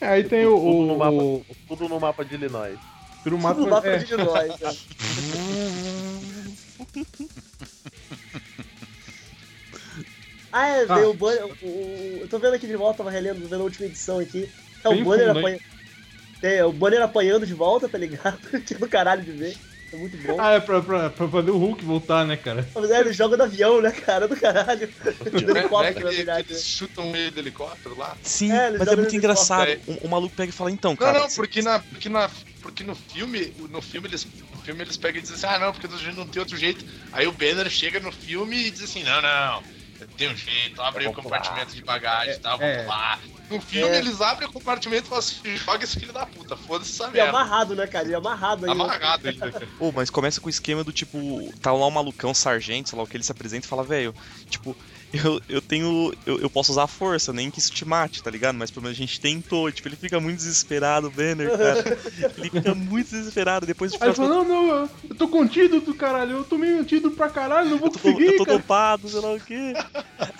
[0.00, 0.56] aí tem o.
[0.56, 2.78] Tudo, o, no mapa, o tudo no mapa de Illinois.
[3.22, 4.76] Tudo Mato- no mapa é, de nós, né?
[10.52, 10.94] Ah, é, Ah.
[10.94, 11.44] veio o banner.
[11.44, 14.48] o- o- eu tô vendo aqui de volta, tava relendo, vendo a última edição aqui.
[14.84, 15.60] É o banner apanhando.
[16.40, 18.38] Tem, o banner apanhando de volta, tá ligado?
[18.64, 19.56] que é do caralho de ver.
[19.92, 20.36] É muito bom.
[20.40, 22.68] Ah, é pra, pra, pra fazer o Hulk voltar, né, cara?
[22.74, 24.26] Mas é, ele joga do avião, né, cara?
[24.26, 24.88] Do caralho.
[24.88, 26.46] Do Não é- não é helicóptero, que na ele- verdade.
[26.50, 28.16] eles chutam meio do helicóptero lá?
[28.22, 29.80] Sim, É, mas é muito engraçado.
[29.86, 31.20] O, o maluco pega e fala, então, Não, cara.
[31.20, 32.30] não, porque na, porque na,
[32.60, 35.72] porque no filme, no filme eles, no filme eles pegam e dizem assim, ah não,
[35.72, 36.84] porque a gente não tem outro jeito.
[37.12, 39.62] Aí o Banner chega no filme e diz assim, não, não,
[40.16, 42.76] tem um jeito, abre aí o compartimento de bagagem e tal, é.
[42.76, 43.18] vamos lá.
[43.48, 43.98] No filme É.
[43.98, 47.06] eles abrem o compartimento e falam assim, joga esse filho da puta, foda-se essa E
[47.06, 47.30] é merda.
[47.30, 48.04] amarrado, né, cara?
[48.04, 48.72] Ele é amarrado aí.
[48.72, 49.68] Amarrado ainda, cara.
[49.78, 51.18] Pô, mas começa com o esquema do tipo,
[51.62, 54.14] tá lá um malucão, sargento, sei lá o que ele se apresenta e fala, velho,
[54.50, 54.76] tipo,
[55.16, 56.12] eu, eu tenho.
[56.24, 58.56] Eu, eu posso usar a força, nem que isso te mate, tá ligado?
[58.56, 59.70] Mas pelo menos a gente tentou.
[59.70, 61.98] Tipo, ele fica muito desesperado, o Banner, cara.
[62.36, 63.66] Ele fica muito desesperado.
[63.66, 66.84] Depois tipo, Aí ele falou, não, não, eu, tô contido do caralho, eu tomei um
[66.84, 68.58] tiro pra caralho, não vou eu tô, conseguir, eu tô cara.
[68.58, 69.72] dopado, sei lá o quê.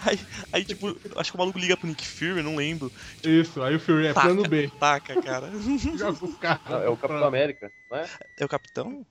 [0.05, 0.19] Aí,
[0.53, 2.93] aí, tipo, acho que o maluco liga pro Nick Fury, não lembro.
[3.23, 4.29] Isso, aí o Fury é Taca.
[4.29, 4.71] plano B.
[4.79, 5.51] Taca, cara.
[5.97, 6.61] Joga os caras.
[6.69, 8.07] Não, é o Capitão América, não é?
[8.37, 9.07] É o capitão?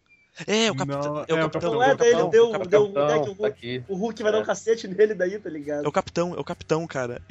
[0.48, 1.02] É, o capitão.
[1.14, 1.74] Não, é o é o capitão.
[1.74, 3.48] Não é é o dele, capitão, deu, é o deu, né, que o, Hulk, tá
[3.48, 3.84] aqui.
[3.88, 4.46] o Hulk vai dar um É.
[4.46, 5.86] cacete nele daí, tá ligado?
[5.86, 7.22] É o capitão, é o capitão, cara.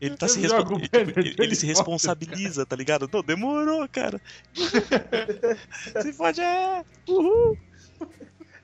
[0.00, 0.58] Ele tá se respo-
[0.92, 3.08] ele, ele- ele se responsabiliza, tá ligado?
[3.10, 4.20] Não, demorou, cara.
[6.02, 6.84] Se pode é.
[7.08, 7.56] Uhul.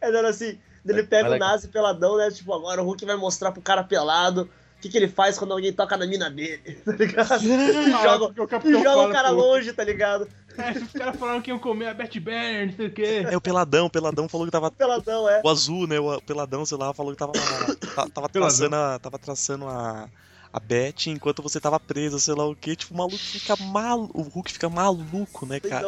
[0.01, 2.31] É, dando assim, ele pega o é Nazi peladão, né?
[2.31, 4.43] Tipo, agora o Hulk vai mostrar pro cara pelado
[4.77, 7.43] o que, que ele faz quando alguém toca na mina dele, tá ligado?
[7.45, 10.29] E joga, o e joga o cara pro- longe, tá ligado?
[10.59, 13.25] É, esses caras falaram que iam comer a Betty Banner, não sei o quê.
[13.31, 14.71] É o peladão, o peladão falou que tava.
[14.71, 15.41] Peladão, é.
[15.45, 15.99] O azul, né?
[16.01, 17.33] O peladão, sei lá, falou que tava.
[17.33, 18.99] ta- Tava traçando a.
[18.99, 20.09] Tava traçando a.
[20.51, 22.75] A Beth enquanto você tava preso, sei lá o que.
[22.75, 24.19] Tipo, o maluco fica maluco.
[24.19, 25.87] O Hulk fica maluco, né, cara?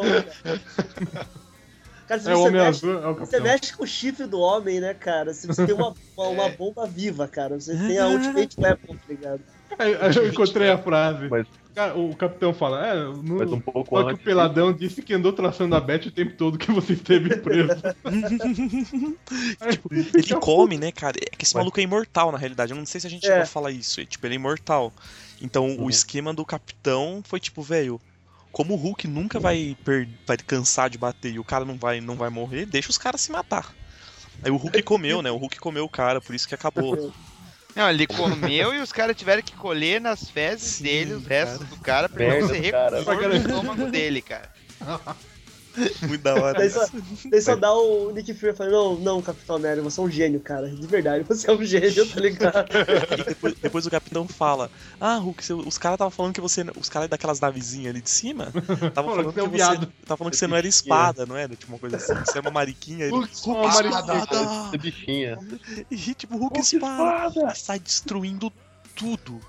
[2.06, 2.20] Cara.
[2.20, 3.42] Se É o você Homem mexe, Azul, é o você capitão.
[3.42, 5.32] mexe com o chifre do homem, né, cara?
[5.32, 6.50] Se você tem uma, uma, uma É.
[6.50, 7.58] bomba viva, cara.
[7.58, 9.40] Você tem a Ultimate Weapon, tá ligado?
[9.78, 11.28] Aí, aí eu encontrei a frase.
[11.28, 14.24] Mas Cara, o capitão fala, é, no, Mas um pouco só que o antes.
[14.24, 17.70] Peladão disse que andou traçando a Beth o tempo todo que você esteve preso.
[19.70, 21.16] tipo, ele come, né, cara?
[21.18, 22.72] É que esse Mas- maluco é imortal, na realidade.
[22.72, 23.42] Eu não sei se a gente É.
[23.42, 24.00] a falar isso.
[24.00, 24.92] é, Tipo, ele é imortal.
[25.40, 25.84] Então, Uhum.
[25.84, 28.00] o esquema do capitão foi tipo, velho,
[28.52, 30.08] como o Hulk nunca vai, per...
[30.26, 33.20] vai cansar de bater e o cara não vai, não vai morrer, deixa os caras
[33.20, 33.72] se matar.
[34.42, 35.30] Aí o Hulk comeu, né?
[35.30, 37.12] O Hulk comeu o cara, por isso que acabou.
[37.74, 41.66] Não, ele comeu e os caras tiveram que colher nas fezes Sim, dele os restos
[41.68, 44.50] do cara pra não ser recurso no estômago dele, cara.
[46.06, 46.58] Muito da hora.
[46.58, 46.86] Daí só,
[47.30, 50.40] daí só dá o Nick Fury falando, não, não, Capitão América, você é um gênio,
[50.40, 50.68] cara.
[50.68, 52.68] De verdade, você é um gênio, tá ligado?
[53.18, 54.70] E depois, depois o capitão fala:
[55.00, 56.64] Ah, Hulk, os caras estavam falando que você.
[56.78, 58.52] Os caras daquelas navezinhas ali de cima
[58.82, 59.92] estavam Falando falando que você é que você.
[60.06, 61.54] Tava falando que você não era espada, não era?
[61.54, 63.04] Tipo uma coisa assim, você é uma mariquinha.
[63.04, 64.78] Ele, Hulk, Hulk, uma espada!
[64.78, 65.38] bichinha.
[65.90, 67.52] E tipo, Hulk espada!
[67.52, 68.52] E sai destruindo
[68.94, 69.40] tudo.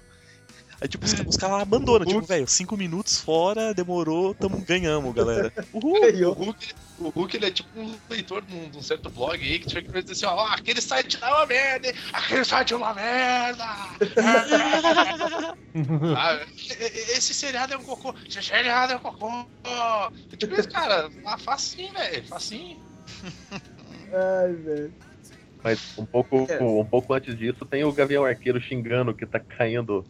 [0.82, 5.54] Aí tipo, os, os caras abandonam, tipo, velho, cinco minutos fora, demorou, tamo, ganhamos, galera.
[5.72, 5.94] Uhul!
[6.30, 6.34] O.
[6.34, 9.60] Hulk, o Hulk ele é tipo um leitor de um, de um certo blog aí
[9.60, 11.94] que chega e dizer assim: ó, aquele site lá é uma merda, hein?
[12.12, 13.66] aquele site é uma merda.
[16.18, 16.38] Ah,
[17.16, 19.46] esse seriado é um cocô, esse seriado é um cocô.
[20.38, 22.78] Tipo, esse cara, ah, facinho, velho, facinho.
[24.12, 24.94] Ai, velho.
[25.64, 26.60] Mas um pouco, É.
[26.62, 30.04] um pouco antes disso tem o Gavião Arqueiro xingando que tá caindo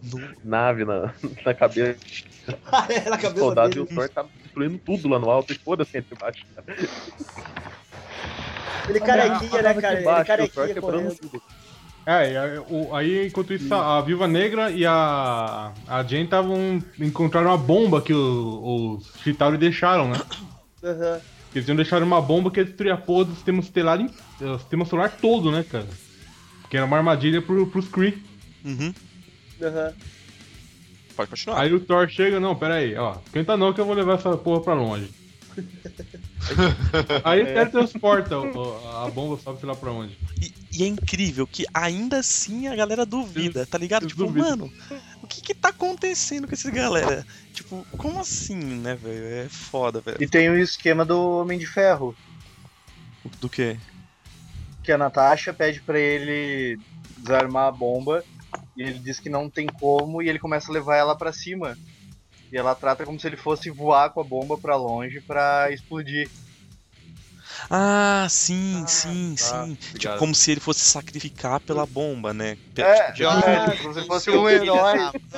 [0.44, 1.14] nave na,
[1.46, 2.00] na cabeça
[2.72, 3.96] Ah, é, na do cabeça soldado e o dele.
[3.96, 6.44] Thor tá destruindo tudo lá no alto e foda-se entre baixo.
[8.90, 9.94] Ele carequinha, né, cara?
[10.00, 11.16] Ele o Thor carequinha quebrando correndo.
[11.18, 11.42] tudo.
[12.04, 16.82] É, aí, o- enquanto isso, a a Viúva Negra e a, a Jane estavam.
[17.00, 20.20] encontraram uma bomba que o- os Chitauri deixaram, né?
[20.84, 21.22] Aham.
[21.54, 24.58] Eles iam deixar uma bomba que ia destruir a porra do sistema estelar, eh, o
[24.58, 25.88] sistema solar todo, né, cara?
[26.70, 28.24] Que era uma armadilha pro, pros Kree.
[28.64, 28.94] Uhum.
[29.62, 29.94] Aham.
[31.16, 31.62] Pode continuar.
[31.62, 34.36] Aí o Thor chega, não, pera aí, ó, esquenta não que eu vou levar essa
[34.38, 35.10] porra pra longe.
[37.24, 40.18] Aí ele teletransporta o- a bomba, sabe sei lá pra onde.
[40.42, 44.04] E, e é incrível que ainda assim a galera duvida, tá ligado?
[44.04, 44.50] Eles Tipo, duvidam.
[44.50, 44.74] mano,
[45.22, 47.26] o que que tá acontecendo com essa galera?
[47.54, 49.26] Tipo, como assim, né, velho?
[49.46, 50.18] É foda, velho.
[50.22, 52.16] E tem o esquema do Homem de Ferro,
[53.40, 53.78] Do que?
[54.84, 56.80] que a Natasha pede pra ele
[57.18, 58.24] desarmar a bomba
[58.76, 61.78] e ele diz que não tem como e ele começa a levar ela pra cima.
[62.52, 66.30] E ela trata como se ele fosse voar com a bomba pra longe pra explodir.
[67.70, 69.76] Ah, sim, sim, tá, sim.
[69.76, 70.20] Tipo, obrigado.
[70.20, 72.58] como se ele fosse sacrificar pela bomba, né?
[72.74, 74.98] Pe- É, tipo, de- é, como se ele fosse um herói.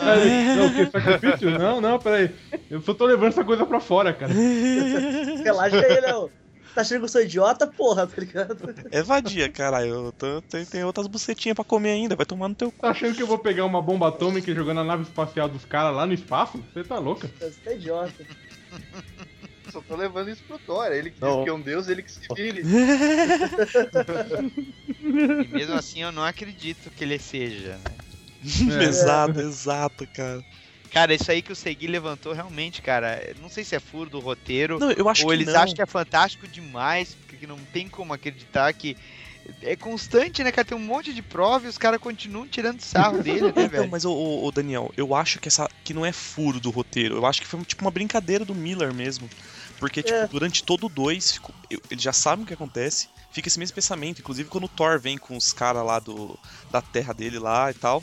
[0.58, 1.52] Não, que sacrifício?
[1.60, 2.34] Não, não, peraí.
[2.70, 4.34] Eu só tô levando essa coisa pra fora, cara.
[4.34, 6.32] Relaxa aí, Léo.
[6.74, 8.58] Tá achando que eu sou idiota, porra, tá ligado?
[8.92, 10.06] É vadia, caralho.
[10.08, 12.80] Eu tô- tem, tem outras bucetinhas pra comer ainda, vai tomar no teu cu.
[12.82, 15.66] Tá achando que eu vou pegar uma bomba atômica e jogar na nave espacial dos
[15.66, 16.64] caras lá no espaço?
[16.74, 17.30] Você tá louca?
[17.40, 18.26] Você tá idiota.
[19.72, 20.88] Só tô levando isso pro Thor.
[20.92, 21.36] Ele que Não.
[21.38, 22.64] diz que é um deus, ele que se vire.
[25.44, 28.80] E mesmo assim eu não acredito que ele seja, né?
[28.80, 28.84] É.
[28.84, 30.44] exato, exato, cara.
[30.94, 33.34] Cara, isso aí que o Segui levantou realmente, cara.
[33.42, 34.78] Não sei se é furo do roteiro.
[34.78, 35.60] Não, eu acho ou que eles não.
[35.60, 38.96] acham que é fantástico demais, porque não tem como acreditar que.
[39.62, 40.64] É constante, né, cara?
[40.64, 43.90] Tem um monte de prova e os caras continuam tirando sarro dele, né, velho?
[43.90, 47.16] mas ô, ô, ô, Daniel, eu acho que essa que não é furo do roteiro.
[47.16, 49.30] Eu acho que foi tipo uma brincadeira do Miller mesmo.
[49.80, 50.28] Porque, tipo, É.
[50.28, 51.42] durante todo o 2,
[51.92, 53.10] eles já sabem o que acontece.
[53.34, 54.20] Fica esse mesmo pensamento.
[54.20, 56.40] Inclusive quando o Thor vem com os caras lá do,
[56.72, 58.02] da terra dele lá e tal.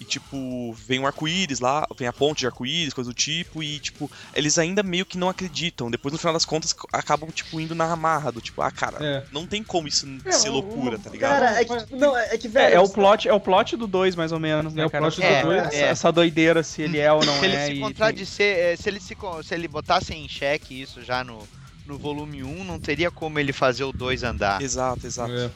[0.00, 3.78] E, tipo, vem um arco-íris lá, vem a ponte de arco-íris, coisa do tipo, e,
[3.78, 5.90] tipo, eles ainda meio que não acreditam.
[5.90, 9.24] Depois, no final das contas, acabam, tipo, indo na amarra do tipo, ah, cara, É.
[9.30, 11.30] não tem como isso É, ser o- loucura, tá ligado?
[11.40, 12.74] Cara, é que, não, é que, É, velho.
[12.74, 15.04] é o plot, é o plot do 2, mais ou menos, né, É o cara?
[15.04, 15.62] plot do É, dois.
[15.66, 15.80] Essa, é.
[15.82, 17.66] essa doideira, se ele é ou não se ele é.
[17.66, 21.38] se e contradizer, eh, se ele se, se ele botasse em xeque isso já no,
[21.86, 24.60] no volume 1, não teria como ele fazer o 2 andar.
[24.60, 25.32] Exato, exato.
[25.32, 25.50] É.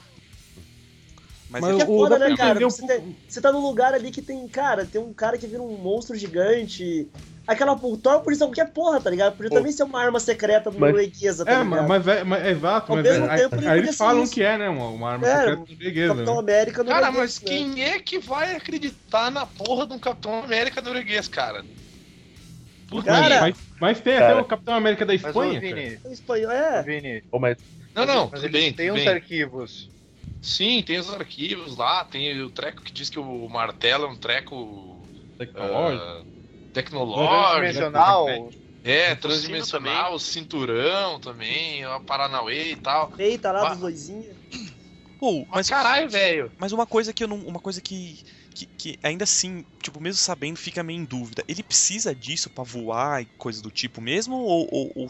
[1.48, 2.58] Mas, Mas é Que é o- foda, né, cara?
[2.66, 5.46] um Você, tem- você tá num lugar ali que tem, cara, tem um cara que
[5.46, 7.08] vira um monstro gigante.
[7.46, 9.34] Aquela Thor podia ser qualquer porra, tá ligado?
[9.36, 11.88] Podia também ser uma arma secreta norueguesa, tá É, ligado?
[11.88, 14.22] mas, mas é, mas é exato, mas mesmo é, tempo, aí, ele aí eles falam
[14.24, 14.34] isso.
[14.34, 14.68] que é, né?
[14.68, 16.40] Uma, uma arma É, secreta norueguesa, Capitão né?
[16.40, 20.82] América não Cara, mas quem é que vai acreditar na porra de um Capitão América
[20.82, 21.64] norueguês, cara?
[23.04, 24.32] Cara, Mas, mas tem Cara.
[24.32, 25.80] até o Capitão América da Mas, ô, Espanha, cara.
[25.80, 26.82] Vini, O espanhol, é.
[26.82, 27.58] Vini, Ô, mas
[27.94, 29.08] Não, não, mas bem, tudo uns bem.
[29.08, 29.90] arquivos.
[30.40, 34.16] Sim, tem os arquivos lá, tem o treco que diz que o martelo é um
[34.16, 35.02] treco
[35.36, 36.02] Tecnológico.
[36.04, 36.24] ah,
[36.72, 37.56] tecnológico.
[37.56, 38.50] Transdimensional.
[38.82, 43.12] É, transdimensional, cinturão também, a Paranauê e tal.
[43.14, 44.36] Feita lá Mas- dos doizinhos.
[45.18, 46.52] Pô, Mas mas, caralho, velho.
[46.56, 47.38] mas uma coisa que eu não.
[47.44, 48.20] Uma coisa que.
[48.54, 51.44] que, que ainda assim, tipo, mesmo sabendo, fica meio em dúvida.
[51.48, 54.36] Ele precisa disso pra voar e coisa do tipo mesmo?
[54.36, 55.08] Ou, ou, ou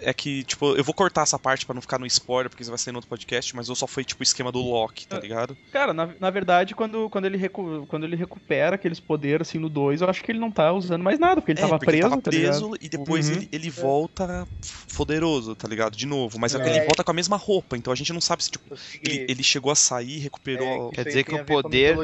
[0.00, 2.70] é que, tipo, eu vou cortar essa parte pra não ficar no spoiler, porque isso
[2.70, 5.16] vai ser no outro podcast, mas eu só foi, tipo, o esquema do Loki, tá
[5.16, 5.20] É.
[5.20, 5.56] ligado?
[5.70, 9.68] Cara, na, na verdade, quando, quando, ele recu- quando ele recupera aqueles poderes assim no
[9.68, 11.86] 2, eu acho que ele não tá usando mais nada, porque ele É, tava porque
[11.86, 12.02] preso.
[12.06, 12.78] ele tava tá preso ligado?
[12.80, 13.36] e depois Uhum.
[13.36, 14.48] ele, ele volta
[14.96, 15.96] poderoso, tá ligado?
[15.96, 16.38] De novo.
[16.38, 16.60] Mas é.
[16.60, 16.76] que É.
[16.76, 18.74] ele volta com a mesma roupa, então a gente não sabe se, tipo,
[19.04, 20.84] ele, ele chegou a sair, É, recuperou.
[20.86, 21.96] isso Quer dizer que o poder-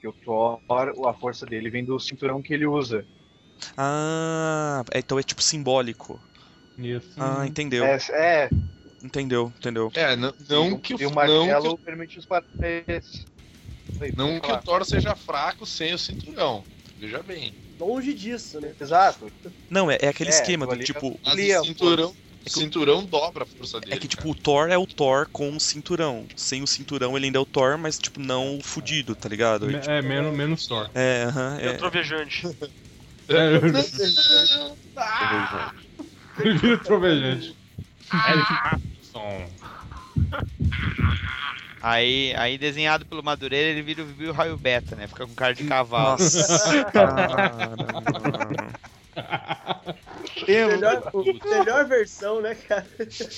[0.00, 0.60] que o Thor,
[1.08, 3.04] a força dele vem do cinturão que ele usa.
[3.76, 6.20] Ah, é, então é tipo simbólico.
[6.76, 7.20] Isso.
[7.20, 7.84] Ah, entendeu.
[7.84, 8.50] É, é
[9.02, 9.90] Entendeu, entendeu.
[9.96, 13.26] É, não, não e, que o e o não martelo que, permite os parês.
[14.00, 16.64] o- não que o Thor seja fraco sem o cinturão.
[16.96, 17.54] Veja bem.
[17.78, 18.74] Longe disso, né?
[18.80, 19.26] Exato.
[19.70, 21.18] Não, é, é aquele É, esquema do tipo.
[21.24, 22.10] Mas Lia, o cinturão,
[22.46, 23.96] o cinturão dobra a força dele.
[23.96, 24.30] É que, tipo, cara.
[24.30, 26.26] o Thor é o Thor com o cinturão.
[26.36, 29.66] Sem o cinturão ele ainda é o Thor, mas, tipo, não o fudido, tá ligado?
[29.66, 30.90] Me- É, menos, menos Thor.
[30.94, 31.76] É, aham, É é.
[31.78, 32.42] trovejante.
[33.28, 33.34] É,
[34.96, 35.72] Ah!
[36.38, 37.56] Ele vira trovejante.
[39.02, 39.46] Som.
[41.82, 45.06] Aí, aí desenhado pelo Madureira, ele vira o Viu Raio Beta, né?
[45.06, 46.10] Fica com cara de cavalo.
[46.12, 47.58] Nossa, cara.
[50.48, 51.12] Melhor,
[51.44, 52.86] melhor versão, né, cara?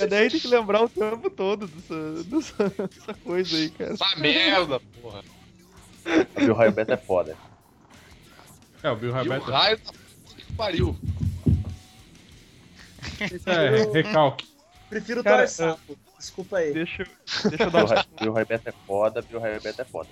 [0.00, 3.94] É daí tem que lembrar o tempo todo dessa, dessa, dessa coisa aí, cara.
[3.94, 5.22] Essa merda, porra.
[6.48, 7.36] O raio beta é foda.
[8.82, 9.50] É, o Bill E o Rabbit.
[9.50, 9.98] raio puta
[10.36, 10.96] que pariu.
[13.46, 14.46] É, recalque.
[14.88, 15.98] Prefiro o Cara, Thor Sapo.
[16.18, 16.72] Desculpa aí.
[16.72, 19.82] Deixa, eu- deixa eu dar o raio- o raio beta é foda, o raio beta
[19.82, 20.08] é foda.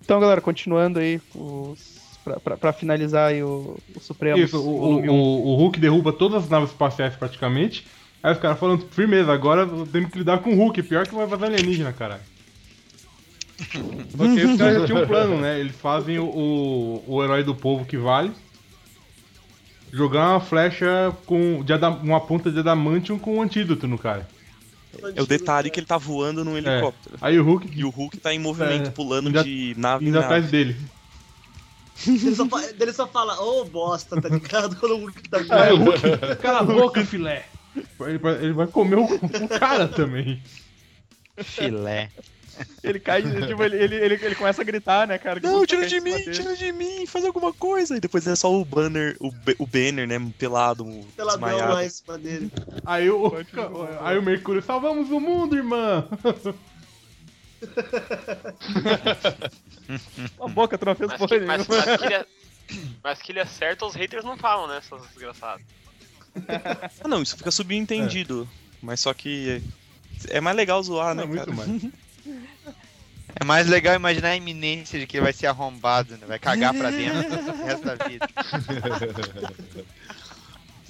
[0.00, 2.18] Então, galera, continuando aí, os...
[2.24, 4.38] pra, pra, pra finalizar aí o, o Supremo.
[4.38, 7.86] Isso, o, o, o, o Hulk derruba todas as naves espaciais praticamente.
[8.22, 10.82] Aí os caras falam, firmeza, agora temos que lidar com o Hulk.
[10.84, 12.22] Pior que vai fazer alienígena, caralho.
[13.58, 15.58] Só que os caras já tinham um plano, né?
[15.60, 18.32] Eles fazem o, o, o herói do povo que vale.
[19.92, 24.26] Jogar uma flecha com de uma ponta de adamantium com um antídoto no cara.
[25.14, 27.16] É o detalhe que ele tá voando num helicóptero.
[27.20, 30.08] Aí o Hulk E o Hulk tá em movimento, É, pulando ainda- de nave em
[30.08, 30.26] indo nave.
[30.26, 30.76] atrás dele.
[32.06, 32.46] Ele só,
[32.80, 34.74] ele só fala, ô bosta, tá ligado?
[34.80, 37.46] Quando o Hulk tá Aí o Hulk, cala a boca, filé.
[38.00, 40.42] Ele vai, ele vai comer o, o cara também.
[41.38, 42.10] Filé.
[42.82, 45.40] Ele cai, tipo, ele, ele, ele, ele começa a gritar, né, cara?
[45.40, 47.96] Não, tira de mim, tira de mim, faz alguma coisa.
[47.96, 50.84] E depois é só o banner, o, o banner, né, pelado,
[51.16, 51.72] Peladão desmaiado.
[51.74, 52.50] lá em cima dele.
[52.84, 53.32] Aí o,
[54.00, 56.06] aí o Mercúrio, salvamos o mundo, irmã!
[60.36, 61.58] Cala a boca, tu não fez Mas porra que, nenhuma.
[61.58, 62.26] mas, mas que ele é,
[63.02, 65.64] mas que ele acerta, os haters não falam, né, seus desgraçados.
[67.04, 68.48] Ah, não, isso fica subentendido.
[68.80, 69.62] Mas só que
[70.28, 71.56] é mais legal zoar, né, Não, muito cara?
[71.56, 71.82] mais.
[73.34, 76.26] É mais legal imaginar a iminência de que ele vai ser arrombado, né?
[76.26, 78.28] Vai cagar pra dentro o resto da vida.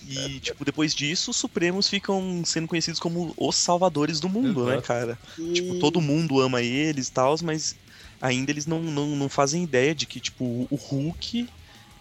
[0.09, 4.81] E, tipo, depois disso, os Supremos ficam sendo conhecidos como os salvadores do mundo, né,
[4.81, 5.19] cara?
[5.39, 5.53] E...
[5.53, 7.77] Tipo, todo mundo ama eles e tal, mas
[8.21, 11.49] ainda eles não, não, não fazem ideia de que, tipo, o Hulk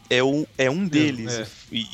[0.10, 1.32] é, o, é um deles.
[1.32, 1.48] é.
[1.72, 1.88] E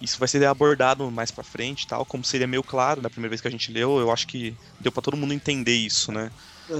[0.00, 3.30] isso vai ser abordado mais pra frente e tal, como seria meio claro da primeira
[3.30, 6.30] vez que a gente leu, eu acho que deu pra todo mundo entender isso, né?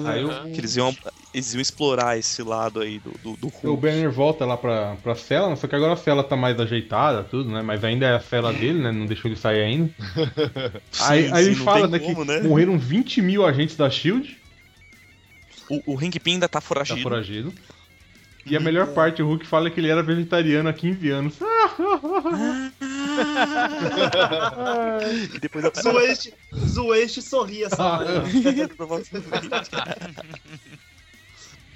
[0.05, 0.94] Aí o, Que eles iam,
[1.32, 3.77] eles iam explorar esse lado aí do, do, do o Hulk.
[3.77, 7.51] Banner volta lá pra, pra cela, só que agora a cela tá mais ajeitada, tudo,
[7.51, 7.62] né?
[7.62, 8.93] Mas ainda é a cela dele, né?
[8.93, 9.94] Não deixou ele sair ainda.
[10.98, 12.40] aí Sim, aí sim, ele fala né, como, que né?
[12.40, 14.36] morreram 20 mil agentes da SHIELD,
[15.69, 17.02] O, o Hank Pym ainda tá tá foragido.
[17.02, 17.52] foragido.
[18.44, 21.39] E a melhor parte, o Hulk fala que ele era vegetariano há 15 anos.
[25.34, 26.34] E depois a Zueste,
[26.66, 27.98] Zueste sorria só.
[28.01, 28.22] né?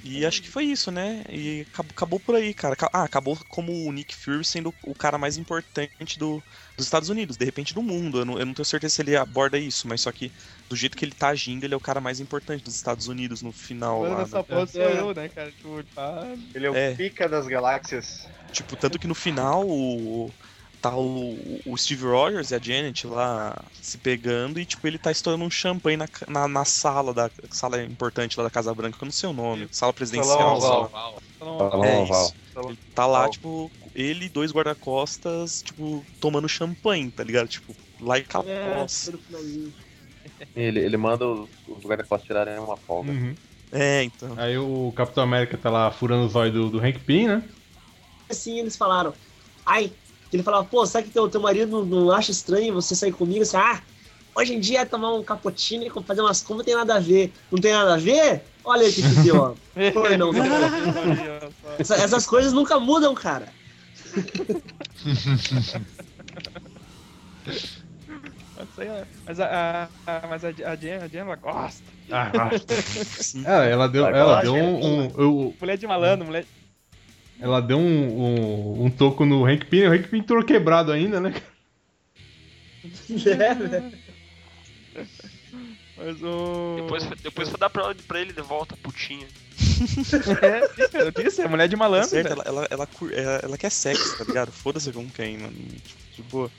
[0.05, 1.25] E acho que foi isso, né?
[1.29, 2.77] E acabou, acabou por aí, cara.
[2.77, 6.41] Ca- Ah, acabou como o Nick Fury sendo o cara mais importante do,
[6.77, 8.21] dos Estados Unidos, de repente do mundo.
[8.21, 10.31] Eu não, eu não tenho certeza se ele aborda isso, mas só que
[10.71, 13.43] do jeito que ele tá agindo, ele é o cara mais importante dos Estados Unidos
[13.43, 14.03] no final.
[14.03, 14.67] Lá, essa né?
[14.67, 15.01] sou É.
[15.01, 15.51] eu, né, cara?
[15.51, 16.25] Tipo, tá...
[16.55, 16.95] Ele é o É.
[16.95, 18.29] pica das galáxias.
[18.53, 20.31] Tipo, tanto que no final o,
[20.91, 25.11] tá o, o Steve Rogers e a Janet lá se pegando e, tipo, ele tá
[25.11, 29.05] estourando um champanhe na, na, na sala da sala importante lá da Casa Branca, que
[29.05, 30.61] eu não sei o nome, sala presidencial.
[30.61, 31.23] Salão oval.
[31.39, 32.25] Salão É oval.
[32.25, 32.35] isso.
[32.57, 37.49] Ele tá lá, tipo, ele e dois guarda-costas, tipo, tomando champanhe, tá ligado?
[37.49, 39.75] Tipo, lá pelo finalzinho.
[40.55, 43.13] Ele, ele manda os, os guarda-costas tirarem uma folga.
[43.13, 43.35] Uhum.
[43.73, 44.33] É, então.
[44.37, 47.43] Aí o Capitão América tá lá furando os olhos do, do Hank Pym, né?
[48.29, 49.13] Assim eles falaram,
[49.65, 49.93] ai,
[50.33, 53.43] ele falava, pô, será que teu, teu marido não, não acha estranho você sair comigo?
[53.43, 53.83] Assim, ah,
[54.37, 57.33] hoje em dia tomar um cappuccino e fazer umas compras não tem nada a ver.
[57.51, 58.45] Não tem nada a ver?
[58.65, 59.55] Olha aí o que que deu, ó.
[59.93, 60.31] Foi não.
[61.79, 63.55] Essa- essas coisas nunca mudam, cara.
[68.57, 68.89] Mas, aí,
[69.27, 71.93] mas a, a, a- mas a, a, Jen, a Jen, ela gosta.
[72.11, 72.31] Ah,
[73.45, 76.47] ela, ela deu, ela lá, deu um, um- eu- Mulher de malandro, mulher.
[77.41, 79.87] Ela deu um, um, um toco no Hank Pym.
[79.87, 81.35] O Hank Pym entrou quebrado ainda, né?
[83.27, 83.93] É, né?
[85.97, 86.77] Mas o.
[86.77, 89.27] Depois, depois foi dar pra, pra ele de volta putinha.
[90.43, 92.09] É, eu disse, é mulher de malandro.
[92.09, 92.43] certo, velho.
[92.47, 94.53] ela, ela, ela, ela, ela quer sexo, tá ligado?
[94.53, 95.57] Foda-se com quem, mano.
[96.13, 96.51] Tipo, de boa.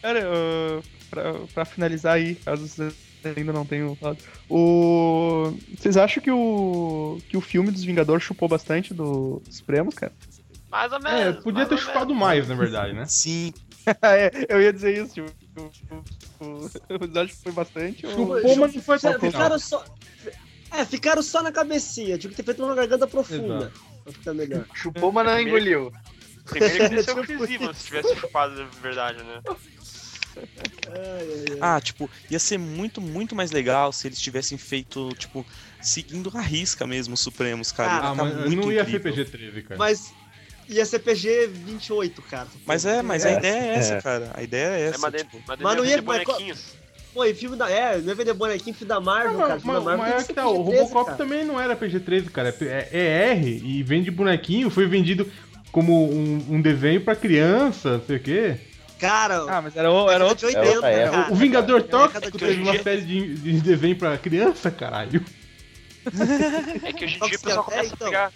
[0.00, 4.18] Cara, eu- pra, pra finalizar aí, caso vocês ainda não tenham falado.
[4.48, 5.52] O...
[5.76, 10.12] Vocês acham que o, que o filme dos Vingadores chupou bastante do Supremos, cara?
[10.70, 11.42] Mais ou É, menos.
[11.44, 13.04] podia mais ter ou chupado mais, na verdade, né?
[13.06, 13.52] Sim,
[14.02, 15.30] é, eu ia dizer isso, tipo.
[16.40, 16.68] o- o-
[16.98, 18.06] Vocês acham que foi bastante?
[18.06, 19.32] ou- Chupou, mas não foi até final.
[19.32, 19.84] Ficaram só.
[20.70, 22.16] É, ficaram só na cabecinha.
[22.16, 23.56] Tinha que ter feito uma garganta profunda.
[23.56, 23.80] Exato.
[24.04, 24.64] Pra ficar melhor.
[24.74, 25.92] Chupou, mas não engoliu.
[26.46, 29.40] Primeiro que Tipo Chris Evans se tivesse chupado de verdade, né?
[31.60, 35.46] Ah, tipo, ia ser muito, muito mais legal se eles tivessem feito, tipo,
[35.80, 37.88] seguindo a risca mesmo os Supremos, cara.
[37.92, 39.14] Ia Ah, ficar mas muito não ia incrível.
[39.14, 39.78] ser PG-13, cara.
[39.78, 40.12] Mas
[40.68, 42.48] ia ser PG 28, cara.
[42.66, 44.02] Mas é, mas a É, ideia é essa, é.
[44.02, 44.30] cara.
[44.34, 44.98] A ideia é É, essa.
[44.98, 46.82] mas, de- tipo, mas, Mas não ia ia- mas bonequinhos.
[47.14, 47.70] Pô, e filme da.
[47.70, 49.52] É, não é vender bonequinho, filme da Marvel, Não, cara.
[49.54, 51.16] mas, Filme da mas, Marvel tem mas é que tá, o PG-13, Robocop cara.
[51.18, 52.56] também não era PG-13, cara.
[52.60, 55.30] É, é R e vende bonequinho, foi vendido
[55.70, 58.56] como um, um desenho pra criança, não sei o quê.
[59.02, 60.48] Cara, Ah, mas era, o- era outro.
[60.48, 61.18] É outra época.
[61.22, 61.32] cara.
[61.32, 62.82] o Vingador É Tóxico teve uma 80.
[62.84, 65.24] série de, de desenho pra criança, caralho.
[66.84, 68.06] É que hoje em dia o pessoal é, começa então.
[68.06, 68.32] a pegar.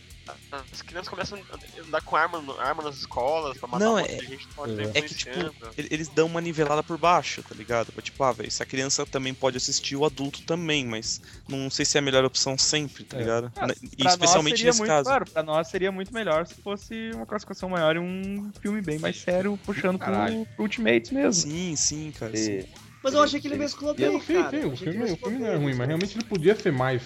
[0.73, 4.09] As crianças começam a andar com arma, arma nas escolas pra matar Não, um é-
[4.09, 4.49] gente
[4.95, 4.99] é.
[4.99, 5.31] É que, tipo,
[5.77, 7.93] eles dão uma nivelada por baixo, tá ligado?
[7.93, 11.69] Pra, Tipo, ah, velho, se a criança também pode assistir, o adulto também, mas não
[11.71, 13.21] sei se é a melhor opção sempre, tá É.
[13.21, 13.53] ligado?
[13.57, 15.05] Na- E especialmente nesse muito, caso.
[15.05, 18.99] Claro, pra nós seria muito melhor se fosse uma classificação maior e um filme bem
[18.99, 21.51] mais sério, puxando pro, pro Ultimates mesmo.
[21.51, 22.37] Sim, sim, cara.
[22.37, 22.59] sim.
[22.61, 22.69] E-
[23.03, 24.51] Mas eu achei que ele mesclou bem, Não, sim, cara.
[24.51, 26.57] sim, Eu o filme, o mesclou filme não é bem, ruim, mas realmente ele podia
[26.57, 27.03] ser mais,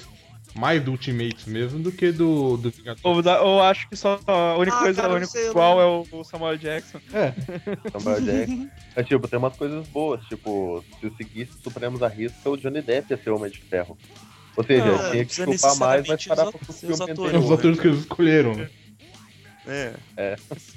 [0.54, 3.00] mais do Ultimates mesmo do que do, do Vingador.
[3.04, 5.50] Ou, da- ou acho que só a única Ah, coisa, cara, a única sei, eu
[5.50, 7.00] igual não- é o, o Samuel Jackson.
[7.12, 7.32] É,
[7.92, 8.68] Samuel Jackson.
[8.96, 12.82] Mas, tipo, tem umas coisas boas, tipo, se eu seguisse Supremos à risca, o Johnny
[12.82, 13.96] Depp ia ser o Homem de Ferro.
[14.56, 17.18] Ou seja, Não, tinha que chupar mais, mas parar os pro atores- filme os atores,
[17.20, 17.44] anterior.
[17.44, 18.68] os atores que eles escolheram, né?
[19.66, 19.92] É.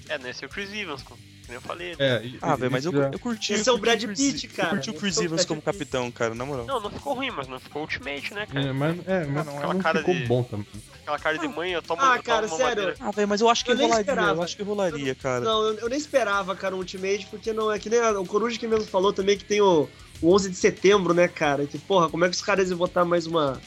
[0.10, 1.04] É, nesse é o Chris Evans,
[1.54, 1.96] como eu falei.
[2.00, 3.54] É, e- Ah, velho, mas eu, já- eu curti.
[3.54, 4.70] Esse eu é o Brad Pitt, cara.
[4.70, 6.66] Eu curti o Chris é Evans Brad como capitão, cara, na moral.
[6.66, 8.66] Não, não ficou ruim, mas não ficou Ultimate, né, cara?
[8.68, 10.68] É, mas, é, mas não, não, aquela cara ficou de- bom também.
[11.02, 12.70] Aquela cara de mãe, eu tomo, Ah, eu tomo cara, uma sério.
[12.84, 12.96] madeira.
[13.00, 14.06] Ah, velho, mas eu acho que Eu nem rolaria.
[14.10, 14.44] Eu esperava.
[14.44, 15.46] acho que rolaria, cara.
[15.46, 18.26] Não, eu, eu nem esperava, cara, um Ultimate, porque não é que nem a- o
[18.26, 19.88] Coruja que mesmo falou também que tem o,
[20.22, 21.66] o 11 de setembro, né, cara?
[21.66, 23.60] Que, porra, como é que os caras iam botar mais uma,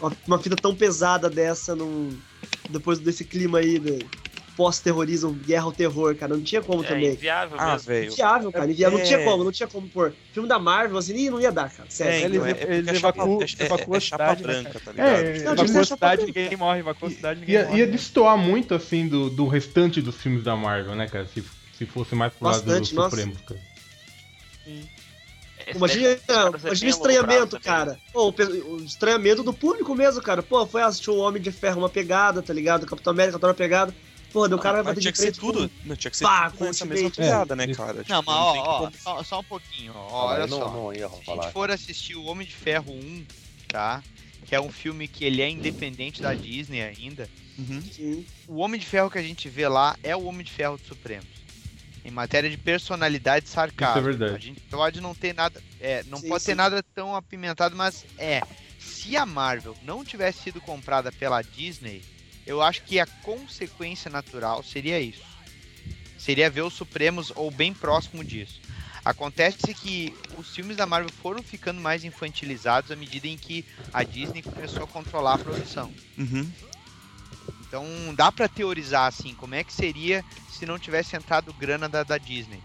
[0.00, 2.16] uma, uma fita tão pesada dessa num,
[2.68, 3.98] depois desse clima aí de
[4.56, 6.34] pós-terrorismo, guerra ao terror, cara?
[6.34, 7.12] Não tinha como É também.
[7.12, 7.86] inviável Ah, mesmo.
[7.88, 8.12] velho.
[8.12, 8.70] Inviável, cara.
[8.70, 8.98] Inviável.
[8.98, 9.24] Não tinha É.
[9.24, 10.14] como, não tinha como pôr.
[10.32, 11.88] Filme da Marvel, assim, não ia dar, cara.
[11.90, 12.12] Sério.
[12.12, 14.42] É, Eles- então, é, é eles é chapa, evacuam- é, é- é a chapa cidade,
[14.46, 15.44] né, branca, tá É, ligado?
[15.44, 17.78] Não, tinha que a cidade, ninguém morre, evacuou a cidade, ninguém Ia, morre.
[17.78, 21.26] ia destoar muito, assim, do, do restante dos filmes da Marvel, né, cara?
[21.26, 21.42] Se,
[21.76, 23.10] se fosse mais pro lado dos Bastante, nossa.
[23.16, 23.60] Supremos, cara.
[25.66, 26.20] Esse Imagina, é
[26.64, 27.98] imagina o estranhamento, cara.
[28.12, 30.42] Pô, o, o estranhamento do público mesmo, cara.
[30.42, 32.86] Pô, foi assistir o Homem de Ferro uma pegada, tá ligado?
[32.86, 33.94] Capitão América tá uma pegada.
[34.32, 35.68] Pô, daí o cara vai tinha que ser tudo.
[35.68, 37.16] com- Não, tinha que ser Pá, com mesma Ultimate.
[37.16, 38.04] pegada, né, cara?
[38.08, 40.26] Não, Tipo, mas ó, tem ó, como- só, só um pouquinho, ó.
[40.28, 40.70] Olha não, só.
[40.70, 43.24] não ia Se a gente for assistir o Homem de Ferro 1,
[43.68, 44.02] tá?
[44.46, 47.28] Que é um filme que ele é independente da Disney ainda.
[47.58, 48.24] Uhum.
[48.48, 50.86] O Homem de Ferro que a gente vê lá é o Homem de Ferro dos
[50.86, 51.26] Supremos.
[52.04, 53.98] Em matéria de personalidade e sarcasmo.
[54.00, 54.34] Isso é verdade.
[54.34, 55.62] A gente pode não ter nada.
[55.78, 56.56] É, não Sim, pode ter sim.
[56.56, 58.40] nada tão apimentado, mas é.
[58.78, 62.02] Se a Marvel não tivesse sido comprada pela Disney,
[62.50, 65.22] eu acho que a consequência natural seria isso.
[66.18, 68.60] Seria ver os Supremos ou bem próximo disso.
[69.04, 74.02] Acontece que os filmes da Marvel foram ficando mais infantilizados à medida em que a
[74.02, 75.94] Disney começou a controlar a produção.
[76.18, 76.50] Uhum.
[77.60, 77.86] Então
[78.16, 82.18] dá pra teorizar assim, como é que seria se não tivesse entrado grana da, da
[82.18, 82.60] Disney.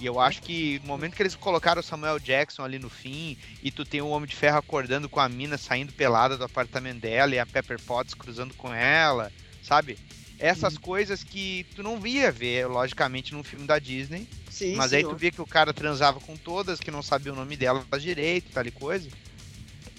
[0.00, 3.36] E eu acho que no momento que eles colocaram o Samuel Jackson ali no fim,
[3.62, 7.00] e tu tem o Homem de Ferro acordando com a mina saindo pelada do apartamento
[7.00, 9.98] dela e a Pepper Potts cruzando com ela, sabe?
[10.38, 14.28] Essas coisas que tu não via ver, logicamente, num filme da Disney.
[14.48, 17.32] Sim, mas sim, aí tu via que o cara transava com todas, que não sabia
[17.32, 19.08] o nome delas direito, tal e coisa.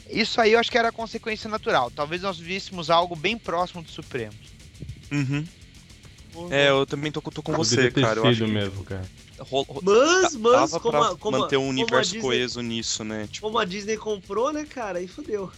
[0.09, 1.91] Isso aí eu acho que era a consequência natural.
[1.91, 4.33] Talvez nós víssemos algo bem próximo do Supremo.
[5.11, 5.45] Uhum.
[6.49, 8.19] É, eu também tô, tô com você, Poderia ter cara.
[8.19, 9.05] Eu acho que mesmo, cara.
[9.83, 13.27] Mas, mas, dava como pra a, como, manter um como universo Disney- coeso nisso, né?
[13.31, 14.99] Tipo, como a Disney comprou, né, cara?
[14.99, 15.51] Aí fodeu.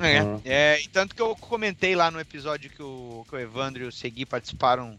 [0.00, 0.40] É, Ah.
[0.44, 3.86] é, e tanto que eu comentei lá no episódio que o, que o Evandro e
[3.86, 4.96] o Segui participaram,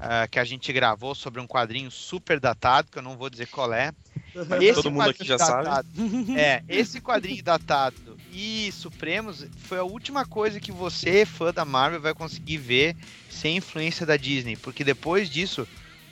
[0.00, 3.46] ah, que a gente gravou sobre um quadrinho super datado, que eu não vou dizer
[3.46, 3.92] qual é.
[4.60, 5.64] Esse Todo mundo aqui já sabe.
[5.64, 5.88] datado-
[6.36, 12.00] É, esse quadrinho datado e Supremos foi a última coisa que você, fã da Marvel,
[12.00, 12.96] vai conseguir ver
[13.30, 15.66] sem influência da Disney, porque depois disso,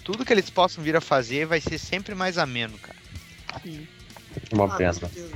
[0.07, 2.97] tudo que eles possam vir a fazer vai ser sempre mais ameno, cara.
[4.53, 4.93] Uma Ah, com pena.
[4.93, 5.31] certeza.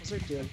[0.00, 0.44] Com certeza.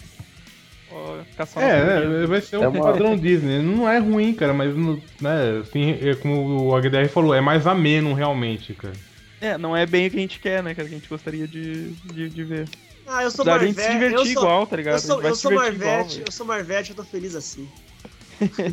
[1.31, 3.59] Ficar só na É, é, vai ser um É uma- padrão Disney.
[3.63, 4.73] Não é ruim, cara, mas
[5.19, 8.93] né, assim, é como o HDR falou, é mais ameno realmente, cara.
[9.41, 10.75] É, não é bem o que a gente quer, né?
[10.75, 12.69] cara, Que a gente gostaria de, de, de ver.
[13.07, 13.81] Ah, eu sou Marvete.
[13.81, 14.93] se divertir eu sou, igual, tá ligado?
[14.95, 16.23] Eu sou, vai eu sou igual, Marvete, velho.
[16.27, 17.67] eu sou Marvete, eu tô feliz assim.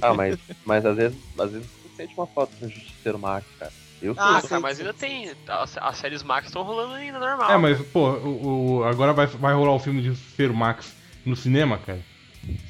[0.02, 3.72] Ah, mas, mas às vezes, às vezes você sente uma falta do Justiceiro Max, cara.
[4.02, 4.42] Eu Ah.
[4.50, 5.30] Ah, mas ainda tem.
[5.48, 7.50] As, as séries Max estão rolando ainda normal.
[7.52, 11.36] É, mas, pô, o, o- agora vai, vai rolar o filme de Ser Max no
[11.36, 12.00] cinema, cara.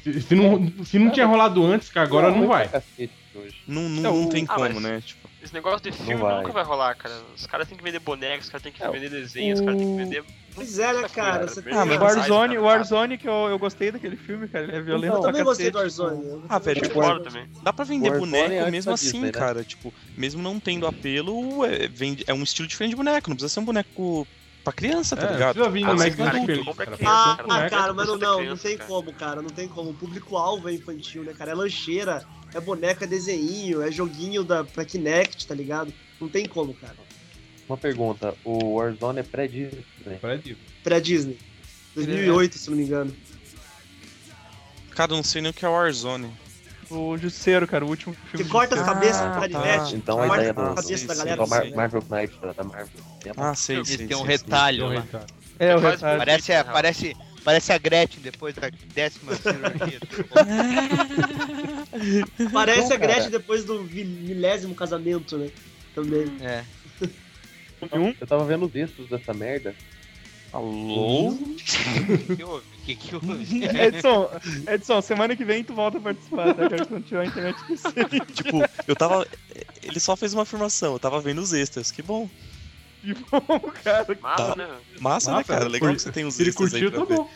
[0.03, 2.67] Se, se não, se não tinha rolado antes, cara, agora não vai.
[2.67, 3.55] Cacete hoje.
[3.67, 5.01] Não, não, É, não tem Ah, como, né?
[5.05, 6.37] Tipo, Esse negócio de filme vai.
[6.41, 7.13] nunca vai rolar, cara.
[7.35, 9.79] Os caras têm que vender bonecos, os caras têm que É, vender desenhos, os caras
[9.79, 10.23] têm que vender.
[10.55, 11.47] Pois é, né, cara?
[11.47, 14.65] Você Ah, mas o Warzone, o Warzone que eu, eu gostei daquele filme, cara.
[14.65, 16.17] Ele é violento Eu pra também gostei do Warzone.
[16.17, 17.23] tipo, eu Ah, velho, Warzone.
[17.23, 17.45] também.
[17.63, 19.31] Dá pra vender Warzone boneco é mesmo assim, Disney, né?
[19.31, 19.63] cara.
[19.63, 23.29] Tipo, mesmo não tendo apelo, é, vende, é um estilo diferente de boneco.
[23.29, 24.27] Não precisa ser um boneco
[24.63, 25.55] pra criança, tá É, ligado?
[25.55, 27.35] precisa vir Ah, no mas Max cara, criança, Ah,
[27.69, 29.41] cara, ah, é mas não, não, não tem como, cara.
[29.41, 29.89] Não tem como.
[29.89, 31.51] O público-alvo é infantil, né, cara?
[31.51, 32.23] É lancheira,
[32.53, 35.93] é boneco, é desenho, é joguinho da, pra Kinect, tá ligado?
[36.19, 36.95] Não tem como, cara.
[37.67, 39.85] Uma pergunta, o Warzone é pré-Disney?
[40.21, 40.57] Prédio.
[40.83, 41.37] Pré-Disney.
[41.95, 43.15] 2008, se não me engano.
[44.91, 46.31] Cara, eu não sei nem o que é Warzone.
[46.89, 48.51] O Justiceiro, cara, o último Que filme.
[48.51, 49.33] corta as Ah, cabeças tá.
[49.33, 51.43] com canivete, Então a corta ideia a do, cabeça da galera.
[51.43, 51.71] do Mar-.
[51.71, 52.89] Marvel Knight da, Marvel.
[53.37, 54.05] Ah, sei, sei.
[54.05, 55.05] tem um retalho lá.
[55.57, 56.17] É, o retalho.
[56.19, 59.99] Parece, a, parece, parece a Gretchen depois da décima cirurgia.
[62.51, 63.29] Parece Não, a Gretchen cara.
[63.29, 65.49] depois do milésimo casamento, né?
[65.93, 66.25] Também.
[66.41, 66.63] É.
[68.19, 69.75] Eu tava vendo os textos dessa merda.
[70.53, 71.29] Alô?
[71.29, 72.65] O que, que houve?
[72.65, 73.65] O que, que houve?
[73.65, 74.29] Edson,
[74.71, 76.69] Edson, semana que vem tu volta a participar, tá?
[76.91, 77.57] Não tiver a internet.
[78.33, 79.27] Tipo, eu tava.
[79.81, 81.89] Ele só fez uma afirmação, eu tava vendo os extras.
[81.89, 82.29] Que bom.
[83.03, 84.17] Que bom, cara.
[84.21, 84.55] Massa, Tá.
[84.55, 84.67] né?
[84.99, 85.67] Massa, né, Massa, cara?
[85.67, 87.29] Legal curti- que você tem os Se ele curtiu, tá bom.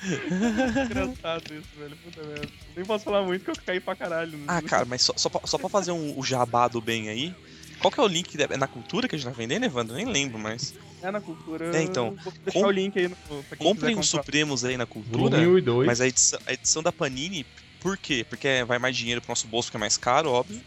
[0.84, 1.96] Engraçado isso, velho.
[1.96, 2.48] Puta merda.
[2.76, 4.36] Nem posso falar muito que eu caí pra caralho.
[4.38, 4.44] né?
[4.46, 7.34] Ah, cara, mas só, só, pra, só pra fazer um, o jabá do bem aí.
[7.80, 8.36] Qual que é o link?
[8.40, 9.94] É na cultura que a gente tá vendendo, Evandro?
[9.96, 10.74] Nem lembro, mas.
[11.02, 11.76] É na cultura.
[11.76, 14.08] É, então, Vou deixar com- o link aí no, pra quem Comprem os.
[14.08, 15.36] Supremos aí na cultura.
[15.36, 15.86] Volume 1 e 2.
[15.86, 17.46] Mas a edição, a edição da Panini,
[17.80, 18.26] por quê?
[18.28, 20.60] Porque vai mais dinheiro pro nosso bolso, que é mais caro, óbvio.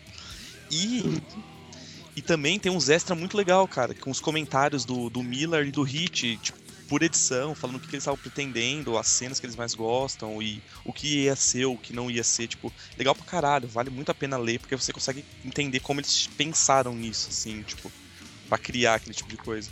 [0.69, 1.21] E.
[2.15, 5.71] E também tem uns extra muito legal, cara, com os comentários do, do Miller e
[5.71, 6.59] do Hit, tipo,
[6.89, 10.41] por edição, falando o que, que eles estavam pretendendo, as cenas que eles mais gostam
[10.41, 13.89] e o que ia ser, o que não ia ser, tipo, legal pra caralho, vale
[13.89, 17.89] muito a pena ler, porque você consegue entender como eles pensaram nisso, assim, tipo,
[18.49, 19.71] pra criar aquele tipo de coisa.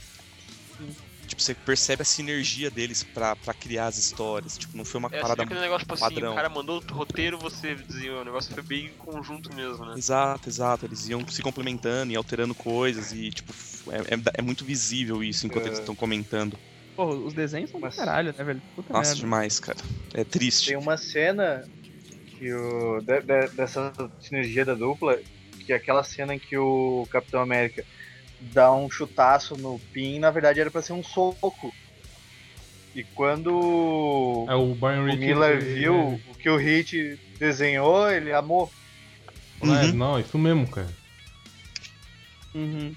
[1.30, 5.10] Tipo, você percebe a sinergia deles pra, pra criar as histórias, tipo, não foi uma
[5.12, 6.32] É, parada aquele negócio, tipo assim, padrão.
[6.32, 8.22] o cara mandou o roteiro, você desenhou.
[8.22, 9.94] O negócio foi bem em conjunto mesmo, né?
[9.96, 10.86] Exato, exato.
[10.86, 13.54] Eles iam se complementando e alterando coisas e, tipo,
[13.92, 15.68] é, é- é muito visível isso enquanto É.
[15.68, 16.58] eles estão comentando.
[16.96, 18.62] Pô, os desenhos são do Mas- caralho, né, velho?
[18.76, 19.22] Puta Nossa, merda.
[19.22, 19.78] demais, cara.
[20.14, 20.70] É triste.
[20.70, 21.64] Tem uma cena
[22.38, 25.18] que o, de- de- dessa sinergia da dupla,
[25.66, 27.86] que é aquela cena em que o Capitão América
[28.40, 31.74] dá um chutaço no Pin, na verdade era pra ser um soco.
[32.95, 35.18] E quando É o Brian o.
[35.18, 38.72] Miller ele- viu o que o Hit desenhou, ele amou.
[39.61, 39.94] É, Uhum.
[39.94, 40.88] Não, isso mesmo, cara.
[42.56, 42.95] Uhum.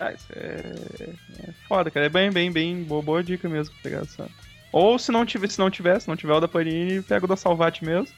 [0.00, 1.08] Ah, isso é...
[1.48, 2.06] é foda, cara.
[2.06, 4.28] É bem, bem, bem boa, boa dica mesmo pra pegar essa.
[4.72, 7.28] Ou se não tiver, se não tiver, se não tiver o da Panini, pega o
[7.28, 8.08] da Salvati mesmo.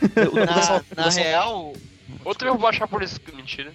[0.96, 1.72] Na, na real,
[2.24, 3.20] Outro eu vou baixar por isso.
[3.34, 3.72] Mentira.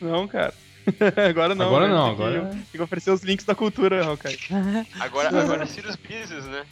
[0.00, 0.52] Não, cara.
[1.28, 1.66] agora não.
[1.66, 1.94] Agora né?
[1.94, 4.38] não, Tem que- agora- Tem que oferecer os links da cultura, Hawkeye.
[5.00, 6.64] Agora, agora é Sirius Business, né?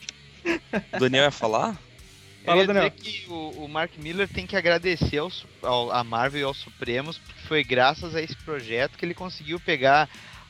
[0.95, 1.71] O Daniel ia falar?
[2.41, 2.91] eu Fala, ia dizer Daniel.
[2.93, 5.31] que o, o Mark Miller tem que agradecer ao,
[5.63, 9.61] ao, a Marvel e aos Supremos, porque foi graças a esse projeto que ele conseguiu
[9.61, 10.09] pegar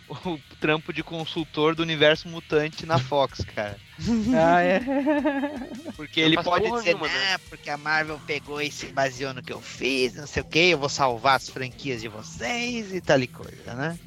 [0.09, 3.78] o trampo de consultor do universo mutante na Fox, cara.
[4.35, 4.80] ah, é.
[5.97, 7.35] Porque Não ele pode dizer, nenhuma, né?
[7.35, 10.47] ah, porque a Marvel pegou e se baseou no que eu fiz, não sei o
[10.47, 13.98] que, eu vou salvar as franquias de vocês e tal e coisa, né?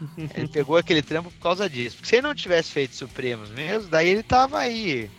[0.36, 1.96] ele pegou aquele trampo por causa disso.
[1.96, 5.10] Porque se ele não tivesse feito Supremos mesmo, daí ele tava aí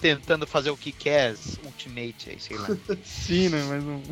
[0.00, 2.68] tentando fazer o que quer, Ultimate aí, sei lá.
[3.04, 3.62] Sim, né?
[3.68, 4.02] Mas não.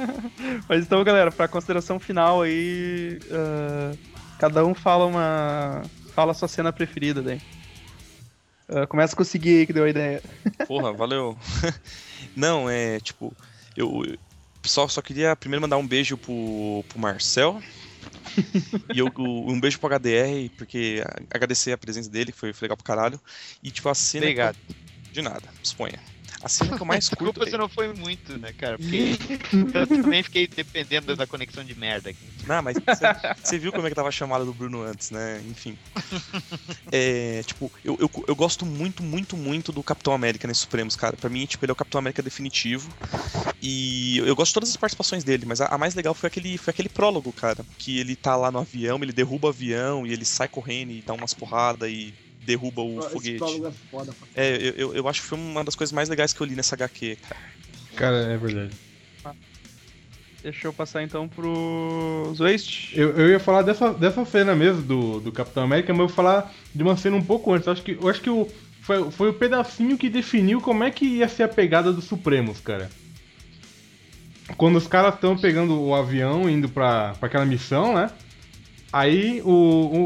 [0.68, 3.18] Mas então, galera, pra consideração final aí.
[3.30, 4.13] ah,
[4.44, 5.82] cada um fala uma.
[6.14, 7.40] Fala a sua cena preferida daí.
[8.68, 10.22] Ah, começa com o Segui aí que deu a ideia.
[10.68, 11.36] Porra, valeu.
[12.36, 13.34] Não, é tipo,
[13.76, 14.04] eu
[14.62, 17.62] só, só queria primeiro mandar um beijo pro, pro Marcel.
[18.94, 22.52] e eu, o- um beijo pro HDR, porque a- agradecer a presença dele, que foi,
[22.52, 23.18] foi legal pro caralho.
[23.62, 24.26] E tipo, a cena.
[24.26, 24.56] que eu- Obrigado.
[25.10, 25.98] de nada, exponha.
[26.44, 27.24] A cena que eu mais curto.
[27.40, 28.76] Desculpa se não foi muito, né, cara?
[28.78, 29.16] Porque
[29.74, 32.20] eu também fiquei dependendo da conexão de merda aqui.
[32.46, 33.04] Não, mas você-
[33.42, 35.40] você viu como é que tava a chamada do Bruno antes, né?
[35.48, 35.76] Enfim.
[36.92, 41.16] É, tipo, eu, eu, eu gosto muito, muito, muito do Capitão América nesse Supremos, cara.
[41.16, 42.88] Pra mim, tipo, ele é o Capitão América definitivo.
[43.60, 46.56] E eu gosto de todas as participações dele, mas a, a mais legal foi aquele,
[46.58, 47.64] foi aquele prólogo, cara.
[47.78, 51.02] Que ele tá lá no avião, ele derruba o avião e ele sai correndo e
[51.02, 52.14] dá umas porradas e
[52.44, 53.66] derruba o Esse foguete.
[53.66, 54.14] é foda.
[54.34, 56.54] É, eu, eu, eu acho que foi uma das coisas mais legais que eu li
[56.54, 57.40] nessa HQ, cara.
[57.96, 58.72] Cara, é verdade.
[60.42, 62.92] Deixa eu passar então pro Waste.
[62.94, 66.14] Eu, eu ia falar dessa, dessa cena mesmo do, do Capitão América, mas eu vou
[66.14, 67.66] falar de uma cena um pouco antes.
[67.66, 68.46] Eu acho que, eu acho que o,
[68.82, 72.60] foi, foi o pedacinho que definiu como é que ia ser a pegada dos Supremos,
[72.60, 72.90] cara.
[74.58, 78.10] Quando os caras estão pegando o avião, indo pra, pra aquela missão, né?
[78.96, 79.48] Aí o,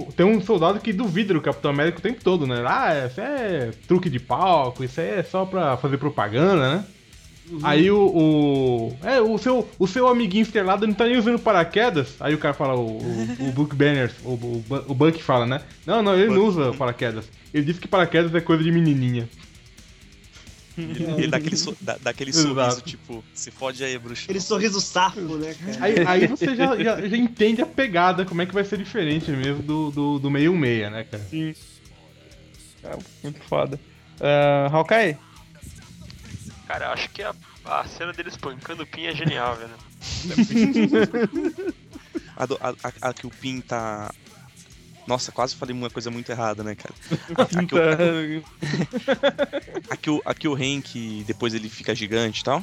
[0.08, 2.64] o- tem um soldado que duvida do Capitão América o tempo todo, né?
[2.66, 6.84] Ah, isso é truque de palco, isso é só pra fazer propaganda, né?
[7.62, 8.96] Aí o, o.
[9.02, 12.14] É, o seu, o seu amiguinho estrelado não tá nem usando paraquedas.
[12.20, 15.60] Aí o cara fala, o, o, o Book Banner, o, o, o Buck fala, né?
[15.86, 17.26] Não, não, ele não usa paraquedas.
[17.52, 19.28] Ele disse que paraquedas é coisa de menininha.
[20.88, 24.22] Ele, ele dá aquele, so- dá, dá aquele sorriso, tipo, se fode aí, bruxo.
[24.24, 25.78] Aquele sorriso safo, né, cara?
[25.84, 29.28] Aí, aí você já, já, já entende a pegada, como é que vai ser diferente
[29.32, 31.22] mesmo do, do, do meio meia, né, cara?
[31.28, 31.52] Sim.
[32.80, 33.78] Cara, muito foda.
[34.20, 35.16] Uh, Hawkeye?
[36.68, 37.34] Cara, eu acho que a,
[37.64, 39.74] a cena dele espancando o Pin é genial, velho.
[42.36, 44.14] A, do- a, a- a que o Pin tá.
[45.08, 46.94] Nossa, quase falei uma coisa muito errada, né, cara?
[47.34, 47.78] A, a que, o,
[49.90, 52.62] a, que o, a que o Hank depois ele fica gigante e tal.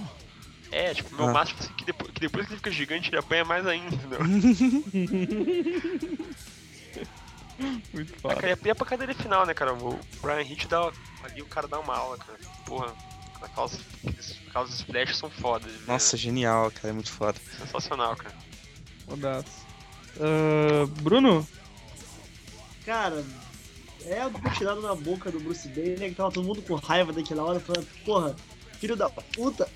[0.72, 1.34] É, tipo, meu Ah.
[1.34, 4.20] máximo assim, que, depois, que depois que ele fica gigante, ele apanha mais ainda, entendeu?
[7.94, 8.36] Muito Ah, foda.
[8.36, 9.74] cara, e a- e a pancadaria final, né, cara?
[9.74, 10.92] O Brian Hitch dá.
[11.24, 12.38] Ali o cara dá uma aula, cara.
[12.66, 12.94] Porra,
[13.42, 15.72] aquelas, aqueles- aquelas splashes são fodas.
[15.72, 15.80] né?
[15.88, 17.40] Nossa, genial, cara, é muito foda.
[17.58, 18.36] Sensacional, cara.
[19.08, 19.66] Fodaço.
[20.18, 21.48] Uh, Bruno?
[22.86, 23.24] Cara,
[24.06, 26.10] é a butinada na boca do Bruce Banner, né?
[26.10, 28.36] Que tava todo mundo com raiva daquela hora, falando, porra,
[28.80, 29.68] filho da puta.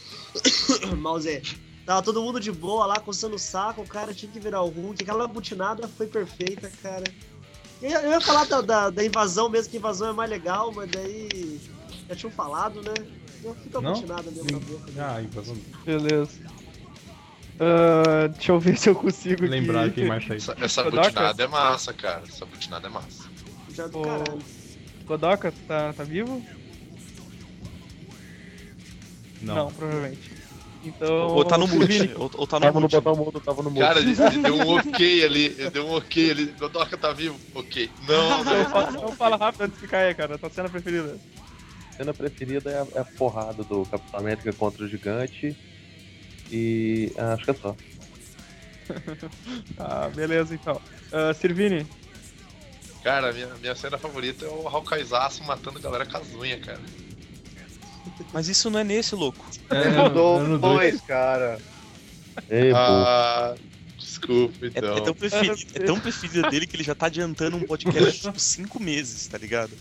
[0.98, 1.42] Mouse,
[1.86, 4.68] tava todo mundo de boa lá, coçando o saco, o cara tinha que virar o
[4.68, 5.02] Hulk.
[5.02, 7.04] Aquela butinada foi perfeita, cara.
[7.80, 10.30] Eu ia, eu ia falar da, da, da invasão mesmo, que a invasão é mais
[10.30, 11.60] legal, mas daí
[12.08, 12.94] já tinham falado, né?
[13.44, 13.92] Eu fico a Não?
[13.92, 14.90] butinada mesmo na boca.
[14.92, 15.04] né?
[15.04, 15.56] Ah, invasão.
[15.84, 16.30] Beleza.
[17.56, 19.96] Uh, deixa eu ver se eu consigo Lembrar aqui.
[19.96, 20.38] quem mais tá aí.
[20.38, 22.22] Essa, essa butinada é massa, cara.
[22.28, 23.30] Essa butinada é massa.
[23.74, 24.38] Já do caralho.
[25.06, 26.42] Godoka, tá, tá vivo?
[29.40, 29.70] Não.
[29.70, 30.46] provavelmente.
[30.84, 31.28] Então.
[31.28, 32.96] Ou tá no mute, ou, ou tá no Tava no mute.
[32.96, 33.80] botão mudo, tava no mudo.
[33.80, 35.44] Cara, ele, ele deu um ok ali.
[35.58, 36.46] Ele deu um ok ali.
[36.58, 37.36] Godoka tá vivo?
[37.54, 37.90] Ok.
[38.06, 38.64] Não, não.
[38.66, 40.38] fala, então fala rápido antes de ficar aí, cara.
[40.38, 41.18] Tua cena preferida.
[41.96, 45.56] cena preferida é a, é a porrada do Capitão América contra o gigante.
[46.50, 47.76] E ah, acho que é só.
[49.78, 50.80] Ah, beleza então.
[51.12, 51.86] Uh, Sirvini.
[53.02, 56.80] Cara, minha, minha cena favorita é o Hawkeyezaço matando a galera com as unhas, cara.
[58.32, 59.44] Mas isso não é nesse, louco.
[59.70, 61.00] É, Mudou no- no dois.
[61.02, 61.58] cara.
[62.48, 62.72] Ei.
[62.74, 63.54] Ah,
[63.98, 64.96] desculpa, É, então.
[64.98, 68.38] é tão preferido, é tão preferido dele que ele já tá adiantando um podcast tipo
[68.40, 69.72] cinco meses, tá ligado?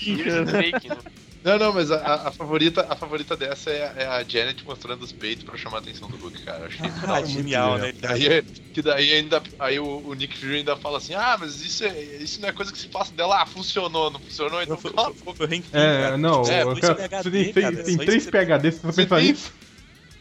[0.00, 0.96] Years fake, né?
[1.44, 5.02] Não, não, mas a, a- favorita, a favorita dessa é, a- é a Janet mostrando
[5.02, 6.60] os peitos pra chamar a atenção do Hulk, cara.
[6.60, 7.92] Eu achei Ah, genial, né?
[8.08, 8.42] Aí, é-
[8.72, 9.42] que daí ainda.
[9.58, 12.52] Aí o, o Nick Fury ainda fala assim: Ah, mas isso, é, isso não é
[12.52, 13.42] coisa que se passa dela.
[13.42, 16.16] Ah, funcionou, não funcionou, então foi, cala foi, foi o Hank Pym, É, cara.
[16.16, 19.20] não, dois quero- PhD, você tem, cara, tem isso três PHD, você vai Você pensar
[19.20, 19.52] nisso?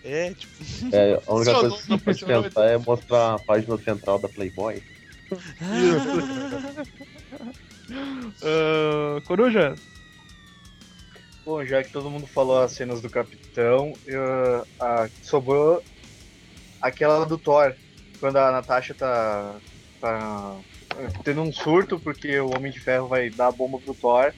[0.03, 0.53] É, tipo.
[0.91, 4.83] É, a única coisa que você pode pensar é mostrar a página central da Playboy.
[8.41, 9.73] Uh, Coruja.
[11.45, 15.83] Bom, já que todo mundo falou as cenas do Capitão, eu- a- sobrou
[16.81, 17.75] aquela do Thor,
[18.19, 19.61] quando a Natasha tá,
[19.99, 20.61] tá
[21.23, 24.33] tendo um surto porque o Homem de Ferro vai dar a bomba pro Thor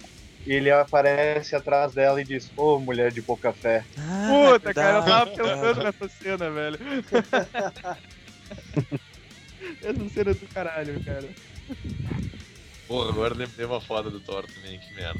[0.45, 3.85] e ele aparece atrás dela e diz: Ô mulher de pouca fé.
[3.97, 6.77] Ah, Puta, cara, eu tava pensando nessa cena, velho.
[9.81, 11.29] Essa cena é do caralho, cara.
[12.87, 15.19] Pô, agora lembrei uma foda do Thor também, que merda.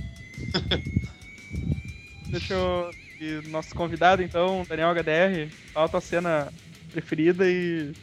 [2.27, 2.91] Deixa eu.
[3.19, 6.51] E nosso convidado, então, Daniel HDR, fala a tua cena
[6.91, 7.93] preferida e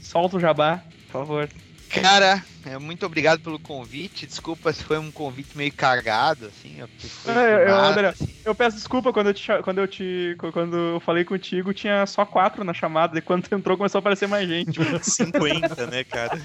[0.00, 1.48] solta o jabá, por favor.
[1.90, 4.26] Cara, é, muito obrigado pelo convite.
[4.26, 6.76] Desculpa se foi um convite meio cagado, assim.
[6.98, 8.34] foi É, eu, André, assim.
[8.42, 10.34] eu peço desculpa quando eu, te, quando eu te.
[10.38, 14.00] Quando eu falei contigo, tinha só quatro na chamada, e quando tu entrou começou a
[14.00, 14.80] aparecer mais gente.
[15.04, 16.40] 50, né, cara?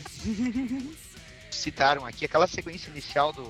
[1.49, 3.43] citaram aqui, aquela sequência inicial do,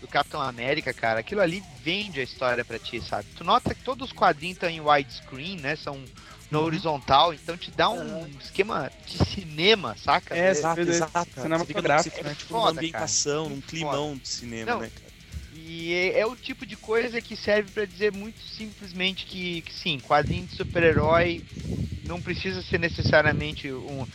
[0.00, 3.28] do Capitão América, cara, aquilo ali vende a história pra ti, sabe?
[3.34, 5.76] Tu nota que todos os quadrinhos estão em widescreen, né?
[5.76, 6.10] São
[6.50, 10.36] no horizontal, então te dá um esquema de cinema, saca?
[10.36, 11.30] É, exato, você- exato.
[11.32, 11.42] cara.
[11.42, 12.34] cinematográfico, Você fica, né?
[12.36, 15.12] tipo, Foda, numa ambientação, num climão de cinema, Não, né, cara?
[15.52, 19.72] E é, é o tipo de coisa que serve pra dizer muito simplesmente que, que
[19.74, 21.42] sim, quadrinho de super-herói
[22.04, 24.06] não precisa ser necessariamente um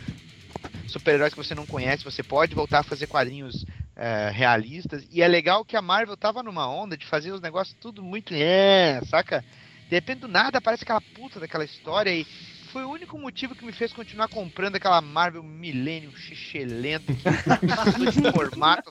[0.88, 3.66] super-heróis que você não conhece, você pode voltar a fazer quadrinhos
[4.02, 5.08] é, realistas.
[5.12, 8.34] E é legal que a Marvel tava numa onda de fazer os negócios tudo muito.
[8.34, 9.46] É, saca?
[9.88, 12.26] De repente do nada aparece aquela puta daquela história e
[12.72, 18.12] foi o único motivo que me fez continuar comprando aquela Marvel Millennium xixelento que mudou
[18.12, 18.90] de formato,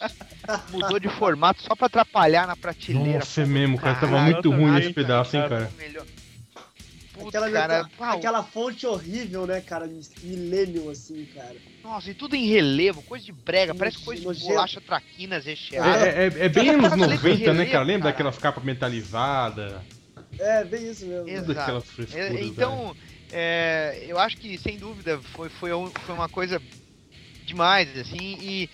[0.70, 3.18] mudou de formato só pra atrapalhar na prateleira.
[3.18, 3.98] Nossa, é mesmo, cara.
[3.98, 5.72] Tava muito ruim esse pedaço, hein, cara.
[5.76, 6.06] Melhor.
[7.20, 9.88] Puta, Aquela, cara, aquela, fonte horrível, né, cara?
[10.22, 11.56] Millennium, assim, cara.
[11.82, 14.48] Nossa, e tudo em relevo, coisa de brega, parece coisa de nojento.
[14.48, 16.06] bolacha traquinas recheada.
[16.06, 17.84] É, é- é bem anos Aquelas letras 90, né, relevo, cara?
[17.84, 18.12] Lembra cara.
[18.12, 19.82] daquelas capas metalizadas?
[20.38, 21.28] É, bem isso mesmo.
[21.28, 21.84] Exato.
[22.14, 22.96] É, então,
[23.30, 25.70] é, eu acho que sem dúvida foi, foi,
[26.04, 26.60] foi uma coisa
[27.44, 28.70] demais, assim, e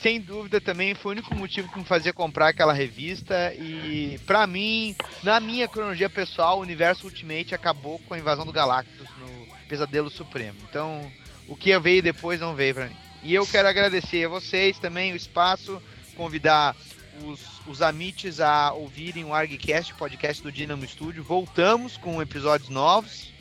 [0.00, 3.52] sem dúvida também foi o único motivo que me fazia comprar aquela revista.
[3.54, 8.52] E pra mim, na minha cronologia pessoal, o universo Ultimate acabou com a invasão do
[8.52, 10.58] Galactus no Pesadelo Supremo.
[10.68, 11.10] Então,
[11.48, 12.96] o que veio depois não veio pra mim.
[13.22, 15.82] E eu quero agradecer a vocês também o espaço,
[16.16, 16.76] convidar
[17.22, 21.22] os, os amites a ouvirem o ArgCast, podcast do Dynamo Studio.
[21.22, 23.32] Voltamos com episódios novos.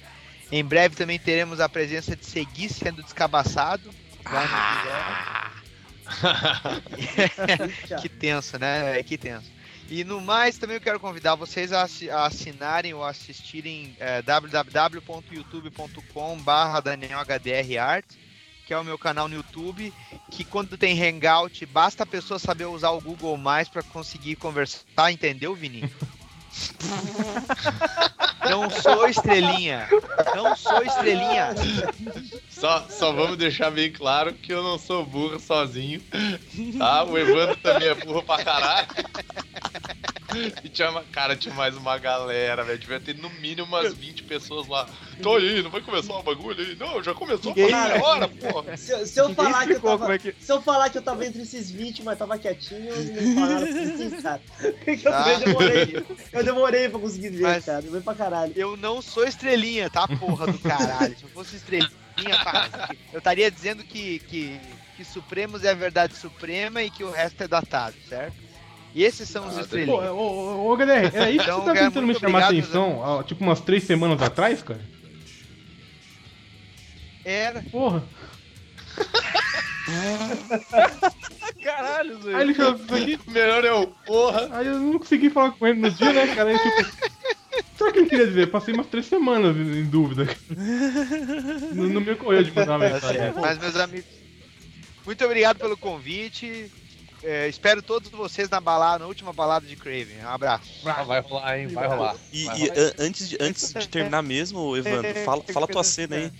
[0.52, 3.90] Em breve também teremos a presença de Segui sendo descabaçado.
[4.24, 5.53] No episódio.
[8.02, 9.00] que tenso, né?
[9.00, 9.52] É, Que tenso.
[9.90, 14.22] E no mais, também eu quero convidar vocês a, assi- a assinarem ou assistirem é,
[14.22, 18.06] www.youtube.com/barra DanielHDRArt,
[18.66, 19.94] que é o meu canal no YouTube.
[20.32, 25.12] Que quando tem Hangout, basta a pessoa saber usar o Google Mais para conseguir conversar,
[25.12, 25.84] entendeu, Vini?
[28.50, 29.88] Não sou estrelinha.
[30.36, 31.50] Não sou estrelinha.
[32.64, 36.02] Só, só vamos deixar bem claro que eu não sou burro sozinho,
[36.80, 37.04] tá?
[37.04, 38.88] O Evandro também é burro pra caralho.
[40.64, 42.80] E tinha, uma- cara, tinha mais uma galera, velho.
[42.80, 44.88] Devia ter no mínimo umas 20 pessoas lá.
[45.22, 46.74] Tô aí, não vai começar o bagulho aí?
[46.78, 48.78] Não, já começou Ninguém- meia hora, porra.
[48.78, 50.16] Se, se eu falar que eu tava.
[50.16, 53.36] é que- Se eu falar que eu tava entre esses 20, mas tava quietinho, não
[53.36, 54.42] falaram assim, cara.
[54.88, 55.34] Eu, Tá.
[55.34, 56.06] eu demorei.
[56.32, 57.82] Eu demorei pra conseguir ver, Mas- cara.
[57.82, 58.54] Demorei pra caralho.
[58.56, 61.14] Eu não sou estrelinha, tá, porra do caralho.
[61.18, 61.92] Se eu fosse estrelinha,
[62.44, 64.60] pá, eu estaria dizendo que, que,
[64.96, 68.36] que Supremos é a verdade suprema e que o resto é datado, certo?
[68.96, 70.10] E esses são os Pô, estrelinhas.
[70.12, 73.20] ô, ô, ô, galera, é isso Então, que você tá tentando me chamar a atenção,
[73.20, 74.82] há, tipo umas três semanas atrás, cara?
[77.26, 77.64] Era.
[77.72, 78.04] Porra.
[81.64, 82.36] Caralho, Zé.
[82.36, 84.50] Aí ele falou isso aqui, O melhor é o porra.
[84.52, 86.50] aí eu não consegui falar com ele no dia, né, cara?
[86.50, 86.98] Aí, tipo,
[87.78, 88.48] será que ele queria dizer?
[88.52, 90.26] Passei umas três semanas em dúvida.
[91.74, 93.18] Não, não me ocorreu de mandar uma Tá mensagem.
[93.22, 93.40] certo.
[93.42, 94.06] Mas, meus amigos,
[95.06, 96.72] muito obrigado pelo convite.
[97.24, 100.24] É, espero todos vocês na balada, na última balada de Craven.
[100.24, 100.70] Um abraço.
[100.86, 101.68] Ah, vai rolar, hein?
[101.68, 102.16] Vai rolar.
[102.34, 102.78] E, Vai e, rolar.
[102.80, 106.32] an- antes, de, antes de terminar mesmo, Evandro, fala, fala tua cena aí.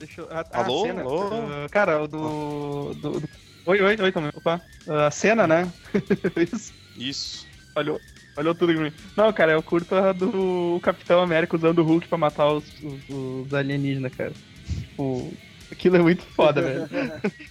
[0.00, 0.28] Deixa eu...
[0.30, 0.82] ah, ah, Alô?
[0.82, 1.00] a cena.
[1.02, 1.28] Alô?
[1.32, 3.28] Ah, cara, o do, do, do-
[3.66, 4.30] Oi, oi, oi também.
[4.34, 4.60] Opa.
[4.88, 5.72] Ah, A cena, né?
[6.52, 6.72] Isso.
[6.96, 7.46] Isso.
[7.76, 8.00] Olhou.
[8.36, 8.92] Olhou tudo em mim.
[9.16, 13.00] Não, cara, eu curto a do Capitão América usando o Hulk pra matar os, os,
[13.46, 14.32] os alienígenas, cara.
[14.66, 15.32] Tipo,
[15.70, 16.88] aquilo é muito foda, velho.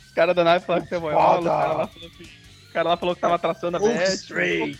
[0.08, 2.90] Os caras da nave falaram que é boiola, o cara lá falou que, o cara
[2.90, 4.14] lá falou que tava traçando a Hulk Beth.
[4.14, 4.80] Straight.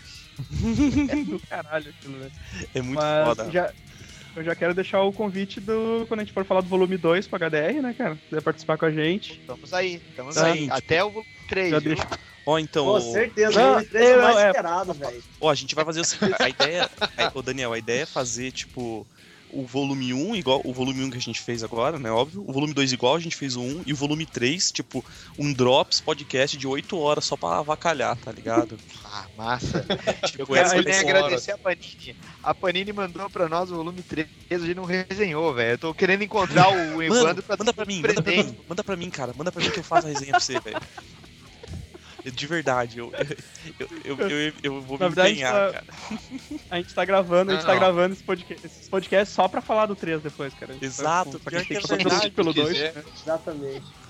[1.10, 2.32] É do caralho aquilo, velho.
[2.74, 3.50] É muito Mas foda.
[3.52, 3.72] já,
[4.34, 6.04] eu já quero deixar o convite do.
[6.08, 8.14] Quando a gente for falar do volume 2 pro HDR, né, cara?
[8.16, 9.38] Se quiser participar com a gente.
[9.38, 10.46] Estamos aí, estamos Tá.
[10.46, 10.68] aí.
[10.70, 11.70] Até o volume 3.
[11.70, 11.94] Já viu?
[11.94, 12.08] deixa.
[12.44, 13.50] Ó, então, ô, certeza.
[13.50, 15.22] O volume 3 é o mais é- esperado, velho.
[15.40, 18.06] ó, a gente vai fazer o seguinte, a ideia, a- ô Daniel, a ideia é
[18.06, 19.06] fazer, tipo,
[19.54, 22.52] o volume 1 igual, o volume 1 que a gente fez agora, né, óbvio, o
[22.52, 25.04] volume 2 igual a gente fez o 1, e o volume 3, tipo,
[25.38, 28.76] um Drops podcast de 8 horas só pra avacalhar, tá ligado?
[29.14, 29.84] Ah, massa.
[30.22, 32.16] Eu Tipo, quero também vai ser- agradecer a Panini.
[32.42, 35.72] A Panini mandou pra nós o volume 3, a gente não resenhou, velho.
[35.74, 38.82] Eu tô querendo encontrar o Mano, Evandro pra manda pra mim, manda pra mim, manda
[38.84, 40.80] pra mim, cara, manda pra mim que eu faço a resenha pra você, velho.
[42.24, 43.12] De verdade, eu,
[44.04, 45.86] eu, eu, eu, eu, vou me verdade, empenhar, tá- cara.
[46.70, 47.80] A gente tá gravando, a gente tá não.
[47.80, 50.76] gravando esse podcast, esses podcasts só pra falar do 3 depois, cara.
[50.80, 52.72] Exato, Pra pior que é verdade, pelo se 2.
[52.72, 53.04] quiser.
[53.12, 54.01] Exatamente.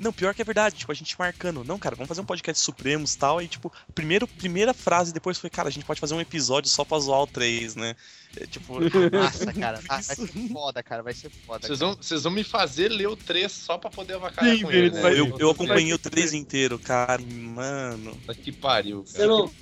[0.00, 1.64] Não, pior que é verdade, tipo, a gente marcando.
[1.64, 3.42] Não, cara, vamos fazer um podcast Supremos e tal.
[3.42, 6.84] E, tipo, primeiro, primeira frase depois foi, cara, a gente pode fazer um episódio só
[6.84, 7.96] pra zoar o 3, né?
[8.36, 8.78] É, tipo.
[9.12, 11.66] Nossa, cara, vai, vai ser foda, cara, vai ser foda.
[11.66, 11.92] Vocês cara.
[11.92, 14.90] vão, vocês vão me fazer ler o 3 só pra poder avacalhar Sim, com ele,
[14.90, 15.18] né?
[15.18, 17.22] eu, eu acompanhei o 3 inteiro, cara.
[17.22, 18.16] Mano.
[18.42, 19.28] Que pariu, Você cara.
[19.28, 19.52] não.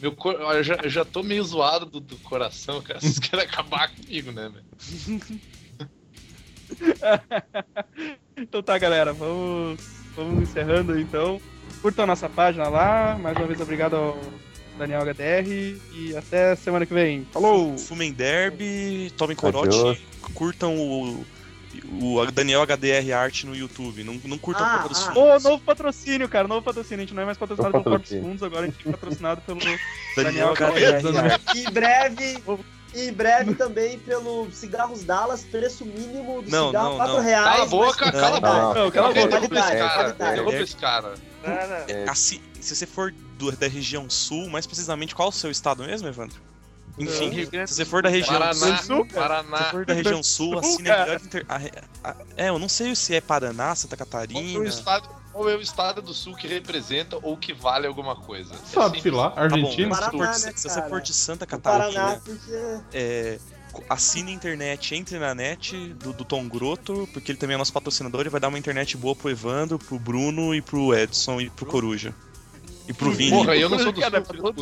[0.00, 0.34] Meu cor...
[0.34, 3.00] eu, já, eu já tô meio zoado do, do coração, cara.
[3.00, 4.64] Vocês querem acabar comigo, né, velho?
[8.40, 9.80] Então tá, galera, vamos,
[10.14, 11.40] vamos encerrando aí, então.
[11.82, 13.16] Curtam a nossa página lá.
[13.20, 14.18] Mais uma vez, obrigado ao
[14.78, 15.78] Daniel HDR.
[15.94, 17.26] E até semana que vem.
[17.32, 17.76] Falou!
[17.78, 19.66] Fumem Derby, tomem Adeus.
[19.76, 21.24] corote, curtam o,
[22.00, 24.02] o Daniel HDR Art no YouTube.
[24.04, 25.12] Não, não curtam Ah, dos ah.
[25.12, 25.44] Fundos.
[25.44, 27.02] Ô, novo patrocínio, cara, novo patrocínio.
[27.02, 28.24] A gente não é mais patrocinado pelo patrocínio.
[28.24, 29.60] Fundos, agora a gente é patrocinado pelo
[30.16, 31.40] Daniel Daniel HDR.
[31.54, 32.42] E em breve.
[32.94, 37.20] Em breve também pelo Cigarros Dallas, preço mínimo do Não, cigarro não, 4 não.
[37.22, 37.44] reais.
[37.44, 38.80] Cala a boca, mas- cala a boca.
[38.80, 39.20] Não, cala a boca.
[39.20, 40.62] Esse Qualidade, cara.
[40.62, 41.14] esse cara.
[42.10, 46.08] Assim, se você for do- da região sul, mais precisamente, qual o seu estado mesmo,
[46.08, 46.40] Evandro?
[46.98, 49.08] Enfim, Grande se você for da região Paraná, sul, cara.
[49.08, 49.64] se Paraná.
[49.70, 51.04] for da região sul, assine a cara.
[51.06, 51.46] melhor inter...
[51.48, 54.66] a- a- É, eu não sei se é Paraná, Santa é, Catarina.
[54.66, 58.54] estado, qual é o estado do sul que representa ou que vale alguma coisa?
[58.54, 59.14] É Sabe-se simples.
[59.14, 59.94] lá, Tá bom, Argentina.
[59.94, 62.80] se, Paraná, né, se você for de Santa Paraná, Catarina, porque.
[62.92, 63.38] é,
[63.88, 67.72] assine a internet, entre na net do, do Tom Grotto, porque ele também é nosso
[67.72, 71.50] patrocinador e vai dar uma internet boa pro Evandro, pro Bruno e pro Edson e
[71.50, 72.14] pro Coruja.
[72.88, 73.30] E pro Vini.
[73.30, 74.54] Porra, eu não sou do Cara, sul.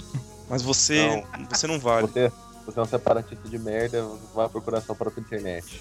[0.51, 1.47] Mas você não.
[1.49, 2.09] você não vale.
[2.09, 2.33] Você,
[2.67, 5.81] você é um separatista de merda, vai procurar sua própria internet.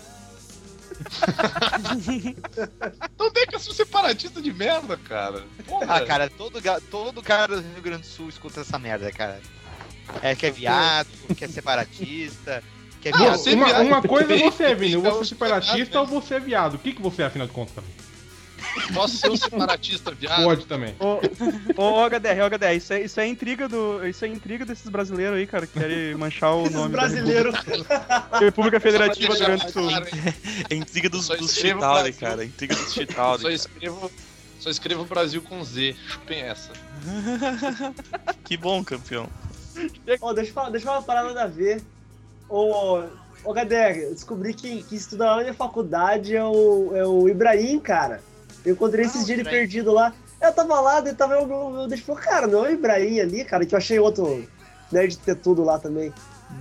[3.14, 5.44] Então tem que ser um separatista de merda, cara.
[5.66, 5.96] Porra.
[5.96, 6.60] Ah, cara, todo,
[6.90, 9.40] todo cara do Rio Grande do Sul escuta essa merda, cara.
[10.22, 12.64] É que é viado, que é separatista,
[13.02, 13.54] que é Ah, viado.
[13.54, 14.96] uma, uma coisa é você, Vini.
[14.98, 16.76] Ou você é separatista ou você é viado.
[16.76, 17.84] O que, que você é, afinal de contas?
[18.94, 20.44] Posso ser um separatista viado?
[20.44, 20.96] Pode também.
[21.00, 21.20] Ô,
[21.76, 24.06] ô, ô, HDR, ô, HDR, isso é, isso é intriga do.
[24.08, 27.54] Isso é intriga desses brasileiros aí, cara, que querem manchar o Esses nome brasileiros.
[27.54, 29.90] da República, República Federativa do Só Rio pra Grande do Sul.
[30.70, 31.58] É intriga dos, Só dos
[32.20, 32.46] cara.
[32.46, 33.44] Intriga dos Só Chitauri.
[33.44, 33.54] cara.
[33.54, 34.12] escrevo,
[34.60, 35.96] só escrevo Brasil com Z.
[36.08, 36.72] Chupem essa.
[38.44, 39.30] que bom, campeão.
[40.22, 41.82] Ó, deixa eu falar, deixa eu falar uma parada nada a ver.
[42.48, 43.04] Ô,
[43.44, 47.28] ô HDR, eu descobri que, que estuda lá na minha faculdade é o, é o
[47.28, 48.22] Ibrahim, cara.
[48.66, 50.14] Eu encontrei esses Ah, dias ele perdido lá.
[50.42, 53.20] Eu tava lá, daí tava eu, eu, eu, ele falou, cara, não é o Ibrahim
[53.20, 54.44] ali, cara, que eu achei outro
[54.92, 56.12] nerd de ter tudo lá também.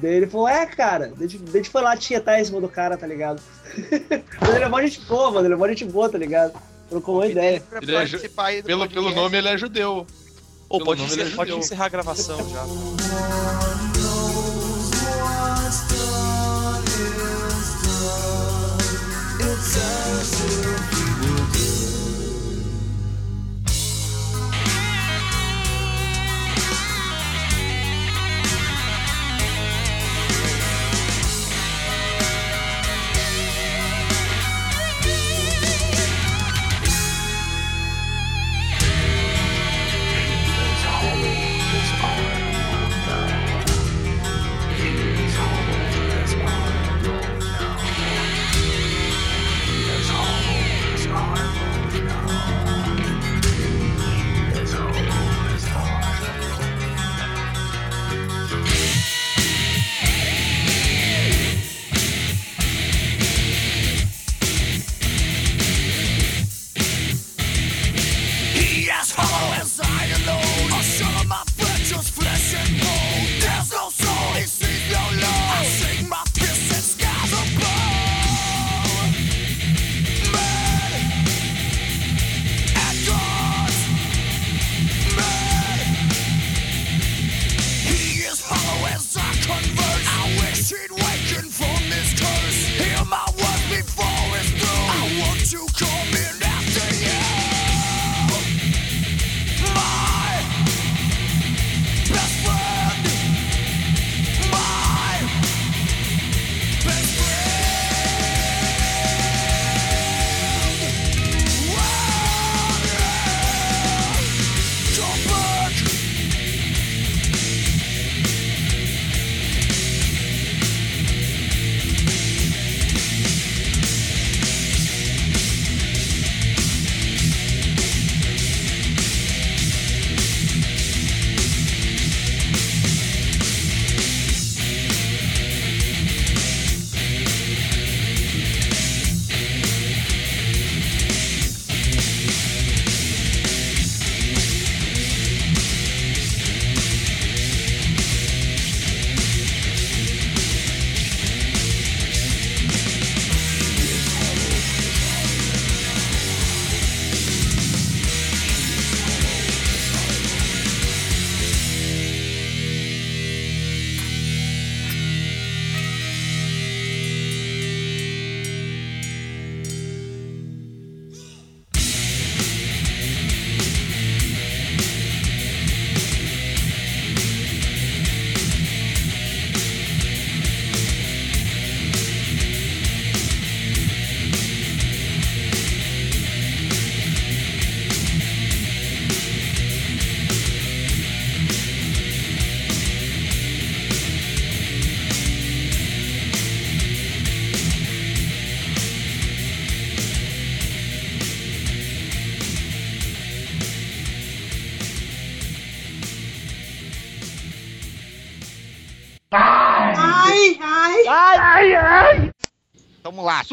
[0.01, 1.12] Daí ele falou, é, cara.
[1.16, 3.40] Daí a gente- daí a gente foi lá tietar em cima do cara, tá ligado?
[4.40, 6.52] Mas ele é mó gente boa, mano, ele é mó gente boa, tá ligado?
[6.89, 7.60] Trocou uma ideia.
[7.68, 10.06] Pra Ele é Pelo, pelo nome, ele é judeu.
[10.70, 11.64] Pelo pode, nome, encerrar- ele é pode judeu.
[11.64, 12.64] encerrar a gravação já.
[20.24, 20.64] Hollow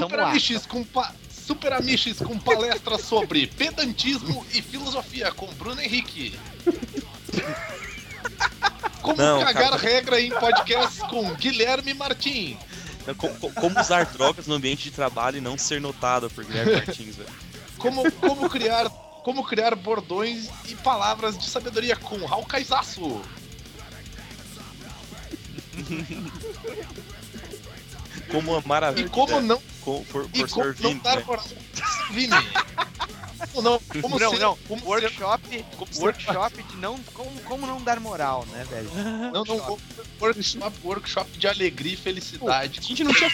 [0.06, 0.30] Super lá.
[0.30, 1.14] Amiches com, pa...
[1.30, 1.74] Super
[2.26, 6.40] com palestra sobre pedantismo e filosofia com Bruno Henrique.
[9.02, 9.78] Como Não, cagar cara.
[9.78, 12.58] regra em podcast com Guilherme Martins.
[13.18, 16.74] Co- co- Como usar drogas no ambiente de trabalho e não ser notado por Guilherme
[16.74, 17.30] Martins, velho.
[17.78, 18.90] Como, como criar
[19.24, 23.22] como criar bordões e palavras de sabedoria com Raul Caisaço.
[28.32, 30.66] Como amar a E vida como não, com- por, por como Sr.
[30.82, 31.24] não Vini, dar né?
[31.28, 31.46] moral.
[32.12, 32.36] Vini.
[33.62, 34.58] Não, como não, ser- não.
[34.68, 38.90] como ser- workshop, como ser- workshop de não como, como não dar moral, né, velho?
[39.34, 39.78] Não, não,
[40.20, 42.80] workshop, workshop de alegria e felicidade.
[42.80, 43.30] A gente não tinha.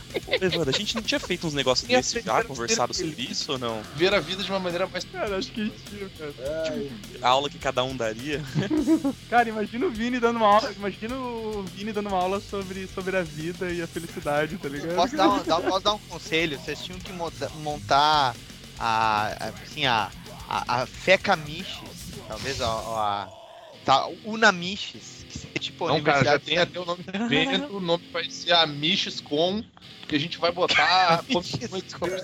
[0.40, 3.52] Evandro, a gente não tinha feito uns negócios desses ser já, ser conversado sobre isso
[3.52, 3.82] ou não?
[3.96, 5.04] Ver a vida de uma maneira mais.
[5.04, 6.34] Cara, acho que tinha, cara.
[7.22, 8.42] A aula que cada um daria.
[9.30, 10.72] Cara, imagina o Vini dando uma aula.
[10.72, 14.94] Imagina o Vini dando uma aula sobre, sobre a vida e a felicidade, tá ligado?
[14.96, 16.58] Posso dar um, dar- posso dar um conselho?
[16.58, 18.34] Vocês tinham que monta- montar
[18.78, 20.10] a, a- assim, a,
[20.48, 21.76] a, a Fecamiches,
[22.28, 23.28] talvez a, a
[23.84, 25.15] tá, Unamiches,
[25.58, 28.52] tipo a Não, cara, já tem até o nome do evento, o nome vai ser
[28.52, 29.62] Amiches Com,
[30.08, 31.24] que a gente vai botar.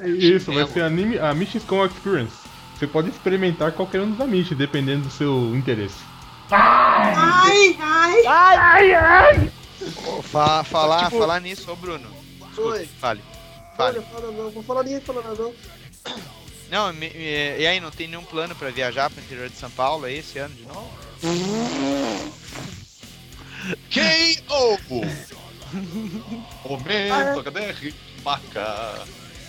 [0.05, 2.37] Isso, vai ser a, Anime, a Experience.
[2.79, 5.99] Você pode experimentar qualquer um dos Amish, dependendo do seu interesse.
[6.51, 9.53] Ai, ai, ai, ai.
[10.23, 12.09] Fa- falar, Tipo- falar nisso, ô Bruno.
[12.49, 12.89] Desculpe, Oi.
[13.01, 13.21] fale.
[13.77, 13.99] Fale.
[13.99, 15.55] Olha, fala não, vou falar ninguém falando não.
[16.71, 19.71] Não, me- me- e aí, não tem nenhum plano pra viajar pro interior de São
[19.71, 20.91] Paulo aí esse ano de novo?
[23.91, 24.79] K.O.
[26.69, 27.95] Momento, HDR,
[28.25, 29.05] maca.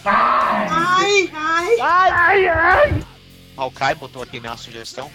[0.06, 3.04] Ai, ai, ai, ai.
[3.58, 5.10] Hawkeye botou aqui na sugestão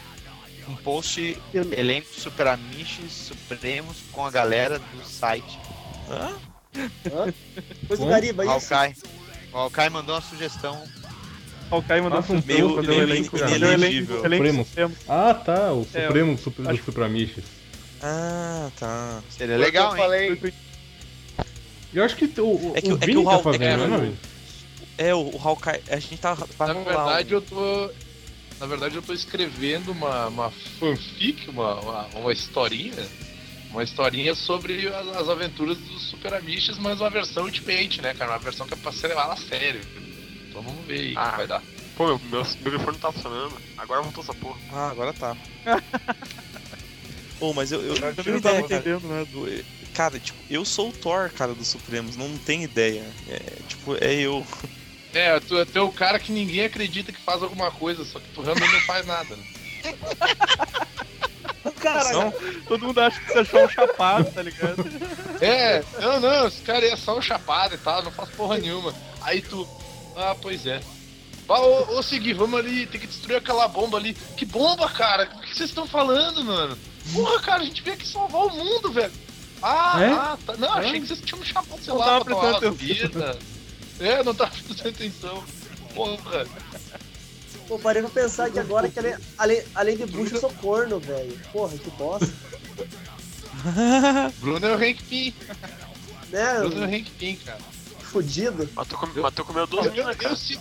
[0.68, 5.58] um post elenco Super Amiches Supremos com a galera do site.
[6.10, 6.32] Hã?
[6.76, 7.34] Hã?
[7.86, 8.74] Coisa Bom, gariba, isso.
[8.74, 8.94] Hawkeye.
[9.52, 10.82] O Hawkeye mandou uma sugestão.
[11.86, 13.36] Caio mandou Ah, um meio- fazer meio o elenco.
[13.36, 13.38] inelegível.
[13.38, 14.68] fazer o elenco- elenco Supremos.
[14.68, 14.96] supremo.
[15.06, 17.44] Ah, tá, o É, Supremo super, acho- dos Supramiches.
[18.02, 19.22] Ah, tá.
[19.30, 20.02] Seria legal, eu hein?
[20.36, 20.54] falei,
[21.92, 23.76] Eu acho que o, o, É que- o é que Vini o tá fazendo, é
[23.88, 24.18] né, Vini?
[24.98, 25.80] É, o, o Hawkeye.
[25.88, 26.36] A gente tá.
[26.58, 27.90] Na verdade, eu tô.
[28.60, 33.06] Na verdade, eu tô escrevendo uma, uma fanfic, uma, uma, uma historinha.
[33.70, 38.32] Uma historinha sobre as, as aventuras dos Super Amiches, mas uma versão Ultimate, né, cara?
[38.32, 39.80] Uma versão que é pra ser levada a sério.
[40.48, 41.30] Então vamos ver aí o Ah.
[41.30, 41.62] que vai dar.
[41.94, 43.54] Pô, meu, meu microfone não tá funcionando.
[43.76, 44.58] Agora voltou essa porra.
[44.72, 45.36] Ah, agora tá.
[47.39, 48.98] Pô, mas eu, eu Eu não tenho ideia, cara.
[49.01, 49.24] né?
[49.31, 53.05] do- Cara, tipo, eu sou o Thor, cara, dos Supremos, não tem ideia.
[53.28, 54.47] É, tipo, é eu.
[55.12, 58.28] É, tu, tu é o cara que ninguém acredita que faz alguma coisa, só que
[58.35, 59.43] tu realmente não faz nada, né?
[61.81, 62.32] Cara,
[62.66, 64.85] todo mundo acha que você achou um chapado, tá ligado?
[65.40, 68.59] É, não, não, esse cara aí é só um chapado e tal, não faz porra
[68.59, 68.93] nenhuma.
[69.23, 69.66] Aí tu,
[70.16, 70.81] ah, pois é.
[71.48, 74.15] Ah, ô, ô Segui, vamos ali, tem que destruir aquela bomba ali.
[74.36, 75.31] Que bomba, cara?
[75.36, 76.77] O que vocês estão falando, mano?
[77.12, 79.12] Porra, cara, a gente veio aqui salvar o mundo, velho.
[79.62, 80.06] Ah, É?
[80.12, 80.56] ah, tá.
[80.56, 83.39] Não, achei que vocês tinham me chamado, sei Não lá, tava pra tomar uma vida.
[83.98, 85.43] É, não tava prestando atenção.
[85.94, 86.47] Porra.
[87.66, 90.98] Pô, parei pra pensar que agora que além, além, além de bruxo eu sou corno,
[91.01, 91.39] velho.
[91.52, 92.28] Porra, que bosta.
[94.40, 95.35] Bruno é o Hank Pym.
[96.30, 96.59] Né?
[96.60, 97.59] Bruno é o Hank Pym, cara.
[98.01, 98.68] Fudido.
[98.74, 100.36] Mas tu, com- mas tu comeu duas Eu, minas, eu, cara.
[100.36, 100.60] se- eu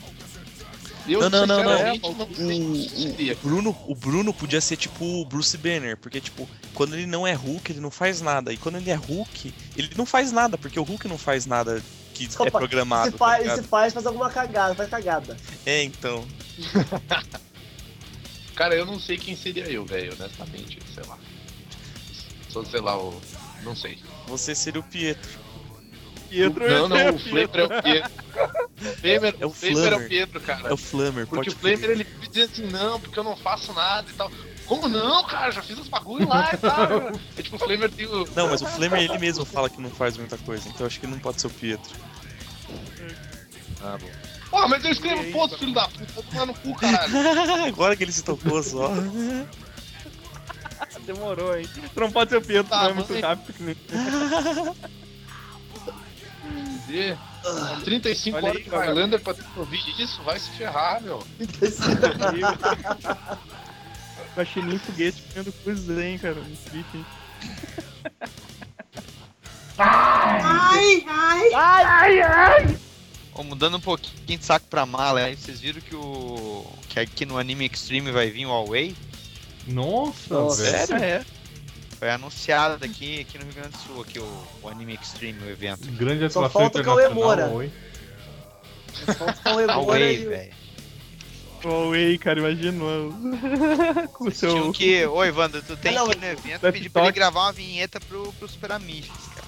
[1.07, 2.75] Não, não, não, não.
[2.75, 3.33] se seria.
[3.33, 7.25] O Bruno, o Bruno podia ser tipo o Bruce Banner, porque tipo, quando ele não
[7.25, 8.51] é Hulk, ele não faz nada.
[8.51, 11.81] E quando ele é Hulk, ele não faz nada, porque o Hulk não faz nada
[12.13, 13.05] que é Opa, programado.
[13.05, 15.37] Se tá faz, se faz, faz alguma cagada, faz cagada.
[15.65, 16.27] É, então.
[18.55, 21.17] Cara, eu não sei quem seria eu, velho, honestamente, sei lá.
[22.49, 23.21] Só, sei lá, o.
[23.63, 23.99] Não sei.
[24.27, 25.46] Você seria o Pietro.
[26.29, 27.69] Pietro Não, não, o Pietro.
[27.69, 28.11] Flamer é o Pedro.
[28.79, 30.09] O Flamer, É o Flamer é o Flamer.
[30.09, 30.69] Pedro, cara.
[30.69, 34.09] É o Flammer, Porque o Flamer ele dizendo assim, não, porque eu não faço nada
[34.09, 34.31] e tal.
[34.65, 35.49] Como não, cara?
[35.51, 37.11] Já fiz os bagulho lá e tal.
[37.37, 38.27] É tipo, o Flamer tem o.
[38.35, 41.07] Não, mas o Flamer ele mesmo fala que não faz muita coisa, então acho que
[41.07, 41.95] não pode ser o Pietro.
[43.81, 44.09] Ah, bom.
[44.49, 47.13] Porra, mas eu escrevo foto, filho da puta, tomar no cu, caralho.
[47.67, 48.91] Agora que ele se tocou só.
[51.05, 51.67] Demorou, hein?
[51.93, 53.75] Tu não pode ser o Pietro, Tá, não é muito rápido que nem.
[56.87, 57.17] Cadê?
[57.83, 58.69] 35 Olha horas aí, de.
[58.69, 61.21] Highlander pra ouvir isso, vai se ferrar, meu.
[64.35, 66.39] Guaxinim foguete comendo hein, cara.
[66.39, 67.05] Um triste, hein?
[69.77, 72.79] Ai, ai, ai, ai.
[73.33, 76.65] Ó, mudando um pouquinho de saco pra mala, aí vocês viram que o.
[76.89, 78.95] que aqui no Anime Extreme vai vir o Huawei?
[79.67, 80.63] Nossa, Nossa.
[80.63, 81.03] velho.
[81.03, 81.25] É.
[81.99, 85.49] Foi anunciado aqui, aqui no Rio Grande do Sul, aqui o, o Anime Extreme, o
[85.49, 85.87] evento.
[85.93, 87.49] Grande Só atuação falta o Cauê internacional.
[87.49, 87.55] Moura.
[87.55, 87.71] Oi.
[89.17, 90.53] Falta o Cauê Moura Away, o- velho.
[91.63, 92.79] Huawei, cara, imagina.
[94.13, 94.71] Com seu.
[94.71, 95.05] que.
[95.07, 97.51] Ô, Evandro, tu tem Ah, não, que ir no evento pedir pra ele gravar uma
[97.51, 99.46] vinheta pro, pro Super Amiches, cara.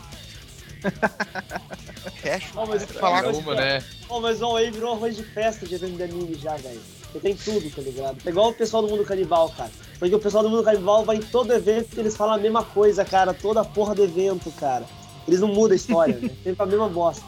[2.15, 2.47] Fecha.
[2.55, 3.83] Ó, mas- falar com Uma, né?
[4.07, 6.81] Pô, mas o Huawei virou arroz de festa de evento de anime já, velho.
[7.11, 8.17] Você tem tudo, tá ligado?
[8.25, 9.71] É igual o pessoal do Mundo Canibal, cara.
[9.97, 12.63] Porque o pessoal do Mundo Canibal vai em todo evento e eles falam a mesma
[12.63, 13.33] coisa, cara.
[13.33, 14.85] Toda porra do evento, cara.
[15.27, 16.29] Eles não mudam a história, né?
[16.43, 17.25] Sempre a mesma bosta.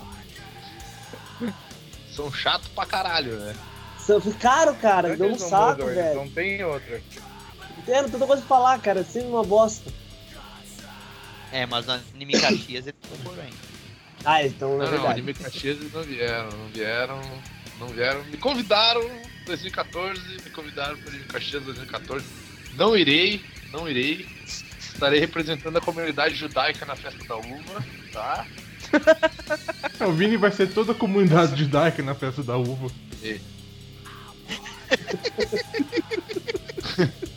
[2.15, 3.55] São chatos pra caralho, né?
[3.99, 6.15] São- Caro, cara, Não é deu um eles não saco, mudam, velho.
[6.19, 7.01] Não tem outra.
[7.77, 9.03] Entendo, tanta coisa pra falar, cara.
[9.03, 9.91] Sempre uma bosta.
[11.51, 13.49] É, mas no Anime Caxias ele ficou bem.
[14.23, 15.13] Ah, então, Não, na não, verdade.
[15.13, 17.21] Anime Caxias eles não vieram, não vieram,
[17.79, 18.23] não vieram.
[18.25, 22.25] Me convidaram em 2014, me convidaram para Anime Caxias 2014.
[22.75, 24.25] Não irei, não irei.
[24.79, 27.83] Estarei representando a comunidade judaica na festa da uva,
[28.13, 28.45] tá?
[29.99, 32.91] É, O Vini vai ser toda a comunidade judaica na festa da uva.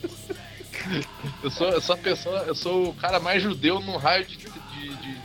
[1.44, 4.36] Eu sou, eu sou a pessoa, eu sou o cara mais judeu num raio de,
[4.38, 4.48] de,
[4.96, 5.16] de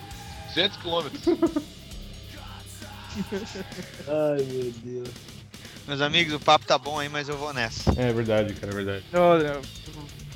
[0.49, 1.21] 200 quilômetros.
[4.07, 5.09] Ai, meu Deus.
[5.87, 7.89] Meus amigos, o papo tá bom aí, mas eu vou nessa.
[7.97, 9.03] É verdade, cara, é verdade.
[9.13, 9.61] Olha,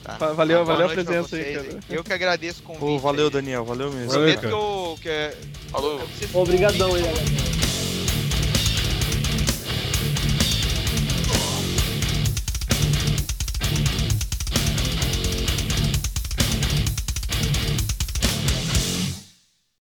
[0.04, 0.18] Tá?
[0.18, 1.80] Va- valeu- valeu a presença aí, cara.
[1.90, 2.84] Eu que agradeço o convite.
[2.84, 3.32] Ô, valeu, aí.
[3.32, 4.12] Daniel, valeu mesmo.
[4.12, 4.98] Valeu, Prometo que eu.
[5.02, 5.34] Que,
[5.70, 6.00] Falou.
[6.00, 7.24] eu preciso- Obrigadão aí, galera.